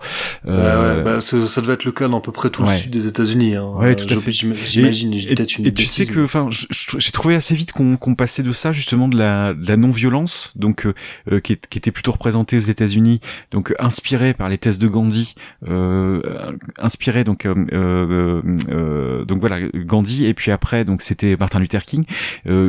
[0.47, 2.69] Euh, ouais, bah, ça, ça devait être le cas dans à peu près tout le
[2.77, 3.55] sud des États-Unis.
[3.55, 3.71] Hein.
[3.75, 4.31] Ouais, tout à fait.
[4.31, 8.43] j'im- J'imagine, Et- et- Et tu sais que, enfin, j'ai trouvé assez vite qu'on passait
[8.43, 10.93] de ça justement de la, de la non-violence, donc euh,
[11.31, 13.19] euh, qui, est- qui était plutôt représentée aux États-Unis,
[13.51, 15.35] donc euh, inspiré par les thèses de Gandhi,
[15.67, 16.21] euh,
[16.79, 17.45] inspiré donc
[19.27, 22.03] donc voilà Gandhi et puis après donc c'était Martin Luther King,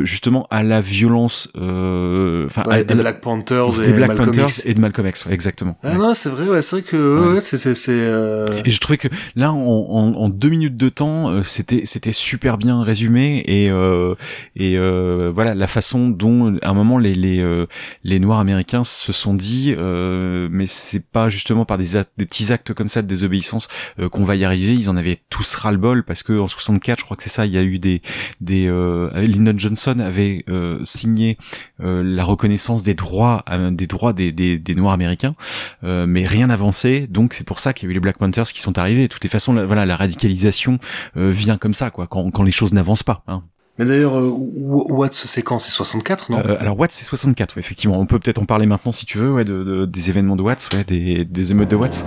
[0.03, 4.45] justement à la violence, euh, enfin Ouais, des Black Panthers des et Black Malcolm Panthers
[4.45, 4.65] X.
[4.65, 5.77] et de Malcolm X, ouais, exactement.
[5.83, 9.51] Ah non, c'est vrai, ouais, c'est vrai que c'est euh, Et je trouvais que là,
[9.51, 14.15] en, en, en deux minutes de temps, euh, c'était c'était super bien résumé et euh,
[14.55, 17.65] et euh, voilà la façon dont à un moment les les
[18.03, 21.85] les Noirs américains se sont dit, euh, mais c'est pas justement par des,
[22.17, 23.67] des petits actes comme ça de désobéissance
[24.11, 24.73] qu'on va y arriver.
[24.73, 27.29] Ils en avaient tous ras le bol parce que en 64, je crois que c'est
[27.29, 28.01] ça, il y a eu des
[28.41, 31.37] des euh, Lyndon Johnson avait euh, signé
[31.83, 35.35] euh, la reconnaissance des droits euh, des droits des, des, des Noirs américains,
[35.83, 37.07] euh, mais rien n'avançait.
[37.07, 39.03] Donc c'est pour ça qu'il y a eu les Black Panthers qui sont arrivés.
[39.03, 40.79] De toutes les façons, la, voilà, la radicalisation
[41.17, 43.23] euh, vient comme ça, quoi, quand, quand les choses n'avancent pas.
[43.27, 43.43] Hein.
[43.79, 45.59] Mais d'ailleurs, Wa- Watts, c'est quand?
[45.59, 46.39] C'est 64, non?
[46.39, 47.99] Euh, alors Watts c'est 64, ouais, effectivement.
[47.99, 50.41] On peut peut-être en parler maintenant si tu veux, ouais, de, de- des événements de
[50.41, 52.03] Watts, ouais, des, des émeutes de Watts.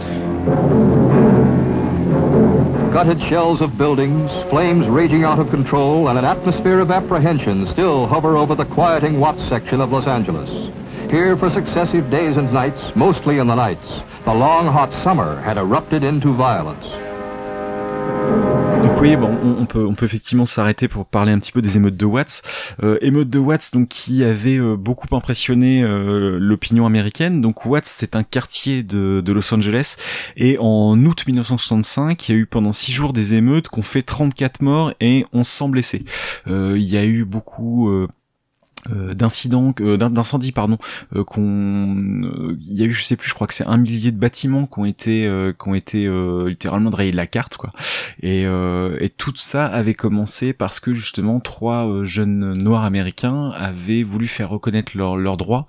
[2.92, 8.08] Gutted shells of buildings, flames raging out of control, and an atmosphere of apprehension still
[8.08, 10.74] hover over the quieting Watts section of Los Angeles.
[11.08, 13.86] Here for successive days and nights, mostly in the nights,
[14.24, 16.84] the long hot summer had erupted into violence.
[18.82, 22.06] Donc oui, bon, on, peut effectivement s'arrêter pour parler un petit peu des émeutes de
[22.06, 22.42] Watts.
[22.82, 27.40] Euh, émeutes de Watts, donc qui avait euh, beaucoup impressionné euh, l'opinion américaine.
[27.40, 29.96] Donc Watts, c'est un quartier de, Los Angeles,
[30.36, 33.82] et en août 1965, il y a eu pendant six jours des émeutes qui ont
[33.82, 36.04] fait 34 morts et 1100 blessés.
[36.48, 37.90] Euh, il y a eu beaucoup
[38.88, 40.78] d'incidents, euh, d'in- d'incendies pardon,
[41.14, 43.76] euh, qu'on, euh, il y a eu je sais plus, je crois que c'est un
[43.76, 47.26] millier de bâtiments qui ont été, euh, qui ont été euh, littéralement drayés de la
[47.26, 47.70] carte quoi.
[48.22, 53.50] Et, euh, et tout ça avait commencé parce que justement trois euh, jeunes noirs américains
[53.50, 55.66] avaient voulu faire reconnaître leurs leurs droits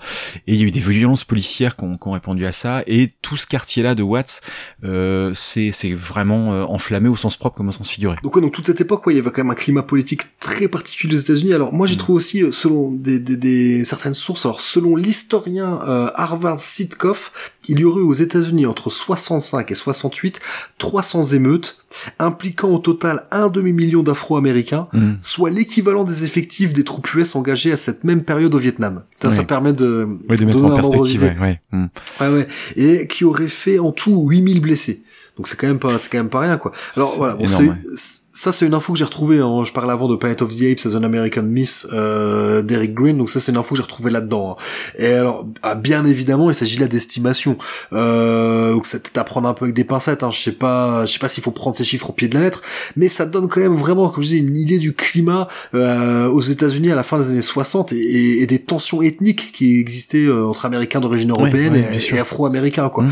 [0.48, 2.84] et il y a eu des violences policières qui ont, qui ont répondu à ça
[2.88, 4.42] et tout ce quartier-là de Watts,
[4.84, 8.16] euh, c'est c'est vraiment euh, enflammé au sens propre comme au sens figuré.
[8.24, 10.22] Donc ouais, donc toute cette époque, ouais, il y avait quand même un climat politique
[10.40, 11.54] très particulier aux États-Unis.
[11.54, 15.80] Alors moi, j'ai trouvé aussi, euh, selon des, des, des certaines sources, alors selon l'historien
[15.88, 17.32] euh, Harvard Sitkoff,
[17.68, 20.40] il y aurait aux États-Unis entre 65 et 68
[20.78, 21.78] 300 émeutes
[22.20, 25.14] impliquant au total un demi-million d'Afro-Américains, Mm.
[25.22, 29.04] soit l'équivalent des effectifs des troupes US engagées à cette même période au Vietnam.
[29.22, 31.36] Ça, permet de, Ouais, de mettre donner en perspective, d'idée.
[31.40, 32.48] ouais, ouais.
[32.76, 35.04] Et qui aurait fait en tout 8000 blessés.
[35.38, 36.72] Donc c'est quand même pas, c'est quand même pas rien, quoi.
[36.96, 39.64] Alors voilà, bon, c'est- ça c'est une info que j'ai retrouvée, hein.
[39.66, 43.18] je parlais avant de Planet of the Apes as an American Myth euh, d'Eric Green,
[43.18, 44.56] donc ça c'est une info que j'ai retrouvée là-dedans.
[44.58, 44.64] hein.
[45.00, 47.58] Et alors, ah, bien évidemment, il s'agit là d'estimation.
[47.94, 50.32] Euh, donc c'est peut-être à prendre un peu avec des pincettes, hein.
[50.32, 52.42] je sais pas, je sais pas s'il faut prendre ces chiffres au pied de la
[52.44, 52.62] lettre,
[52.96, 56.42] mais ça donne quand même vraiment, comme je disais, une idée du climat euh, aux
[56.42, 60.26] États-Unis à la fin des années 60 et, et- et des tensions ethniques qui existaient
[60.26, 63.06] euh, entre Américains d'origine européenne et- Afro-Américains, quoi.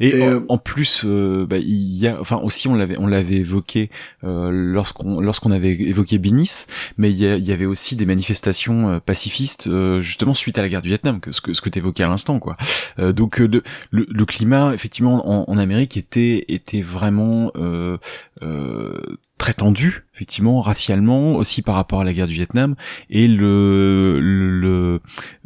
[0.00, 2.98] Et, Et, en, euh, en plus, euh, bah, il y a, enfin aussi on l'avait,
[2.98, 3.90] on l'avait évoqué
[4.24, 6.66] euh, lorsqu'on lorsqu'on avait évoqué Binis,
[6.96, 10.58] mais il y, a- il y avait aussi des manifestations euh, pacifistes euh, justement suite
[10.58, 12.56] à la guerre du Vietnam, que ce que ce que t'évoquais à l'instant, quoi.
[12.98, 17.96] Euh, donc le, le, le climat effectivement en, en Amérique était était vraiment euh,
[18.42, 18.98] euh,
[19.38, 22.74] très tendu, effectivement, racialement, aussi par rapport à la guerre du Vietnam,
[23.08, 25.00] et le le,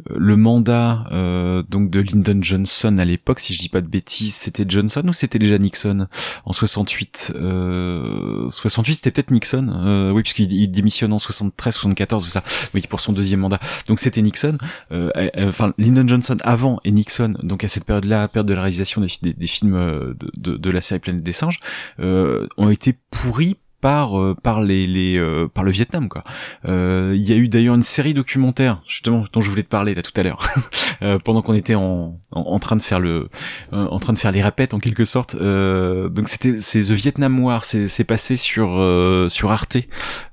[0.09, 4.35] le mandat euh, donc de Lyndon Johnson à l'époque, si je dis pas de bêtises,
[4.35, 6.07] c'était Johnson ou c'était déjà Nixon?
[6.45, 12.25] En 68 euh, 68 c'était peut-être Nixon, euh, oui puisqu'il il démissionne en 73, 74
[12.25, 12.43] ou ça,
[12.73, 13.59] oui pour son deuxième mandat.
[13.87, 14.57] Donc c'était Nixon,
[14.91, 18.61] euh, euh, enfin Lyndon Johnson avant et Nixon, donc à cette période-là, période de la
[18.61, 21.59] réalisation des, des, films euh, de, de, de la série Planète des singes,
[21.99, 26.23] euh, ont été pourris par euh, par les, les euh, par le Vietnam quoi.
[26.69, 29.93] Euh, Il y a eu d'ailleurs une série documentaire justement dont je voulais te parler
[29.93, 30.39] là tout à l'heure
[31.01, 33.27] euh, pendant qu'on était en, en en train de faire le
[33.73, 35.35] euh, en train de faire les répètes en quelque sorte.
[35.35, 39.77] Euh, donc c'était c'est The Vietnam War, c'est c'est passé sur euh, sur Arte.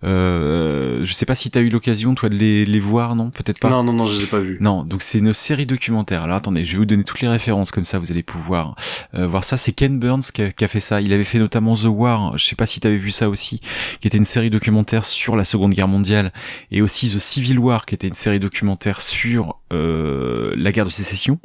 [0.04, 3.30] Euh, je sais pas si t'as eu l'occasion toi de les les voir non?
[3.30, 3.68] Peut-être pas?
[3.70, 4.58] Non non non je les ai pas vus.
[4.60, 6.22] Non donc c'est une série documentaire.
[6.22, 8.76] Alors attendez je vais vous donner toutes les références comme ça vous allez pouvoir
[9.14, 9.56] euh, voir ça.
[9.56, 11.00] C'est Ken Burns qui a, qui a fait ça.
[11.00, 12.38] Il avait fait notamment The War.
[12.38, 15.44] Je sais pas si t'avais vu ça aussi, qui était une série documentaire sur la
[15.44, 16.32] Seconde Guerre mondiale,
[16.70, 20.90] et aussi The Civil War, qui était une série documentaire sur euh, la guerre de
[20.90, 21.38] sécession,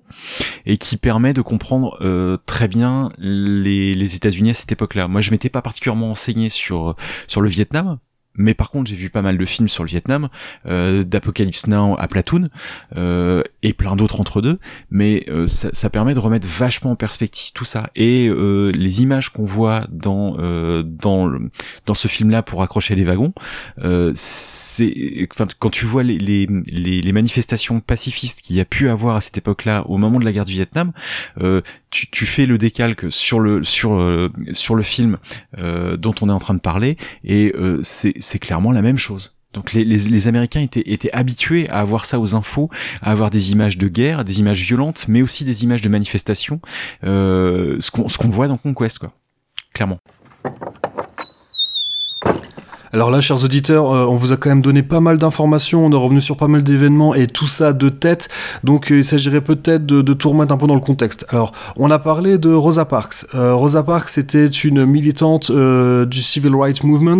[0.66, 5.08] et qui permet de comprendre euh, très bien les, les États-Unis à cette époque-là.
[5.08, 6.96] Moi, je m'étais pas particulièrement enseigné sur
[7.28, 7.98] sur le Vietnam.
[8.38, 10.30] Mais par contre, j'ai vu pas mal de films sur le Vietnam,
[10.68, 12.50] euh, d'Apocalypse Now à Platoon,
[12.98, 14.60] euh, et plein d'autres entre deux.
[14.90, 17.90] Mais euh, ça, ça permet de remettre vachement en perspective tout ça.
[17.96, 21.50] Et euh, les images qu'on voit dans euh, dans le-
[21.86, 23.34] dans ce film-là pour accrocher les wagons,
[23.84, 25.28] euh, c'est
[25.60, 29.38] quand tu vois les, les les manifestations pacifistes qu'il y a pu avoir à cette
[29.38, 30.92] époque-là, au moment de la guerre du Vietnam,
[31.90, 33.92] tu, tu fais le décalque sur le sur
[34.54, 35.18] sur le film
[35.58, 37.54] dont on est en train de parler et
[37.84, 39.36] c'est c'est clairement la même chose.
[39.54, 42.70] Donc les, Américains étaient, étaient habitués à avoir ça aux infos,
[43.02, 46.60] à avoir des images de guerre, des images violentes, mais aussi des images de manifestations,
[47.06, 49.14] euh, ce qu'on ce qu'on voit dans Conquest, quoi.
[49.74, 50.00] Clairement.
[52.96, 55.92] Alors là, chers auditeurs, euh, on vous a quand même donné pas mal d'informations, on
[55.92, 58.30] est revenu sur pas mal d'événements et tout ça de tête.
[58.64, 61.26] Donc euh, il s'agirait peut-être de, de tout remettre un peu dans le contexte.
[61.28, 63.26] Alors, on a parlé de Rosa Parks.
[63.36, 67.20] Euh, Rosa Parks était une militante du Civil Rights Movement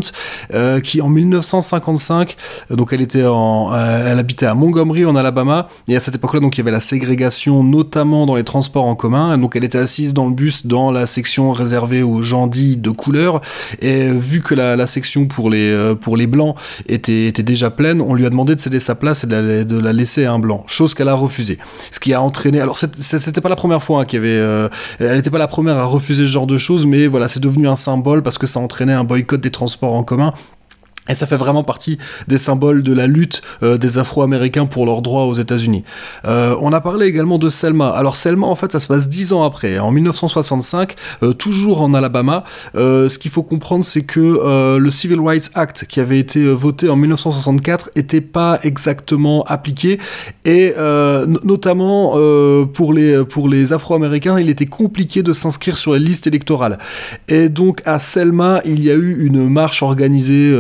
[0.82, 2.38] qui, en 1955,
[2.72, 6.40] euh, donc elle était en, elle habitait à Montgomery en Alabama et à cette époque-là,
[6.40, 9.38] donc il y avait la ségrégation, notamment dans les transports en commun.
[9.38, 12.92] Donc elle était assise dans le bus dans la section réservée aux gens dits de
[12.92, 13.42] couleur.
[13.82, 16.56] Et vu que la section pour les euh, pour les blancs
[16.88, 19.64] était, était déjà pleine, on lui a demandé de céder sa place et de la,
[19.64, 21.58] de la laisser à un blanc, chose qu'elle a refusé.
[21.92, 22.62] Ce qui a entraîné.
[22.62, 24.30] Alors c'était pas la première fois hein, qu'il y avait.
[24.30, 24.70] euh,
[25.00, 27.68] elle n'était pas la première à refuser ce genre de choses, mais voilà, c'est devenu
[27.68, 30.34] un symbole parce que ça entraînait un boycott des transports en commun
[31.08, 35.02] Et ça fait vraiment partie des symboles de la lutte euh, des Afro-Américains pour leurs
[35.04, 35.84] droits aux États-Unis.
[36.26, 37.90] Euh, on a parlé également de Selma.
[37.90, 41.94] Alors Selma, en fait, ça se passe dix ans après, en 1965, euh, toujours en
[41.94, 42.44] Alabama.
[42.76, 46.96] Ce qu'il faut comprendre, c'est que le Civil Rights Act, qui avait été voté en
[46.96, 50.00] 1964, était pas exactement appliqué,
[50.44, 52.12] et no- notamment
[52.74, 56.78] pour les pour les Afro-Américains, il était compliqué de s'inscrire sur les listes électorales.
[57.28, 60.52] Et donc à Selma, il y a eu une marche organisée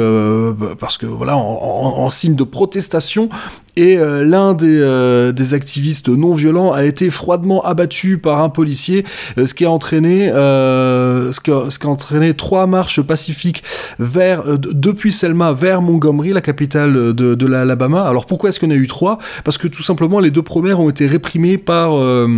[0.79, 3.29] parce que voilà en, signe de protestation.
[3.77, 8.47] Et euh, l'un des, euh, des activistes non violents a été froidement abattu par un
[8.47, 9.03] policier,
[9.37, 13.63] euh, ce qui a entraîné, euh, ce, qui ce qui a entraîné trois marches pacifiques
[13.99, 18.03] vers, euh, de- depuis Selma vers Montgomery, la capitale de, de l'Alabama.
[18.03, 19.17] Alors pourquoi est-ce en a eu trois?
[19.43, 22.29] Parce que tout simplement les deux premières ont été réprimées par euh,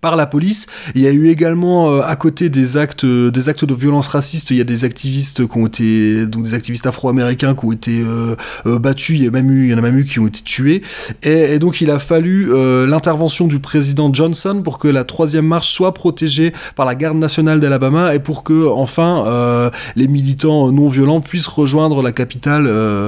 [0.00, 0.66] par la police.
[0.94, 4.08] Il y a eu également euh, à côté des actes, euh, des actes de violence
[4.08, 4.50] raciste.
[4.50, 8.00] Il y a des activistes qui ont été, donc des activistes afro-américains qui ont été
[8.00, 9.16] euh, euh, battus.
[9.16, 10.82] Il y a même eu, il y en a même eu qui ont été tués.
[11.22, 15.46] Et, et donc il a fallu euh, l'intervention du président Johnson pour que la troisième
[15.46, 20.88] marche soit protégée par la garde nationale d'Alabama et pour que enfin les militants non
[20.88, 22.64] violents puissent rejoindre la capitale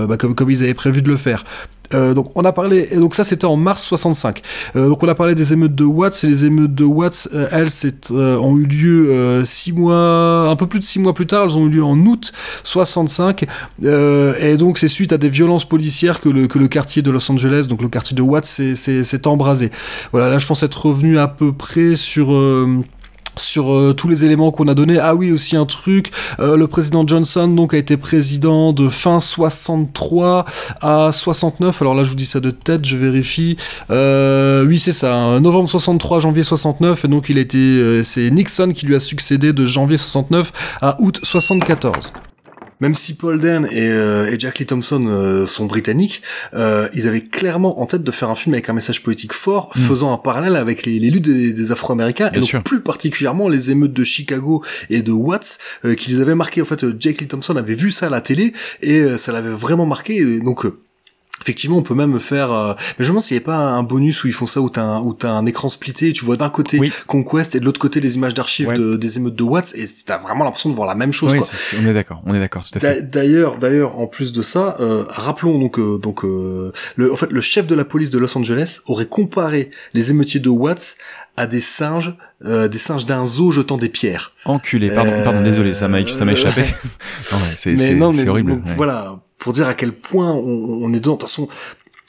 [0.08, 1.44] bah, comme comme ils avaient prévu de le faire.
[1.92, 4.42] Euh, donc on a parlé, et donc ça c'était en mars 65.
[4.76, 7.48] Euh, donc on a parlé des émeutes de Watts et les émeutes de Watts, euh,
[7.50, 7.68] elles
[8.12, 11.44] euh, ont eu lieu euh, six mois, un peu plus de six mois plus tard.
[11.44, 12.32] Elles ont eu lieu en août
[12.64, 13.44] 65.
[13.84, 17.10] Euh, et donc c'est suite à des violences policières que le que le quartier de
[17.10, 19.70] Los Angeles, donc le quartier de Watts, s'est- embrasé.
[20.12, 22.30] Voilà, là je pense être revenu à peu près sur
[23.40, 24.98] sur euh, tous les éléments qu'on a donnés.
[24.98, 29.20] Ah oui, aussi un truc, euh, le président Johnson donc a été président de fin
[29.20, 30.44] 63
[30.80, 31.82] à 69.
[31.82, 33.56] Alors là, je vous dis ça de tête, je vérifie.
[33.90, 38.30] Euh, oui, c'est ça, hein, novembre 63, janvier 69 et donc il a été c'est
[38.30, 42.12] Nixon qui lui a succédé de janvier 69 à août 74.
[42.80, 46.22] Même si Paul Dern et, euh, et Jack Lee Thompson euh, sont britanniques,
[46.54, 49.70] euh, ils avaient clairement en tête de faire un film avec un message politique fort,
[49.76, 53.70] faisant un parallèle avec les, les luttes des, des Afro-Américains, et donc plus particulièrement les
[53.70, 56.62] émeutes de Chicago et de Watts, euh, qu'ils avaient marqué.
[56.62, 58.52] En fait, Jack Lee Thompson avait vu ça à la télé,
[58.82, 60.16] et euh, ça l'avait vraiment marqué.
[60.16, 60.78] Et donc, euh,
[61.42, 62.52] Effectivement, on peut même faire.
[62.52, 64.60] euh, Mais je me demande s'il n'y a pas un bonus où ils font ça,
[64.60, 67.60] où t'as un, où t'as un écran splitté, et tu vois d'un côté Conquest et
[67.60, 68.74] de l'autre côté les images d'archives Ouais.
[68.76, 71.32] de- des émeutes de Watts, et t'as vraiment l'impression de voir la même chose.
[71.32, 71.48] Oui, quoi.
[71.82, 73.10] on est d'accord, on est d'accord, tout à fait.
[73.10, 77.30] D'ailleurs, d'ailleurs, en plus de ça, euh, rappelons donc, euh, donc, euh, le, en fait,
[77.30, 80.96] le chef de la police de Los Angeles aurait comparé les émeutiers de Watts
[81.36, 82.14] à des singes,
[82.44, 84.32] euh, des singes d'un zoo jetant des pierres.
[84.44, 86.62] Enculé, pardon, Euh, pardon, désolé, ça m'a, ça m'a échappé.
[87.32, 88.50] non, ouais, c'est, mais c'est, non, c'est mais horrible.
[88.52, 88.74] donc, ouais.
[88.76, 91.14] voilà, pour dire à quel point on, on est dedans.
[91.14, 91.48] De toute façon,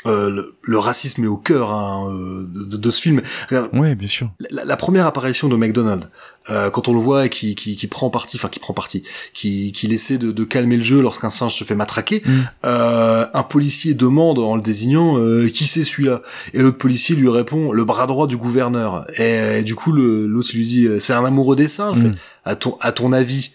[0.07, 3.21] euh, le, le racisme est au cœur hein, euh, de, de ce film.
[3.49, 4.31] Regarde, Ouais, bien sûr.
[4.49, 6.09] la, la première apparition de McDonald,
[6.49, 9.03] euh, quand on le voit et qui, qui, qui prend parti, enfin qui prend parti,
[9.31, 12.31] qui, qui essaie de, de calmer le jeu lorsqu'un singe se fait matraquer, Mm.
[12.65, 16.23] euh, un policier demande en le désignant euh, qui c'est celui-là,
[16.55, 19.05] et l'autre policier lui répond le bras droit du gouverneur.
[19.19, 21.97] Et, et du coup l'autre lui dit c'est un amoureux des singes.
[21.97, 22.13] Mm.
[22.13, 23.51] Fait, à ton à ton avis.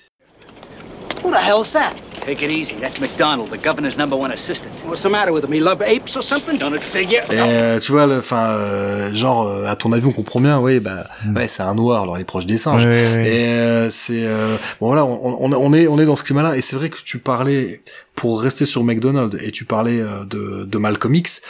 [1.36, 1.92] The hell's that?
[2.22, 2.76] Take it easy.
[2.80, 4.72] That's McDonald, the governor's number one assistant.
[4.86, 5.52] What's the matter with him?
[5.52, 6.56] He love apes or something?
[6.58, 7.22] Don't it figure?
[7.30, 10.80] Et euh, tu vois, enfin, euh, genre, euh, à ton avis, on comprend bien, oui,
[10.80, 11.04] bah,
[11.34, 12.86] ouais, c'est un noir, alors il est proche des singes.
[12.86, 12.90] Mm.
[12.90, 13.28] Ouais, ouais.
[13.28, 16.56] Et euh, c'est, euh, bon voilà, on, on, on est, on est dans ce climat-là,
[16.56, 17.82] et c'est vrai que tu parlais,
[18.14, 21.42] pour rester sur McDonald's, et tu parlais euh, de, de Malcolm X,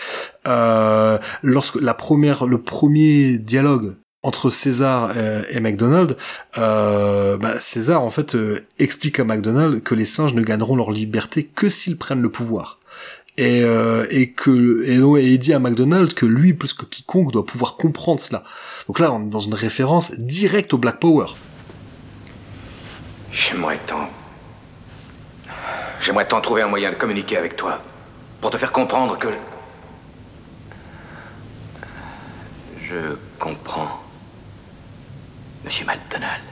[0.49, 3.95] euh, lorsque la première, le premier dialogue
[4.27, 6.16] entre César euh, et McDonald,
[6.59, 10.90] euh, bah, César en fait euh, explique à McDonald que les singes ne gagneront leur
[10.90, 12.81] liberté que s'ils prennent le pouvoir
[13.39, 13.61] et,
[14.11, 18.19] et que et, il dit à McDonald que lui plus que quiconque doit pouvoir comprendre
[18.19, 18.44] cela.
[18.86, 21.27] Donc là, on est dans une référence directe au Black Power.
[23.31, 24.09] J'aimerais tant.
[26.01, 27.82] J'aimerais tant trouver un moyen de communiquer avec toi.
[28.40, 29.28] Pour te faire comprendre que.
[32.82, 34.06] Je comprends.
[35.67, 36.43] Monsieur McDonald.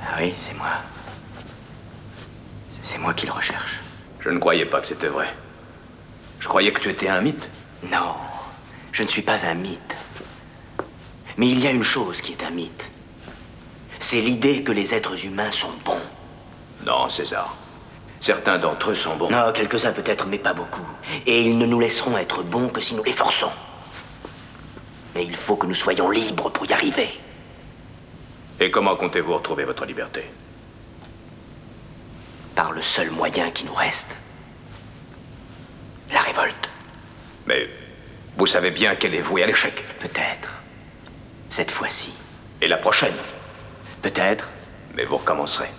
[0.00, 0.68] Ah oui, c'est moi.
[2.84, 3.80] C'est moi qui le recherche.
[4.20, 5.26] Je ne croyais pas que c'était vrai.
[6.38, 7.48] Je croyais que tu étais un mythe.
[7.90, 8.14] Non,
[8.92, 9.96] je ne suis pas un mythe.
[11.36, 12.88] Mais il y a une chose qui est un mythe.
[13.98, 16.00] C'est l'idée que les êtres humains sont bons.
[16.86, 17.56] Non, César.
[18.20, 19.28] Certains d'entre eux sont bons.
[19.28, 20.86] Non, quelques-uns peut-être, mais pas beaucoup.
[21.26, 23.50] Et ils ne nous laisseront être bons que si nous les forçons.
[25.16, 27.10] Mais il faut que nous soyons libres pour y arriver.
[28.60, 30.24] Et comment comptez-vous retrouver votre liberté?
[32.54, 34.16] Par le seul moyen qui nous reste.
[36.12, 36.70] La révolte.
[37.46, 37.68] Mais
[38.36, 39.84] vous savez bien qu'elle est vouée à l'échec.
[40.00, 40.50] Peut-être.
[41.50, 42.12] Cette fois-ci.
[42.62, 43.16] Et la prochaine
[44.02, 44.50] Peut-être.
[44.94, 45.70] Mais vous recommencerez.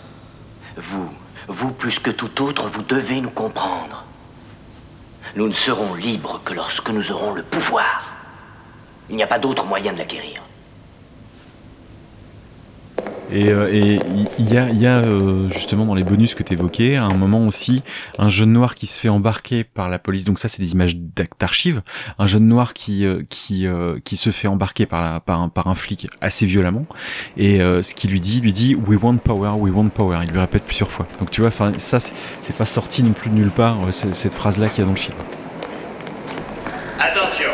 [0.76, 1.10] Vous,
[1.48, 4.04] Vous, plus que tout autre, vous devez nous comprendre.
[5.36, 8.04] Nous ne serons libres que lorsque nous aurons le pouvoir.
[9.10, 10.42] Il n'y a pas d'autre moyen de l'acquérir.
[13.32, 14.00] Et euh, et
[14.40, 17.14] il y a, y a euh, justement dans les bonus que tu évoquais, à un
[17.14, 17.84] moment aussi,
[18.18, 20.24] un jeune noir qui se fait embarquer par la police.
[20.24, 20.96] Donc ça, c'est des images
[21.40, 21.82] d'archives.
[22.20, 23.68] Un jeune noir qui euh, qui
[24.04, 26.86] qui se fait embarquer par la par un par un flic assez violemment.
[27.36, 30.20] Et ce qu'il lui dit, lui dit "We want power, we want power".
[30.24, 31.06] Il lui répète plusieurs fois.
[31.20, 33.78] Donc tu vois, ça, c'est pas sorti non plus de nulle part.
[33.92, 35.18] cette phrase là qu'il y a dans le film.
[37.00, 37.52] Attention,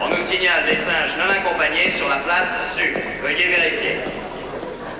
[0.00, 2.96] on nous signale des singes non accompagnés sur la place sud.
[3.22, 3.96] Veuillez vérifier.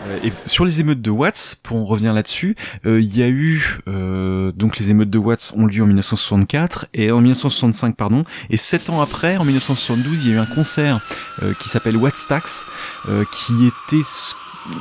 [0.07, 3.29] Euh, Et sur les émeutes de Watts, pour en revenir là-dessus, euh, il y a
[3.29, 8.25] eu euh, donc les émeutes de Watts ont lieu en 1964 et en 1965 pardon
[8.51, 11.01] et sept ans après, en 1972, il y a eu un concert
[11.43, 12.67] euh, qui s'appelle Watts Tax,
[13.09, 14.07] euh, qui était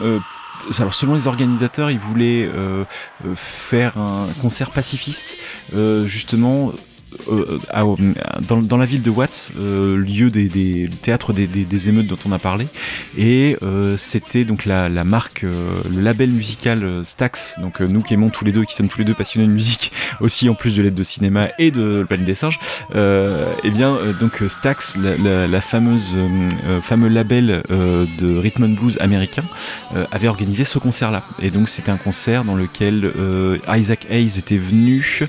[0.04, 0.20] euh,
[0.78, 2.84] alors selon les organisateurs, ils voulaient euh,
[3.26, 5.38] euh, faire un concert pacifiste,
[5.74, 6.74] euh, justement.
[7.32, 7.84] Euh, à-
[8.42, 12.40] dans, la ville de Watts, euh, lieu des, des théâtres des, émeutes dont on a
[12.40, 12.68] parlé,
[13.18, 18.02] et euh, c'était donc la, marque, euh, le label musical euh, Stax, donc euh, nous
[18.02, 20.56] qui aimons tous les deux, qui sommes tous les deux passionnés de musique, aussi en
[20.56, 22.60] plus de l'aide de cinéma et de la planète des singes,
[22.96, 28.06] euh, eh bien euh, donc euh, Stax, la, la, fameuse euh, euh, fameux label euh,
[28.18, 29.44] de rhythm and blues américain,
[29.96, 34.38] euh, avait organisé ce concert-là, et donc c'était un concert dans lequel euh, Isaac Hayes
[34.38, 35.22] était venu,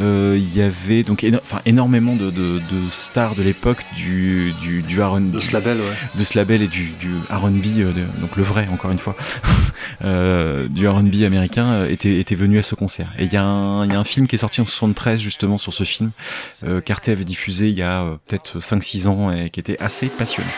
[0.00, 4.52] euh, il y avait donc éno- enfin énormément de, de, de stars de l'époque du
[4.62, 6.18] du du R&B De ce label, ouais.
[6.18, 9.16] de ce label et du, du R&B euh, donc le vrai encore une fois
[10.04, 13.44] euh, du R&B américain euh, était était venu à ce concert et il y a
[13.44, 16.10] un il y a un film qui est sorti en 73 justement sur ce film
[16.64, 19.76] euh, qu'Arte avait diffusé il y a euh, peut-être 5 6 ans et qui était
[19.80, 20.48] assez passionnant.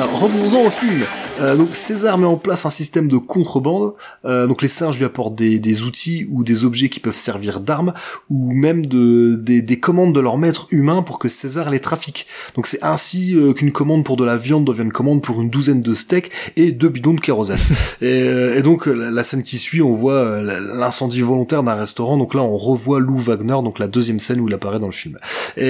[0.00, 1.04] Revenons-en au film.
[1.40, 3.94] Euh, donc César met en place un système de contrebande.
[4.24, 7.60] Euh, donc les singes lui apportent des, des outils ou des objets qui peuvent servir
[7.60, 7.92] d'armes
[8.30, 12.26] ou même de, des, des commandes de leur maître humain pour que César les trafique.
[12.54, 15.50] Donc c'est ainsi euh, qu'une commande pour de la viande devient une commande pour une
[15.50, 17.58] douzaine de steaks et deux bidons de kérosène.
[18.00, 22.16] et, euh, et donc la, la scène qui suit, on voit l'incendie volontaire d'un restaurant.
[22.16, 24.92] Donc là on revoit Lou Wagner, donc la deuxième scène où il apparaît dans le
[24.92, 25.18] film.
[25.56, 25.64] Et,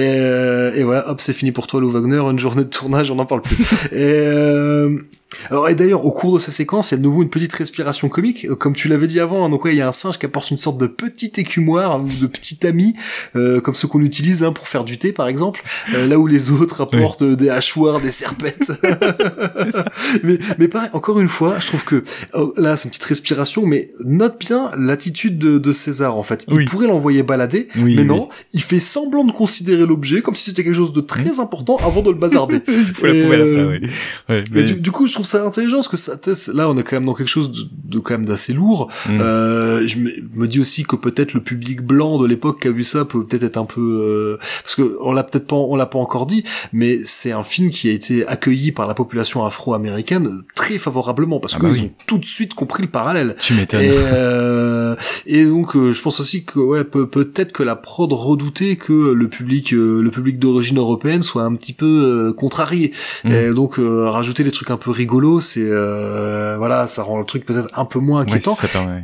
[0.75, 3.25] et voilà, hop, c'est fini pour toi Lou Wagner, une journée de tournage, on n'en
[3.25, 3.55] parle plus.
[3.91, 4.99] et euh,
[5.49, 7.51] alors et d'ailleurs au cours de ces séquences, il y a de nouveau une petite
[7.53, 9.45] respiration comique, euh, comme tu l'avais dit avant.
[9.45, 12.01] hein, donc ouais, il y a un singe qui apporte une sorte de petit écumoire
[12.01, 12.95] ou de petit ami,
[13.35, 16.27] euh, comme ceux qu'on utilise hein, pour faire du thé par exemple, euh, là où
[16.27, 18.71] les autres apportent euh, des hachoirs, des serpettes.
[20.23, 22.03] mais mais pareil, encore une fois, je trouve que
[22.33, 26.45] oh, là c'est une petite respiration, mais note bien l'attitude de, de César en fait.
[26.51, 30.45] Il pourrait l'envoyer balader, Oui, mais non, il fait semblant de considérer l'objet comme si
[30.45, 32.61] c'était quelque chose de très important avant de le bazarder.
[32.67, 33.89] Il faut la prouver à la fin, oui.
[34.29, 36.13] Ouais, mais- du, du coup, je trouve ça intelligent parce que ça,
[36.53, 37.63] là, on est quand même dans quelque chose de,
[37.95, 38.89] de quand même d'assez lourd.
[39.07, 39.19] Mm.
[39.21, 42.83] Euh, je me, dis aussi que peut-être le public blanc de l'époque qui a vu
[42.83, 45.85] ça peut peut-être être un peu euh, parce que on l'a peut-être pas, on l'a
[45.87, 50.41] pas encore dit, mais c'est un film qui a été accueilli par la population afro-américaine
[50.55, 51.85] très favorablement parce Ah qu'ils bah oui.
[51.87, 53.35] ont tout de suite compris le parallèle.
[53.39, 53.81] Tu m'étonnes.
[53.81, 58.11] Et, euh, et donc, euh, je pense aussi que ouais, peut- peut-être que la prod
[58.13, 62.91] redoutait que le public, euh, le public d'origine européenne soit un petit peu contrarié.
[63.23, 63.31] Mm.
[63.31, 67.45] Et donc, rajouter des trucs un peu rigolos, c'est euh, voilà, ça rend le truc
[67.45, 68.55] peut-être un peu moins Ouais, inquiétant.
[68.55, 69.03] ça permet.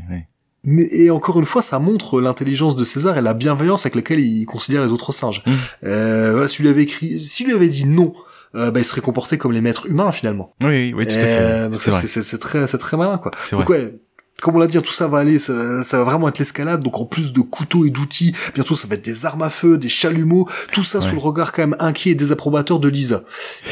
[0.64, 4.19] Mais, et encore une fois, ça montre l'intelligence de César et la bienveillance avec laquelle
[4.19, 5.41] il considère les autres singes.
[5.48, 5.52] Mm.
[5.86, 8.14] Euh, voilà, s'il lui avait écrit, s'il lui avait dit non,
[8.53, 10.53] euh, bah, il serait comporté comme les maîtres humains finalement.
[10.64, 11.38] Oui, oui, tout à fait.
[11.40, 13.32] Euh, C'est très, c'est très malin quoi.
[13.44, 13.78] C'est Donc vrai.
[13.86, 13.94] ouais,
[14.41, 16.84] comme on l'a dit, hein, tout ça va aller, ça, ça va vraiment être l'escalade.
[16.84, 19.78] Donc en plus de couteaux et d'outils, bientôt ça va être des armes à feu,
[19.80, 23.23] des chalumeaux, tout ça sous le regard quand même inquiet et désapprobateur de Lisa,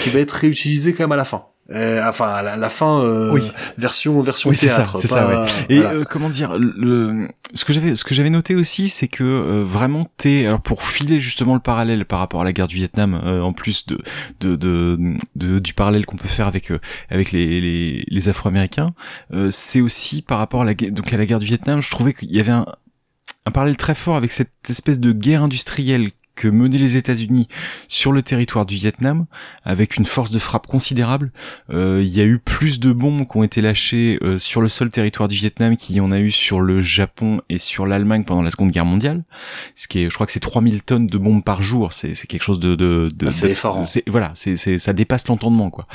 [0.02, 1.44] qui va être réutilisé quand même à la fin.
[1.72, 3.44] Euh, enfin, à la, la fin euh, Oui.
[3.78, 4.94] version version Oui, c'est ça, théâtre.
[4.94, 5.50] pas- ça, ouais.
[5.70, 5.94] Et voilà.
[5.98, 9.64] euh, comment dire, le, ce que j'avais, ce que j'avais noté aussi, c'est que euh,
[9.64, 13.20] vraiment t'es, alors pour filer justement le parallèle par rapport à la guerre du Vietnam,
[13.24, 14.00] euh, en plus de,
[14.40, 14.98] de, de,
[15.36, 16.80] de- du parallèle qu'on peut faire avec euh,
[17.10, 18.90] avec les les, les Afro-Américains,
[19.34, 22.14] euh, c'est aussi par rapport à la donc à la guerre du Vietnam, je trouvais
[22.14, 22.66] qu'il y avait un
[23.46, 27.50] un parallèle très fort avec cette espèce de guerre industrielle que menaient les États-Unis
[27.90, 29.26] sur le territoire du Vietnam,
[29.66, 31.34] avec une force de frappe considérable.
[31.70, 34.70] Euh, Il y a eu plus de bombes qui ont été lâchées euh, sur le
[34.70, 38.24] seul territoire du Vietnam qu'il y en a eu sur le Japon et sur l'Allemagne
[38.24, 39.24] pendant la Seconde Guerre mondiale.
[39.76, 41.92] Ce qui est, je crois que c'est 3000 tonnes de bombes par jour.
[41.92, 42.76] C'est quelque chose de...
[42.76, 43.84] de, de Ah, c'est effarant.
[44.08, 45.88] Voilà, c'est c'est ça dépasse l'entendement, quoi.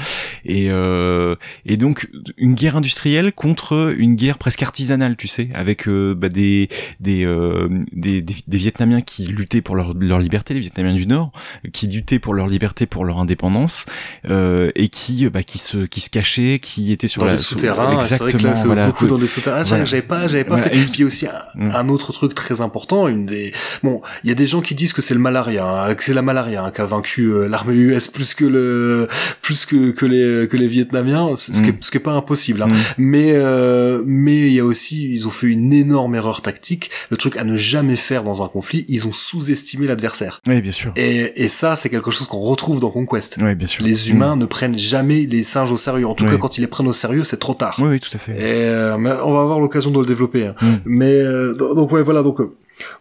[0.45, 5.89] Et, euh, et donc, une guerre industrielle contre une guerre presque artisanale, tu sais, avec
[5.89, 6.69] euh, bah, des,
[7.01, 10.95] des, euh, des, des, des Vietnamiens qui luttaient pour leur, leur liberté liberté, les Vietnamiens
[10.95, 11.31] du Nord,
[11.73, 13.87] qui luttaient pour leur liberté, pour leur indépendance,
[14.29, 17.39] euh, et qui bah, qui se qui se cachaient, qui étaient sur dans la des
[17.43, 19.63] souterrains, c'est vrai que exactement là, c'est voilà, beaucoup dans des souterrains.
[19.63, 19.85] Voilà.
[19.85, 20.77] J'avais pas, j'avais pas Voilà, fait.
[20.79, 23.53] et- Puis aussi un, un autre truc très important, une des.
[23.85, 26.15] Bon, il y a des gens qui disent que c'est le malaria, hein, que c'est
[26.15, 29.09] la malaria hein, qui a vaincu euh, l'armée US plus que le,
[29.41, 31.77] plus que que les que les Vietnamiens, ce ce qui est, Mm.
[31.81, 32.63] ce qui est pas impossible.
[32.63, 32.69] Hein.
[32.69, 32.75] Mm.
[32.99, 36.91] Mais euh, mais il y a aussi, ils ont fait une énorme erreur tactique.
[37.11, 40.24] Le truc à ne jamais faire dans un conflit, ils ont sous-estimé l'adversaire.
[40.49, 40.93] Oui, bien sûr.
[40.97, 43.37] Et, et ça, c'est quelque chose qu'on retrouve dans Conquest.
[43.41, 43.85] Oui, bien sûr.
[43.85, 46.07] Les humains ne prennent jamais les singes au sérieux.
[46.07, 46.31] En tout Oui.
[46.31, 47.77] cas, quand ils les prennent au sérieux, c'est trop tard.
[47.81, 48.33] Oui, oui, tout à fait.
[48.33, 50.47] Et euh, mais on va avoir l'occasion de le développer.
[50.47, 50.55] hein.
[50.61, 50.67] Mm.
[50.87, 52.23] Mais euh, do- donc ouais, voilà.
[52.23, 52.53] Donc euh,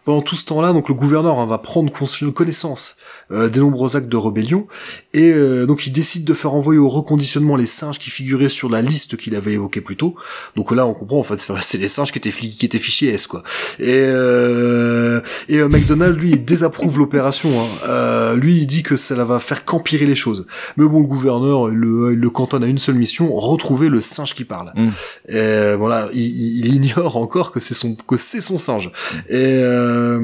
[0.04, 1.92] pendant tout ce temps-là, donc le gouverneur hein, va prendre
[2.32, 2.96] connaissance
[3.30, 4.66] des nombreux actes de rébellion
[5.14, 8.68] et euh, donc il décide de faire envoyer au reconditionnement les singes qui figuraient sur
[8.68, 10.14] la liste qu'il avait évoquée plus tôt.
[10.56, 13.26] Donc là, on comprend en fait, c'est- les singes qui étaient qui étaient fichés S
[13.26, 13.42] quoi.
[13.78, 17.48] Et euh, et euh, McDonald lui il désapprouve l'opération.
[17.60, 17.66] Hein.
[17.88, 20.46] Euh, lui il dit que ça va faire qu'empirer les choses.
[20.76, 24.00] Mais bon, le gouverneur il le, il le cantonne à une seule mission retrouver le
[24.00, 24.72] singe qui parle.
[24.74, 24.88] Mm.
[24.88, 24.90] Et
[25.34, 26.20] euh, voilà, il,
[26.66, 28.90] il- ignore encore que c'est son que c'est son singe.
[29.28, 30.20] Et euh,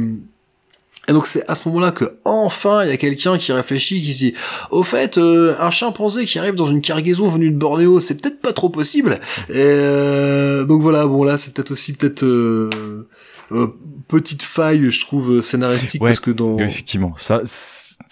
[1.08, 4.12] et donc c'est à ce moment-là que enfin il y a quelqu'un qui réfléchit, qui
[4.12, 4.34] se dit
[4.70, 8.40] au fait euh, un chimpanzé qui arrive dans une cargaison venue de Bornéo, c'est peut-être
[8.40, 9.18] pas trop possible.
[9.48, 13.08] Et euh, donc voilà, bon là c'est peut-être aussi peut-être euh,
[13.52, 13.68] euh,
[14.08, 17.42] petite faille je trouve scénaristique Ouais, parce que dans effectivement, ça,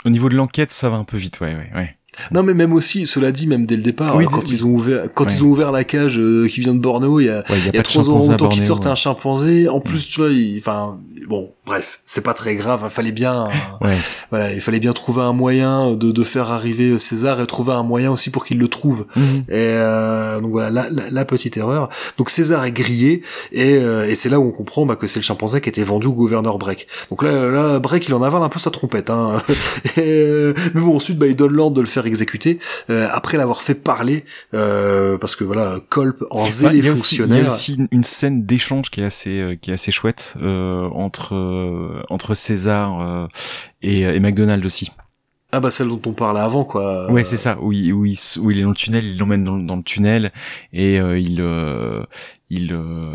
[0.05, 1.98] au niveau de l'enquête, ça va un peu vite, ouais, ouais, ouais.
[2.31, 4.71] Non mais même aussi, cela dit, même dès le départ, Oui, hein, quand ils ont
[4.71, 5.33] ouvert, quand Ouais.
[5.33, 7.57] ils ont ouvert la cage euh, qui vient de Bornéo, il y a, Ouais, il
[7.59, 8.91] y a il y a trois chimpanzé à ans qui sortent ouais.
[8.91, 9.69] un chimpanzé.
[9.69, 12.81] En plus, tu vois, enfin, bon, bref, c'est pas très grave.
[12.85, 13.49] Il fallait bien,
[13.83, 13.95] euh,
[14.31, 17.83] voilà, il fallait bien trouver un moyen de, de faire arriver César et trouver un
[17.83, 19.07] moyen aussi pour qu'il le trouve.
[19.17, 19.23] Mhm.
[19.49, 21.89] Et euh, donc voilà, la, la- la petite erreur.
[22.17, 23.23] Donc César est grillé
[23.53, 25.71] et, euh, et c'est là où on comprend bah, que c'est le chimpanzé qui a
[25.71, 26.87] été vendu au gouverneur Breck.
[27.11, 29.11] Donc là, là Breck, il en avale un peu sa trompette.
[29.11, 29.43] Hein.
[29.97, 32.59] Et, euh, mais bon, ensuite, bah, il donne l'ordre de le faire exécuter
[32.91, 34.25] euh, après l'avoir fait parler,
[34.55, 37.47] euh, parce que voilà, Colp en zélé aussi, il y a fonctionnaire.
[37.47, 42.03] aussi une- scène d'échange qui est assez euh, qui est assez chouette euh, entre euh,
[42.11, 43.27] entre César euh,
[43.83, 44.91] et, et McDonald aussi.
[45.51, 47.11] Ah bah celle dont on parlait avant, quoi.
[47.11, 47.57] Ouais, c'est ça.
[47.63, 49.77] Où il, où, il, s- où il est dans le tunnel, il l'emmène dans, dans
[49.77, 50.31] le tunnel
[50.75, 52.03] et euh, il euh,
[52.51, 53.13] il euh,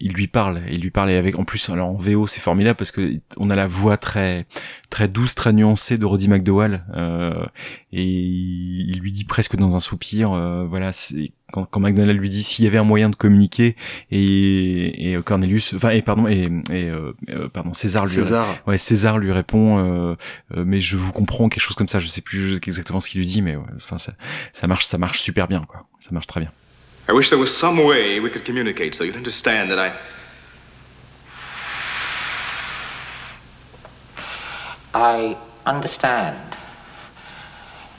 [0.00, 0.60] il lui parle.
[0.70, 3.48] Il lui parle et avec en plus alors en VO c'est formidable parce que on
[3.50, 4.46] a la voix très
[4.90, 7.46] très douce, très nuancée de Roddy McDowell euh,
[7.92, 10.32] et il, il lui dit presque dans un soupir.
[10.32, 13.76] euh, voilà, c'est quand, quand McDonald lui dit s'il y avait un moyen de communiquer
[14.10, 18.46] et, et euh, Cornelius, enfin et pardon et, et euh, euh, pardon César lui César.
[18.66, 20.16] ouais César lui répond euh,
[20.56, 23.20] euh, mais je vous comprends quelque chose comme ça je sais plus exactement ce qu'il
[23.20, 24.14] lui dit mais ouais, enfin ça,
[24.52, 26.50] ça marche ça marche super bien quoi ça marche très bien
[27.08, 29.92] I wish there was some way we could communicate so you'd understand that I.
[34.94, 36.36] I understand,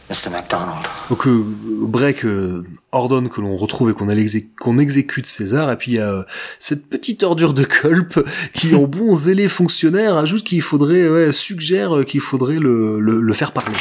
[0.10, 0.30] Mr.
[0.30, 0.86] MacDonald.
[1.10, 1.44] Donc euh,
[1.88, 5.98] Breck euh, ordonne que l'on retrouve et qu'on exé- qu'on exécute César, et puis il
[5.98, 6.24] y a euh,
[6.60, 8.20] cette petite ordure de Culp
[8.54, 13.20] qui, en bon zélé fonctionnaire, ajoute qu'il faudrait, ouais, suggère euh, qu'il faudrait le, le,
[13.22, 13.76] le faire parler.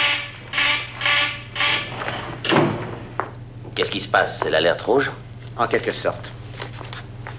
[3.75, 4.41] Qu'est-ce qui se passe?
[4.41, 5.11] C'est l'alerte rouge?
[5.57, 6.31] En quelque sorte.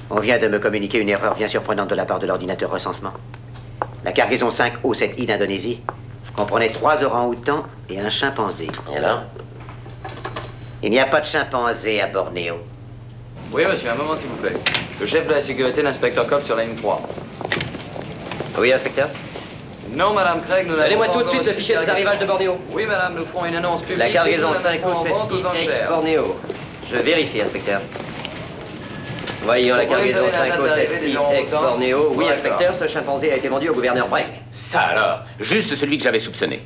[0.09, 3.13] On vient de me communiquer une erreur bien surprenante de la part de l'ordinateur recensement.
[4.03, 5.81] La cargaison 5O7I d'Indonésie
[6.35, 8.67] comprenait trois orang-outans et un chimpanzé.
[8.91, 9.23] Et alors?
[10.81, 12.55] Il n'y a pas de chimpanzé à Bornéo.
[13.51, 14.57] Oui, monsieur, un moment, s'il vous plaît.
[14.99, 17.01] Le chef de la sécurité, l'inspecteur Cobb, sur la ligne 3.
[18.57, 19.09] Oui, inspecteur?
[19.95, 22.57] Non, madame Craig, nous n'avons Donnez-moi tout de suite le fichier des arrivages de Bornéo.
[22.71, 23.99] Oui, madame, nous ferons une annonce publique.
[23.99, 25.81] La cargaison dès que nous la mettrons en vente aux 5O7I enchères.
[25.81, 26.35] ex-Bornéo.
[26.89, 27.81] Je vérifie, inspecteur.
[29.43, 32.13] Voyons la cargaison donner la date d'arrivée des 5O7I gens ex-Bornéo.
[32.15, 34.25] Oui, inspecteur, ce chimpanzé a été vendu au gouverneur Breck.
[34.51, 36.61] Ça alors Juste celui que j'avais soupçonné.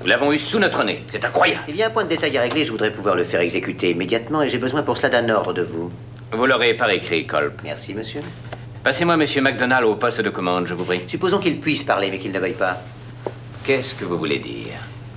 [0.00, 1.04] Nous l'avons eu sous notre nez.
[1.06, 1.62] C'est incroyable.
[1.68, 3.90] Il y a un point de détail à régler, je voudrais pouvoir le faire exécuter
[3.90, 5.92] immédiatement et j'ai besoin pour cela d'un ordre de vous.
[6.32, 7.60] Vous l'aurez par écrit, Colp.
[7.62, 8.20] Merci, monsieur.
[8.84, 11.04] Passez-moi Monsieur McDonald au poste de commande, je vous prie.
[11.06, 12.76] Supposons qu'il puisse parler mais qu'il ne veuille pas.
[13.64, 14.74] Qu'est-ce que vous voulez dire?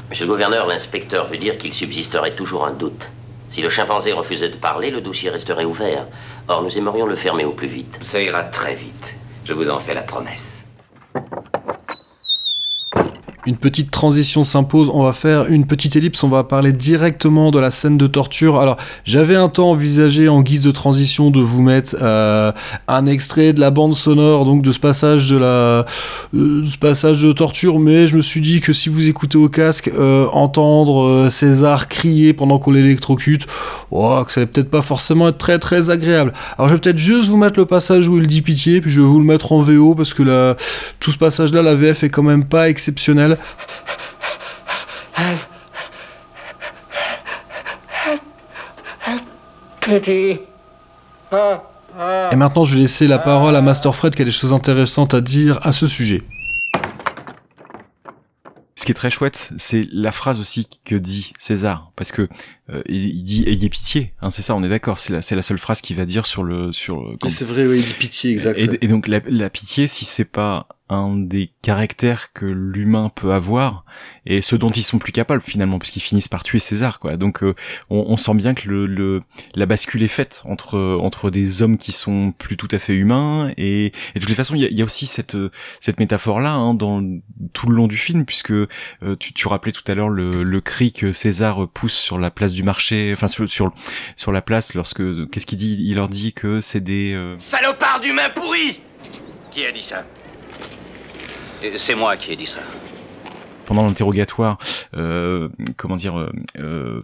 [0.10, 3.10] Monsieur le gouverneur, l'inspecteur veut dire qu'il subsisterait toujours un doute.
[3.50, 6.06] Si le chimpanzé refusait de parler, le dossier resterait ouvert.
[6.48, 7.98] Or, nous aimerions le fermer au plus vite.
[8.00, 9.16] Ça ira très vite.
[9.44, 10.57] Je vous en fais la promesse.
[13.48, 17.60] Une petite transition s'impose, on va faire une petite ellipse, on va parler directement de
[17.60, 18.60] la scène de torture.
[18.60, 18.76] Alors,
[19.06, 22.52] j'avais un temps envisagé en guise de transition de vous mettre euh,
[22.90, 25.86] un extrait de la bande sonore, donc de ce passage de la,
[26.36, 29.48] euh, ce passage de torture, mais je me suis dit que si vous écoutez au
[29.48, 33.48] casque, euh, entendre César crier pendant qu'on l'électrocute,
[33.92, 36.34] oh, que ça allait peut-être pas forcément être très très agréable.
[36.58, 39.00] Alors, je vais peut-être juste vous mettre le passage où il dit pitié, puis je
[39.00, 40.58] vais vous le mettre en VO parce que là,
[41.00, 43.37] tout ce passage-là, la VF est quand même pas exceptionnelle.
[45.16, 45.40] Have,
[47.90, 48.20] have,
[49.02, 49.22] have
[49.82, 50.40] pity.
[51.32, 51.64] Ah,
[52.00, 52.30] ah.
[52.32, 55.14] Et maintenant, je vais laisser la parole à Master Fred qui a des choses intéressantes
[55.14, 56.24] à dire à ce sujet.
[58.76, 62.30] Ce qui est très chouette, c'est la phrase aussi que dit César, parce que
[62.70, 65.42] euh, il, dit ayez pitié, hein, c'est ça, on est d'accord, c'est la, c'est la
[65.42, 66.98] seule phrase qu'il va dire sur le sur.
[67.04, 68.60] le- Mais c'est vrai, oui, il dit pitié, exact.
[68.60, 73.32] Et, et donc la, la pitié, si c'est pas un des caractères que l'humain peut
[73.34, 73.84] avoir
[74.26, 77.18] et ce dont ils sont plus capables finalement puisqu'ils finissent par tuer César quoi.
[77.18, 77.56] Donc euh,
[77.90, 79.22] on, on sent bien que le, le
[79.56, 83.52] la bascule est faite entre entre des hommes qui sont plus tout à fait humains
[83.58, 85.38] et, et de toutes les façons il y a, y a aussi cette
[85.80, 87.02] cette métaphore là hein, dans
[87.54, 88.68] tout le long du film puisque euh,
[89.20, 92.54] tu, tu rappelais tout à l'heure le, le cri que César pousse sur la place
[92.54, 93.72] du marché enfin sur sur,
[94.16, 95.78] sur la place lorsque qu'est-ce qu'il dit?
[95.82, 98.80] Il leur dit que c'est des euh, Salopard d'humain pourri!
[99.52, 100.06] Qui a dit ça?
[101.78, 102.62] C'est moi qui ai dit ça.
[103.66, 104.58] pendant l'interrogatoire,
[104.96, 107.04] euh, comment dire, euh,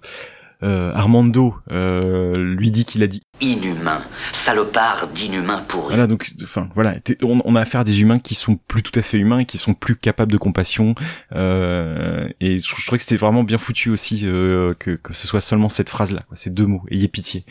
[0.63, 3.23] euh, Armando lui dit qu'il a dit.
[3.41, 4.01] Inhumain.
[4.31, 5.89] Salopard d'inhumain pourri.
[5.89, 8.97] Voilà, donc, enfin, voilà, on, on a affaire à des humains qui sont plus tout
[8.97, 10.95] à fait humains et qui sont plus capables de compassion.
[11.35, 15.27] Euh, et je, je trouvais que c'était vraiment bien foutu aussi euh, que, que ce
[15.27, 16.84] soit seulement cette phrase-là, quoi, ces deux mots.
[16.89, 17.43] Ayez pitié.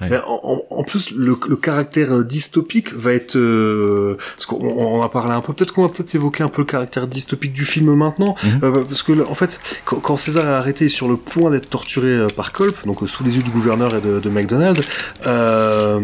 [0.00, 0.08] Ouais.
[0.10, 3.36] Mais en, plus, le, le caractère euh, dystopique va être...
[3.36, 6.48] Euh, parce qu'on on en a parlé un peu, peut-être qu'on va peut-être évoquer un
[6.48, 10.44] peu le caractère dystopique du film maintenant, euh, parce que en fait, quand, quand César
[10.46, 13.42] est arrêté sur le point d'être torturé euh, par Culp, donc euh, sous les yeux
[13.42, 14.84] du gouverneur et de, de McDonald,
[15.26, 16.00] euh,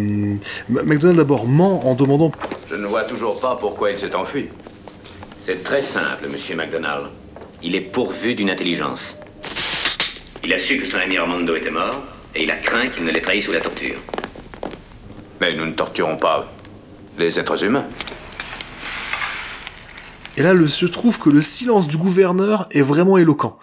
[0.69, 2.33] McDonald d'abord ment en demandant
[2.71, 4.49] Je ne vois toujours pas pourquoi il s'est enfui.
[5.39, 7.07] C'est très simple, monsieur MacDonald.
[7.63, 9.17] Il est pourvu d'une intelligence.
[10.45, 12.03] Il a su que son ami Armando était mort,
[12.35, 13.99] et il a craint qu'il ne l'ait trahi sous la torture.
[15.41, 16.47] Mais nous ne torturons pas
[17.19, 17.87] les êtres humains.
[20.37, 23.59] Et là, le, je trouve que le silence du gouverneur est vraiment éloquent.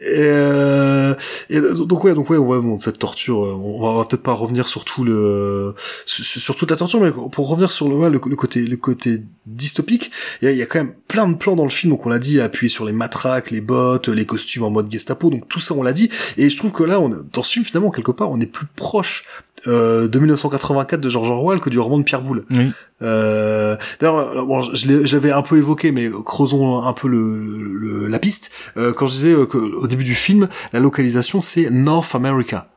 [0.00, 1.14] Et, euh,
[1.50, 4.84] donc ouais, donc ouais, bon, cette torture, euh, on va, va peut-être pas revenir sur
[4.84, 5.74] tout le,
[6.06, 10.10] sur, toute la torture, mais pour revenir sur le, ouais, le, côté, le côté dystopique,
[10.40, 12.40] il y a, quand même plein de plans dans le film, donc on l'a dit,
[12.40, 15.82] appuyé sur les matraques, les bottes, les costumes en mode Gestapo, donc tout ça on
[15.82, 16.08] l'a dit,
[16.38, 18.66] et je trouve que là, on, dans ce film finalement quelque part, on est plus
[18.76, 19.24] proche
[19.66, 22.44] euh, de 1984 de George Orwell que du roman de Pierre Boulle.
[22.50, 22.70] Oui.
[23.02, 27.08] Euh, D'ailleurs, euh, bon, je l'ai- je l'avais un peu évoqué, mais creusons un peu
[27.08, 27.38] le,
[27.72, 28.50] le- la piste.
[28.76, 32.68] Euh, quand je disais euh, qu'au début du film, la localisation c'est North America,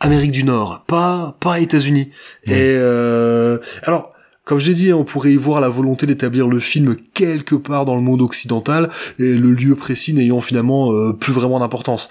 [0.00, 2.10] Amérique du Nord, pas pas États-Unis.
[2.44, 4.12] Et euh, alors.
[4.48, 7.94] Comme j'ai dit, on pourrait y voir la volonté d'établir le film quelque part dans
[7.94, 8.88] le monde occidental
[9.18, 12.08] et le lieu précis n'ayant finalement euh, plus vraiment d'importance.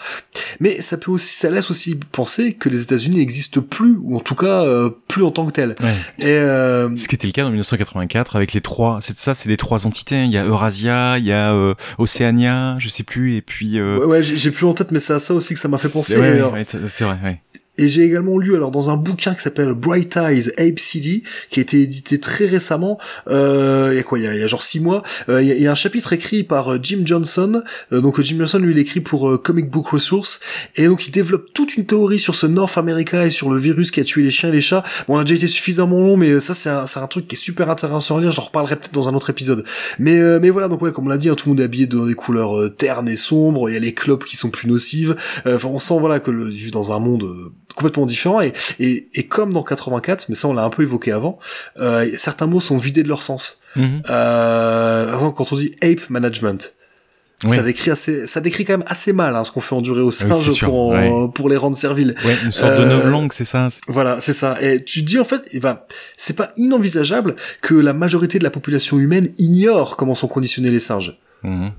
[0.59, 4.19] Mais ça peut aussi, ça laisse aussi penser que les États-Unis n'existent plus ou en
[4.19, 5.73] tout cas euh, plus en tant que tels.
[5.81, 5.95] Ouais.
[6.19, 9.49] Et euh, Ce qui était le cas en 1984 avec les trois, c'est ça, c'est
[9.49, 10.15] les trois entités.
[10.17, 10.25] hein.
[10.25, 13.79] Il y a Eurasia, il y a euh, Océania, je sais plus, et puis.
[13.79, 15.79] Euh, Ouais, ouais, j'ai plus en tête, mais c'est à ça aussi que ça m'a
[15.79, 16.13] fait penser.
[16.13, 17.41] c'est- ouais, vrai.
[17.77, 21.59] Et j'ai également lu alors dans un bouquin qui s'appelle Bright Eyes Ape City, qui
[21.59, 22.97] a été édité très récemment.
[23.27, 25.03] Euh, il y a quoi Il y a, il y a genre six mois.
[25.29, 27.61] Euh, il, y a, il y a un chapitre écrit par euh, Jim Johnson.
[27.93, 30.39] Euh, donc Jim Johnson lui il écrit pour euh, Comic Book Resource
[30.75, 33.91] et donc il développe toute une théorie sur ce North America et sur le virus
[33.91, 34.83] qui a tué les chiens et les chats.
[35.07, 37.35] Bon, on a déjà été suffisamment long, mais ça c'est un, c'est un truc qui
[37.35, 38.31] est super intéressant à lire.
[38.31, 39.63] J'en reparlerai peut-être dans un autre épisode.
[39.99, 41.65] Mais euh, mais voilà donc ouais comme on l'a dit, hein, tout le monde est
[41.65, 43.69] habillé dans des couleurs ternes et sombres.
[43.69, 45.15] Il y a les clopes qui sont plus nocives.
[45.45, 49.53] Enfin on sent voilà que le, dans un monde complètement différent et, et, et comme
[49.53, 51.37] dans 84, mais ça on l'a un peu évoqué avant,
[51.79, 53.61] euh, certains mots sont vidés de leur sens.
[53.75, 54.01] Mhm.
[54.09, 56.73] Euh, par exemple, quand on dit ape management,
[57.43, 57.55] Oui.
[57.55, 60.07] ça décrit assez, ça décrit quand même assez mal hein, ce qu'on fait endurer aux
[60.07, 60.91] oui, singes pour, en-
[61.25, 61.31] ouais.
[61.35, 62.15] pour les rendre serviles.
[62.25, 63.67] Ouais, une sorte de Euh, novlangue, c'est ça.
[63.87, 64.57] Voilà, c'est ça.
[64.59, 65.79] Et tu dis en fait, eh ben,
[66.17, 70.79] c'est pas inenvisageable que la majorité de la population humaine ignore comment sont conditionnés les
[70.79, 71.71] singes Mhm.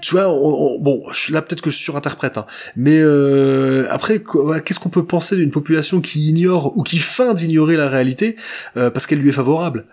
[0.00, 2.46] Tu vois, on- on- bon, là peut-être que je surinterprète, hein,
[2.76, 4.22] mais euh, après,
[4.64, 8.36] qu'est-ce qu'on peut penser d'une population qui ignore ou qui feint d'ignorer la réalité
[8.76, 9.84] euh, parce qu'elle lui est favorable?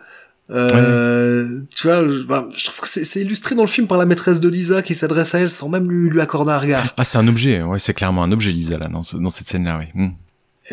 [0.52, 4.06] Euh, Tu vois, je, bah, je trouve que c'est illustré dans le film par la
[4.06, 6.94] maîtresse de Lisa qui s'adresse à elle sans même lui, lui accorder un regard.
[6.98, 7.62] Ah, c'est un objet.
[7.62, 9.78] Ouais, c'est clairement un objet, Lisa, là, dans, ce- dans cette scène-là.
[9.78, 9.90] Ouais.
[9.94, 10.14] Mhm.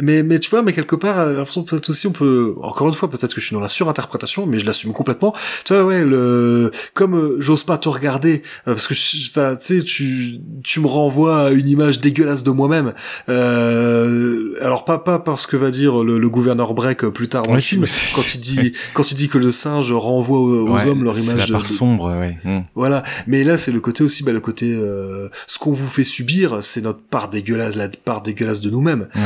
[0.02, 3.08] Mais, mais tu vois, mais quelque part, euh, peut-être aussi on peut, encore une fois,
[3.08, 5.34] peut-être que je suis dans la surinterprétation, mais je l'assume complètement.
[5.64, 8.94] Tu vois, ouais, le, comme euh, j'ose pas te regarder, euh, parce que,
[9.30, 12.92] enfin, tu sais, tu, tu me renvoies à une image dégueulasse de moi-même.
[13.60, 17.42] Euh, alors pas, pas parce que va dire le, le gouverneur Breck euh, plus tard
[17.44, 20.66] dans Ouais, le film, quand il dit, quand il dit que le singe renvoie aux,
[20.68, 22.36] aux Ouais, hommes leur c'est image la part de- sombre, ouais.
[22.44, 22.64] Mhm.
[22.74, 26.04] voilà, mais là c'est le côté aussi, bah, le côté, euh, ce qu'on vous fait
[26.04, 29.08] subir, c'est notre part dégueulasse, la part dégueulasse de nous-mêmes.
[29.14, 29.20] Ouais.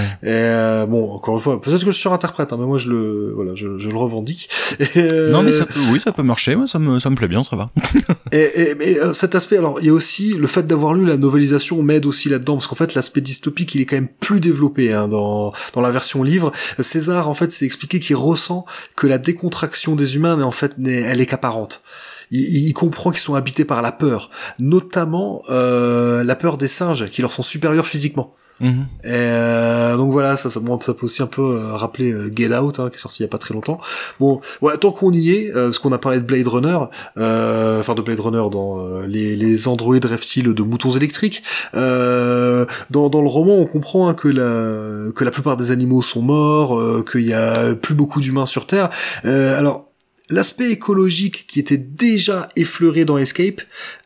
[0.61, 3.55] Euh, bon, encore une fois, peut-être que je surinterprète, hein, mais moi je le, voilà,
[3.55, 4.49] je, je le revendique.
[4.79, 6.55] Et, euh, Non, mais ça peut, oui, ça peut marcher.
[6.57, 7.71] Moi, ça me, ça me plaît bien, ça va.
[8.33, 11.05] et, et- mais euh, cet aspect, alors il y a aussi le fait d'avoir lu
[11.07, 14.41] la novelisation m'aide aussi là-dedans parce qu'en fait l'aspect dystopique il est quand même plus
[14.41, 16.53] développé hein, dans dans la version livre.
[16.79, 18.65] César en fait c'est expliqué qu'il ressent
[18.97, 21.83] que la décontraction des humains mais en fait elle est qu'apparente.
[22.31, 27.09] Il, il comprend qu'ils sont habités par la peur, notamment euh, la peur des singes
[27.11, 28.35] qui leur sont supérieurs physiquement.
[28.61, 28.67] Et
[29.07, 32.79] euh, donc voilà, ça, ça, ça peut aussi un peu euh, rappeler euh, Get Out,
[32.79, 33.81] hein, qui est sorti il y a pas très longtemps.
[34.19, 36.79] Bon, voilà, tant qu'on y est, euh, parce qu'on a parlé de Blade Runner,
[37.19, 41.43] euh, enfin de Blade Runner dans les, les androïdes reptiles de moutons électriques.
[41.73, 46.23] Dans, dans le roman, on comprend hein, que la que la plupart des animaux sont
[46.23, 48.91] morts, qu'il y a plus beaucoup d'humains sur Terre.
[49.25, 49.90] Alors
[50.31, 53.61] L'aspect écologique qui était déjà effleuré dans Escape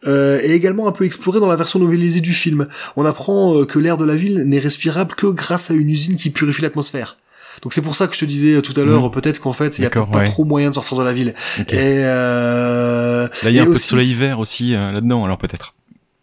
[0.07, 2.67] euh, est également un peu exploré dans la version novélisée du film.
[2.97, 6.17] On apprend euh, que l'air de la ville n'est respirable que grâce à une usine
[6.17, 7.19] qui purifie l'atmosphère.
[7.63, 9.11] Donc c'est pour ça que je te disais tout à l'heure, Mhm.
[9.13, 11.35] peut-être qu'en fait, il y a pas trop moyen de sortir de la ville.
[11.61, 11.73] Ok.
[11.73, 15.39] Et euh, Là, il y a un peu de soleil vert aussi euh, là-dedans, alors
[15.39, 15.75] peut-être.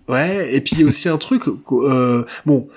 [0.07, 2.67] Ouais, et puis il y a aussi un truc, euh, bon,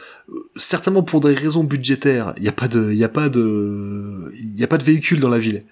[0.57, 4.33] certainement pour des raisons budgétaires, il n'y a pas de, il y a pas de,
[4.39, 5.65] il y a pas de véhicule dans la ville.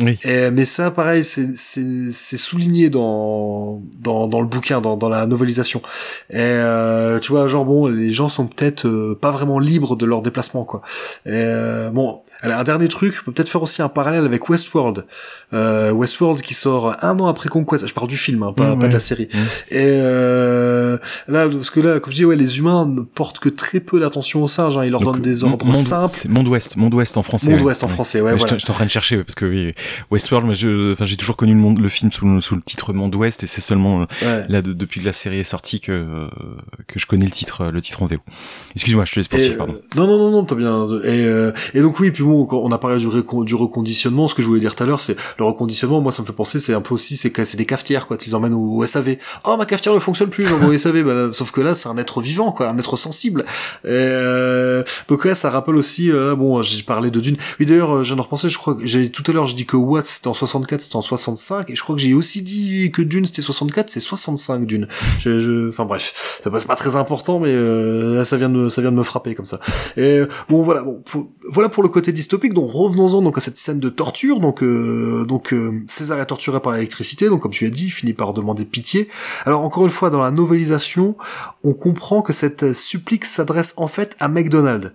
[0.00, 0.18] Oui.
[0.24, 5.80] Et, mais ça, pareil, c'est souligné dans dans dans le bouquin, dans dans la novelisation.
[6.30, 10.06] Et euh, tu vois, genre bon, les gens sont peut-être euh, pas vraiment libres de
[10.06, 10.82] leur déplacement, quoi.
[11.26, 14.48] Et, euh, bon, allez, un dernier truc, on peut peut-être faire aussi un parallèle avec
[14.48, 15.04] Westworld.
[15.52, 17.86] Euh, Westworld qui sort un an après Conquest.
[17.86, 19.28] Je parle du film, hein, pas Mmh, pas de la série.
[19.70, 20.96] Et euh,
[21.28, 23.98] là, parce que là, comme je dis, ouais, les humains ne portent que très peu
[24.00, 24.76] d'attention aux singes.
[24.76, 26.12] Hein, ils leur Donc, donnent des ordres Monde- simples.
[26.14, 27.50] c'est Monde Ouest, Monde Ouest en français.
[27.50, 27.66] Monde ouais.
[27.66, 28.56] Ouest en français, ouais, Je voilà.
[28.56, 29.72] J'étais en train de chercher parce que oui,
[30.10, 32.62] Westworld, moi, je, enfin, j'ai toujours connu le, monde, le film sous, le- sous le
[32.62, 34.44] titre Monde Ouest et c'est seulement euh, Ouais.
[34.48, 36.28] là de- depuis que la série est sortie que euh,
[36.88, 38.16] que je connais le titre, le titre en VO.
[38.74, 39.56] Excuse-moi, je te laisse poursuivre.
[39.58, 39.74] Pardon.
[39.74, 40.86] euh, non, non, non, non, t'as bien.
[41.04, 43.06] Et, euh, et donc oui, puis bon, quand on a parlé du,
[43.54, 44.28] reconditionnement.
[44.28, 46.00] Ce que je voulais dire tout à l'heure, c'est le reconditionnement.
[46.00, 48.16] Moi, ça me fait penser, c'est un peu aussi, c'est c'est des cafetières, quoi.
[48.26, 49.16] Ils emmènent au, au SAV.
[49.44, 51.02] Oh, ma cafetière ne fonctionne plus, j'envoie au SAV.
[51.02, 53.44] Bah, là, sauf que là, c'est un être vivant, quoi, un être sensible.
[53.86, 56.10] Euh, donc là, ça rappelle aussi.
[56.10, 57.36] euh, bon, j'ai parlé de Dune.
[57.58, 58.48] Oui, d'ailleurs, euh, je viens de repenser.
[58.48, 60.96] Je crois que j'ai tout à l'heure, je dis que Watts c'était en 64, c'était
[60.96, 64.66] en 65, et je crois que j'ai aussi dit que Dune c'était 64, c'est 65
[64.66, 64.88] Dune.
[65.18, 68.68] Je, je- enfin bref, ça passe pas très important, mais euh, là, ça vient de,
[68.68, 69.60] ça vient de me frapper comme ça.
[69.96, 72.52] Et bon, voilà, bon, pour- voilà pour le côté dystopique.
[72.54, 74.38] Donc revenons-en donc à cette scène de torture.
[74.40, 77.28] Donc, euh, donc euh, César est torturé par l'électricité.
[77.28, 79.08] Donc comme tu as dit, il finit par demander pitié.
[79.46, 81.16] Alors encore une fois, dans la novelisation,
[81.64, 84.94] on comprend que cette supplique s'adresse en fait à McDonald.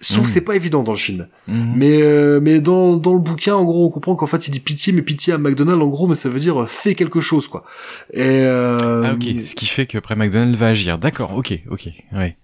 [0.00, 0.24] Mhm.
[0.24, 1.28] que c'est pas évident dans le film.
[1.46, 1.72] Mhm.
[1.74, 4.60] Mais euh, mais dans dans le bouquin, en gros, on comprend qu'en fait il dit
[4.60, 7.48] pitié, mais pitié à McDonald, en gros, mais ça veut dire euh, fais quelque chose,
[7.48, 7.64] quoi.
[8.12, 10.98] Et euh, Ah ok, ce qui fait qu'après McDonald's va agir.
[10.98, 12.36] D'accord, ok, ok, ouais.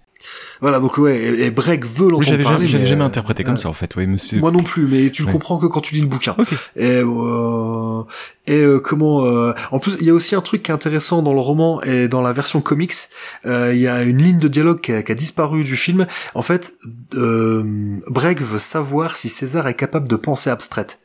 [0.60, 2.56] Voilà, donc ouais, et, et Breck veut Oui, l'entendre j'avais parler.
[2.58, 3.94] jamais, j'avais mais, jamais euh, interprété comme ça en fait.
[3.96, 5.32] Ouais, mais Moi non plus, mais tu le Ouais.
[5.32, 6.36] comprends que quand tu lis le bouquin.
[6.76, 8.02] Et, euh,
[8.46, 11.22] et euh, comment euh, En plus, il y a aussi un truc qui est intéressant
[11.22, 12.94] dans le roman et dans la version comics.
[13.46, 16.06] euh, Il y a une ligne de dialogue qui a, qui a disparu du film.
[16.34, 16.74] En fait,
[17.12, 20.98] Breg veut savoir si César est capable de pensée abstraite.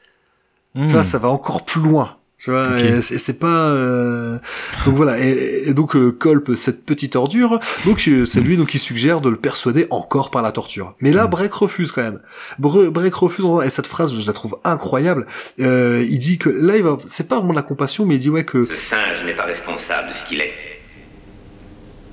[0.76, 0.86] Hmm.
[0.86, 2.16] Tu vois, ça va encore plus loin.
[2.40, 2.66] Tu vois,
[3.02, 4.38] c'est pas euh,
[4.86, 8.70] donc voilà et, et donc euh, Kolp cette petite ordure donc euh, c'est lui donc
[8.70, 12.22] qui suggère de le persuader encore par la torture mais là Breck refuse quand même
[12.58, 15.28] Bre- Breck refuse et cette phrase je la trouve incroyable
[15.60, 18.20] euh, il dit que là il va c'est pas vraiment de la compassion mais il
[18.20, 20.54] dit ouais que Ce singe n'est pas responsable de ce qu'il est.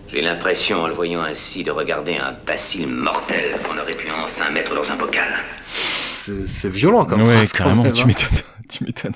[0.08, 4.50] J'ai l'impression, en le voyant ainsi, de regarder un bacille mortel qu'on aurait pu enfin
[4.50, 5.28] mettre dans un bocal.
[5.66, 8.06] c'est c'est violent comme ouais, phrase quand carrément, même, tu hein.
[8.06, 8.38] m'étonnes.
[8.68, 9.12] tu m'étonnes.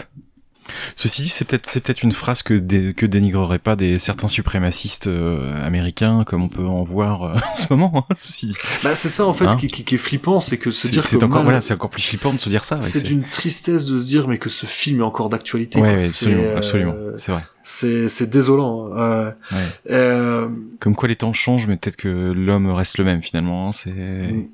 [0.97, 4.29] Ceci dit, c'est peut-être c'est peut-être une phrase que dé, que dénigrerait pas des certains
[4.29, 8.07] suprémacistes euh, américains comme on peut en voir euh, en ce moment.
[8.11, 8.57] hein, ceci dit.
[8.83, 11.03] bah c'est ça en fait Hein qui, qui, qui est flippant c'est que se dire
[11.03, 12.77] c'est que encore mal- voilà, c'est encore plus flippant de se dire ça.
[12.77, 16.01] ouais, c'est d'une tristesse de se dire mais que ce film est encore d'actualité Ouais,
[16.01, 17.43] absolument, euh, absolument, c'est vrai.
[17.63, 19.35] c'est c'est désolant hein.
[19.53, 19.59] Ouais.
[19.91, 20.49] Euh,
[20.81, 23.69] Comme quoi les temps changent, mais peut-être que l'homme reste le même finalement.
[23.69, 24.49] hein, c'est Mm.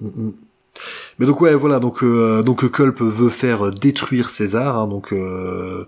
[0.00, 0.32] Mm.
[1.18, 5.86] Mais donc ouais voilà donc euh, donc Culp veut faire détruire César hein, donc euh,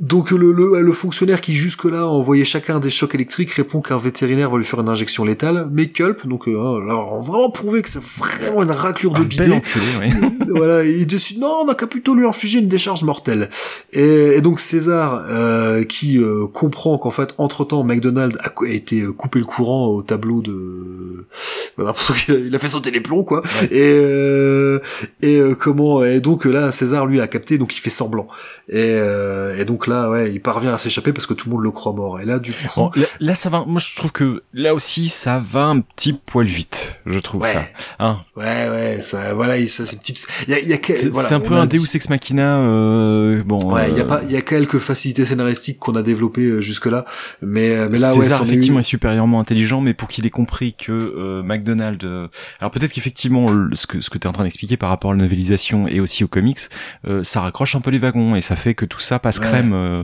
[0.00, 4.50] donc le, le, le fonctionnaire qui jusque-là envoyait chacun des chocs électriques répond qu'un vétérinaire
[4.50, 7.50] va lui faire une injection létale mais Culp donc euh, hein, là, on a vraiment
[7.50, 9.48] prouvé que c'est vraiment une raclure de un enculé.
[9.98, 10.10] Ouais.
[10.48, 13.48] voilà, il décide non, on a qu'à plutôt lui infliger une décharge mortelle.
[13.92, 19.12] Et, et donc César, euh, qui euh, comprend qu'en fait, entre-temps, McDonald a, été euh,
[19.12, 21.26] coupé le courant au tableau de,
[21.76, 23.42] voilà, parce qu'il a, il a fait sauter les plombs, quoi.
[23.70, 24.00] Et
[24.66, 24.80] euh,
[25.22, 28.26] et euh, comment, et donc là, César lui a capté, donc il fait semblant.
[28.68, 31.54] Et, euh, et donc donc là, ouais, il parvient à s'échapper parce que tout le
[31.54, 32.20] monde le croit mort.
[32.20, 33.64] Et là, du coup, Bon, là, là, ça va.
[33.66, 37.00] Moi, je trouve que là aussi, ça va un petit poil vite.
[37.06, 37.52] Je trouve Ouais.
[37.52, 37.64] ça.
[37.98, 40.26] Hein ouais, ouais, ça, voilà, il- ça, c'est petite.
[40.48, 42.58] Il y a, y a c'est voilà, un peu a un Deus ex machina.
[42.58, 43.58] Euh, bon.
[43.72, 46.60] Ouais, il y a euh, pas, il y a quelques facilités scénaristiques qu'on a développées
[46.62, 47.04] jusque là,
[47.42, 50.30] mais euh, mais là, ouais, César est effectivement est supérieurement intelligent, mais pour qu'il ait
[50.30, 52.28] compris que euh, McDonald, euh,
[52.60, 55.14] alors peut-être qu'effectivement ce que ce que tu es en train d'expliquer par rapport à
[55.14, 56.58] la novélisation et aussi aux comics,
[57.06, 59.46] euh, ça raccroche un peu les wagons et ça fait que tout ça passe Ouais.
[59.46, 59.72] crème.
[59.76, 60.02] Euh.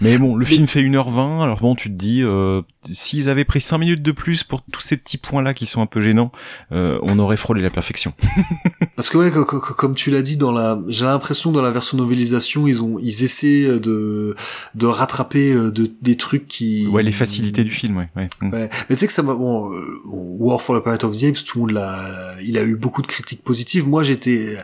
[0.00, 3.60] mais bon, le film fait 1h20, alors bon, tu te dis euh, s'ils avaient pris
[3.60, 6.30] 5 minutes de plus pour tous ces petits points là qui sont un peu gênants,
[6.72, 8.12] euh, on aurait frôlé la perfection.
[8.96, 11.62] Parce que ouais, co- co- co- comme tu l'as dit dans la, j'ai l'impression dans
[11.62, 14.34] la version novélisation, ils ont, ils essaient de
[14.74, 16.86] de rattraper de, des trucs qui.
[16.86, 18.08] Ouais, les facilités du film, ouais.
[18.16, 18.28] ouais.
[18.40, 18.52] Mm.
[18.52, 18.70] Ouais.
[18.88, 19.70] Mais tu sais que ça m'a bon,
[20.04, 23.02] War for the Planet of the Apes, tout le monde l'a, il a eu beaucoup
[23.02, 23.86] de critiques positives.
[23.88, 24.56] Moi, j'étais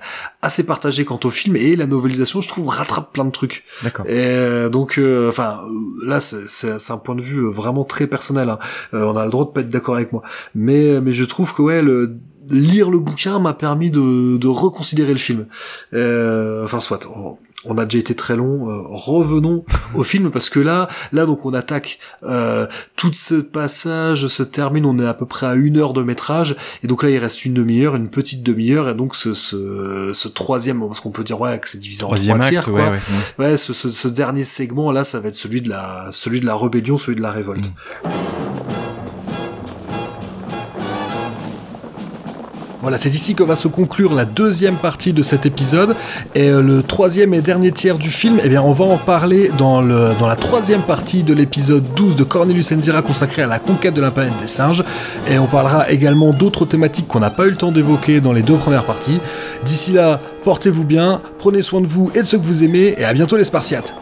[0.42, 3.64] assez partagé quant au film et la novélisation, je trouve, rattrape plein de trucs.
[3.82, 4.06] D'accord.
[4.06, 4.12] Et
[4.50, 5.60] euh, donc, euh, enfin,
[6.04, 8.48] là, c'est- un point de vue vraiment très personnel.
[8.50, 8.58] hein.
[8.94, 10.22] Euh, on a le droit de pas être d'accord avec moi,
[10.54, 12.16] mais mais je trouve que ouais, le
[12.50, 15.46] lire le bouquin m'a permis de, de reconsidérer le film.
[16.64, 16.98] Enfin, soit.
[17.64, 18.70] On a déjà été très long.
[18.70, 19.64] euh, revenons
[19.94, 21.98] au film parce que là, là donc on attaque.
[22.22, 22.66] Euh,
[22.96, 24.84] tout ce passage se termine.
[24.86, 27.44] On est à peu près à une heure de métrage et donc là il reste
[27.44, 31.40] une demi-heure, une petite demi-heure et donc ce, ce, ce troisième, parce qu'on peut dire
[31.40, 32.90] ouais que c'est divisé en Troisième trois acte, tiers quoi.
[32.90, 32.98] ouais,
[33.38, 36.40] ouais, Ouais, ce, ce, ce dernier segment là, ça va être celui de la, celui
[36.40, 37.70] de la rébellion, celui de la révolte.
[42.82, 45.94] Voilà, c'est ici que va se conclure la deuxième partie de cet épisode.
[46.34, 49.50] Et euh, le troisième et dernier tiers du film, eh bien, on va en parler
[49.58, 53.92] dans, dans la troisième partie de l'épisode 12 de Cornelius Enzira consacré à la conquête
[53.92, 54.82] de la planète des singes.
[55.30, 58.42] Et on parlera également d'autres thématiques qu'on n'a pas eu le temps d'évoquer dans les
[58.42, 59.20] deux premières parties.
[59.64, 63.04] D'ici là, portez-vous bien, prenez soin de vous et de ceux que vous aimez, et
[63.04, 63.94] à bientôt les Spartiates.